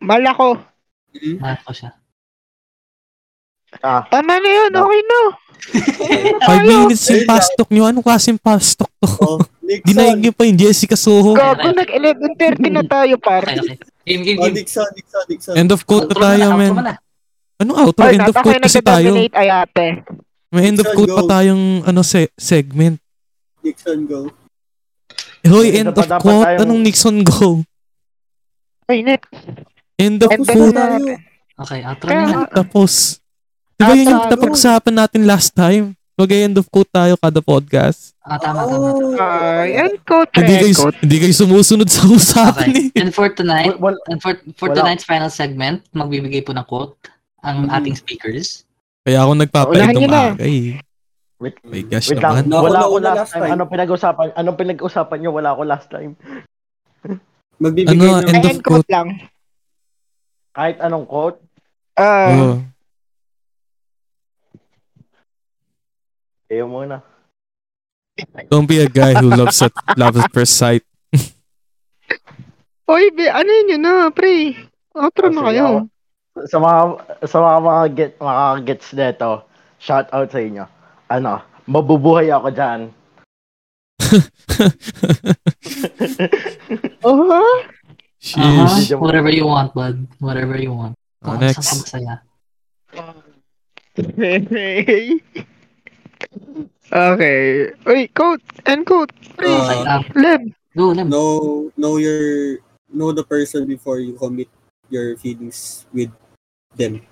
[0.01, 0.47] Mahal ako.
[1.12, 1.36] Hmm?
[1.36, 1.90] Mahal ko siya.
[3.81, 5.20] Ah, Tama na yun, okay na.
[6.48, 7.85] Five minutes yung fast talk nyo.
[7.85, 9.07] Anong klaseng fast talk to?
[9.20, 10.19] Oh, Dinaig Nixon.
[10.19, 11.31] nyo pa yung Jessica Soho.
[11.32, 13.44] Gago, nag-11.30 na tayo, par.
[13.44, 13.77] Okay, okay.
[14.02, 14.57] Game, game, Oh, game.
[14.57, 15.55] Nixon, Nixon, Nixon.
[15.55, 16.73] End of quote na Outro tayo, outro men.
[16.73, 16.94] mo na.
[17.61, 18.02] Anong outro?
[18.02, 19.11] Ay, End of nata quote kasi tayo.
[19.11, 19.86] nag-dominate ay ate.
[20.51, 21.31] May end of Nixon, quote pa go.
[21.31, 22.98] tayong ano se- segment.
[23.62, 24.30] Nixon, go.
[25.42, 26.44] Hoy, end of quote.
[26.44, 27.64] tayong- Anong Nixon go?
[28.86, 29.22] Ay, net.
[29.96, 30.74] End of End quote.
[30.74, 31.16] tayo.
[31.60, 32.48] Okay, outro na.
[32.48, 33.20] Tapos,
[33.74, 35.92] di ba yun yung napag-usapan natin last time?
[36.14, 38.12] Mag-end of quote tayo kada podcast.
[38.20, 38.92] Ah, tama, tama.
[38.92, 39.16] Oh.
[39.16, 40.96] Ay, end quote, Hindi end kayo, quote.
[41.00, 42.92] hindi kayo sumusunod sa usapan Okay.
[42.92, 43.00] eh.
[43.00, 44.84] And for tonight, wal- and for, for Wala.
[44.84, 46.96] tonight's final segment, magbibigay po ng quote
[47.40, 47.72] ang Mhm.
[47.72, 48.68] ating speakers.
[49.00, 50.24] Kaya ako Unahan nagpapainom nyo na.
[50.30, 50.76] aga eh.
[51.40, 52.44] Wait, My gosh wait naman.
[52.44, 52.46] lang.
[52.46, 53.42] Nauna- Wala ako nauna last last time.
[53.42, 53.52] time.
[53.52, 54.26] Anong pinag-usapan?
[54.34, 55.30] Anong pinag-usapan nyo?
[55.32, 56.12] Wala ako last time.
[57.62, 58.26] Magbibigay Ano, ng...
[58.26, 58.88] end of end quote quote.
[58.88, 59.08] lang.
[60.50, 61.38] Kahit anong quote.
[61.94, 62.56] Ah, Oh.
[66.46, 67.00] Kayo muna.
[68.48, 70.82] Don't be a guy who loves at loves at first sight.
[72.84, 74.58] Oy, be, ano yun yun na, pre?
[74.90, 75.66] Outro na Sige, kayo.
[76.50, 76.80] Sa mga
[77.22, 79.46] sa mga mga get mga gets dito,
[79.78, 80.66] shout out sa inyo.
[81.10, 82.80] Ano, mabubuhay ako diyan.
[87.02, 87.62] Oh,
[88.22, 88.92] Sheesh.
[88.92, 90.06] Aha, whatever you want, bud.
[90.20, 90.94] Whatever you want.
[91.24, 91.64] Oh, Kung next.
[91.64, 92.14] saan masaya.
[96.92, 97.72] okay.
[97.88, 98.44] Uy, quote.
[98.66, 99.12] End quote.
[99.36, 99.48] Pre.
[99.48, 100.42] Okay, Uh, um, Leb.
[100.76, 101.08] go, Lem.
[101.08, 102.58] know, know your...
[102.90, 104.50] Know the person before you commit
[104.90, 106.10] your feelings with
[106.74, 107.06] them.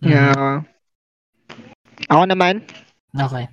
[0.00, 0.64] Yeah.
[2.12, 2.62] Ako naman.
[3.16, 3.48] Okay.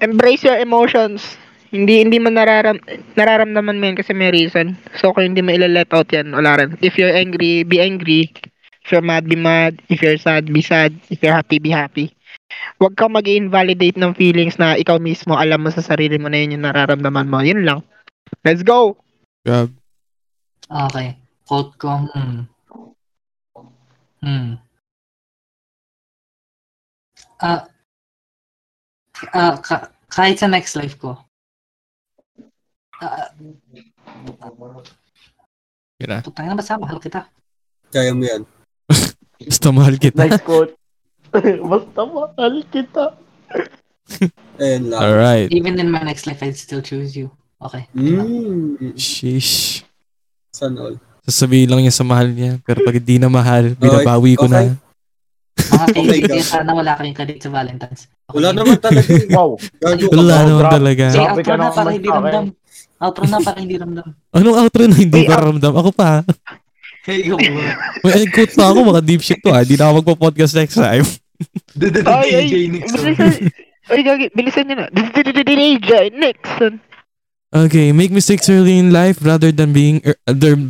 [0.00, 1.36] Embrace your emotions.
[1.70, 2.82] Hindi hindi mo nararam
[3.14, 4.74] nararamdaman mo yan kasi may reason.
[4.98, 6.74] So kung hindi mo ila-let out yan, wala rin.
[6.82, 8.34] If you're angry, be angry.
[8.82, 9.78] If you're mad, be mad.
[9.86, 10.98] If you're sad, be sad.
[11.12, 12.10] If you're happy, be happy.
[12.82, 16.42] Huwag kang mag invalidate ng feelings na ikaw mismo alam mo sa sarili mo na
[16.42, 17.38] yun yung nararamdaman mo.
[17.44, 17.86] Yun lang.
[18.42, 18.98] Let's go!
[19.46, 19.70] Grab.
[20.66, 21.14] Okay.
[21.46, 22.46] Quote ko, hmm.
[24.22, 24.58] Hmm.
[27.40, 27.64] Ah,
[29.32, 31.16] ah, ka- kahit sa next life ko.
[33.00, 33.32] Ah,
[35.96, 36.20] Kira.
[36.20, 37.24] putang na basta mahal kita.
[37.88, 38.42] Kaya mo yan.
[39.40, 40.20] Basta mahal kita.
[40.20, 40.76] Nice quote.
[41.64, 43.04] Basta mahal kita.
[44.60, 45.00] Ayun lang.
[45.00, 45.48] Alright.
[45.48, 47.32] Even in my next life, I'd still choose you.
[47.60, 47.88] Okay.
[47.92, 48.96] Mm.
[48.96, 49.84] Sheesh.
[50.52, 50.96] Sana all.
[51.24, 52.60] Sasabihin lang niya sa mahal niya.
[52.64, 54.72] Pero pag hindi na mahal, binabawi ko Okay.
[54.72, 54.76] na.
[55.60, 56.46] Mga kaibigan, God.
[56.46, 58.02] sana wala kayong kadate sa Valentine's.
[58.06, 58.34] Okay.
[58.36, 59.10] Wala naman talaga.
[59.10, 59.26] eh.
[59.36, 59.50] Wow.
[60.10, 61.04] Wala naman talaga.
[61.10, 62.44] Say outro na para hindi ramdam.
[63.00, 64.06] Outro na para hindi ramdam.
[64.30, 65.72] Anong outro na hindi Hey, para ramdam?
[65.74, 66.10] Ako pa.
[67.00, 67.36] Hey, go.
[68.04, 68.78] May ay quote pa ako.
[68.86, 69.64] Mga deep shit to ah.
[69.64, 71.04] Hindi na ako magpa-podcast next time.
[72.04, 73.48] Ay, ay, bilisan.
[73.88, 74.86] Ay, gagi, bilisan nyo na.
[74.92, 76.60] DJ, next.
[77.50, 80.20] Okay, make mistakes early in life rather than being er-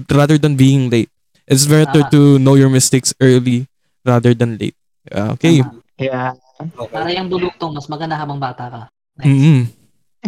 [0.09, 1.11] rather than being late.
[1.45, 3.67] It's better to know your mistakes early
[4.07, 4.79] rather than late.
[5.09, 5.65] Ah, okay.
[5.97, 6.37] Yeah.
[6.61, 6.93] Okay.
[6.93, 8.83] Para yung bulutong, mas maganda habang bata ka.
[9.25, 9.81] Mm-hmm.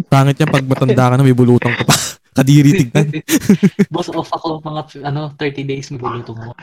[0.09, 1.93] Pangit yan pag matanda ka na may bulutang ka pa.
[2.41, 3.21] Kadiri tignan.
[3.93, 6.53] Boss off ako mga ano 30 days may bulutong ako.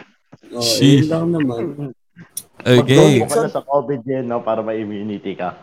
[0.51, 1.63] Oh, yun lang naman.
[2.67, 3.23] Okay.
[3.23, 5.55] Pag ka na sa COVID yan, no, para may immunity ka.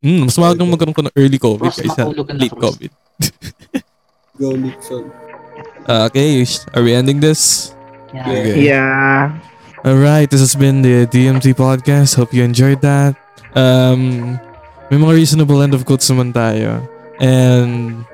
[0.00, 2.64] Mm, mas magandang magkaroon ka ng early COVID Ross, kaysa na, late Ross.
[2.72, 2.92] COVID.
[4.40, 5.04] Go Nixon.
[5.84, 6.40] Ah, okay,
[6.72, 7.72] are we ending this?
[8.16, 8.24] Yeah.
[8.24, 8.56] Okay.
[8.64, 9.49] Yeah.
[9.80, 12.14] Alright, this has been the DMT podcast.
[12.16, 13.16] Hope you enjoyed that.
[13.56, 14.36] Um,
[14.92, 16.84] may mga reasonable end of quotes naman tayo.
[17.16, 18.04] And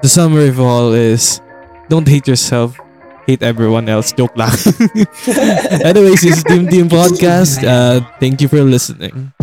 [0.00, 1.40] the summary of all is,
[1.92, 2.80] don't hate yourself,
[3.28, 4.12] hate everyone else.
[4.16, 4.56] Joke lang.
[5.84, 7.60] Anyways, this is Team Podcast.
[7.60, 9.35] Uh, thank you for listening.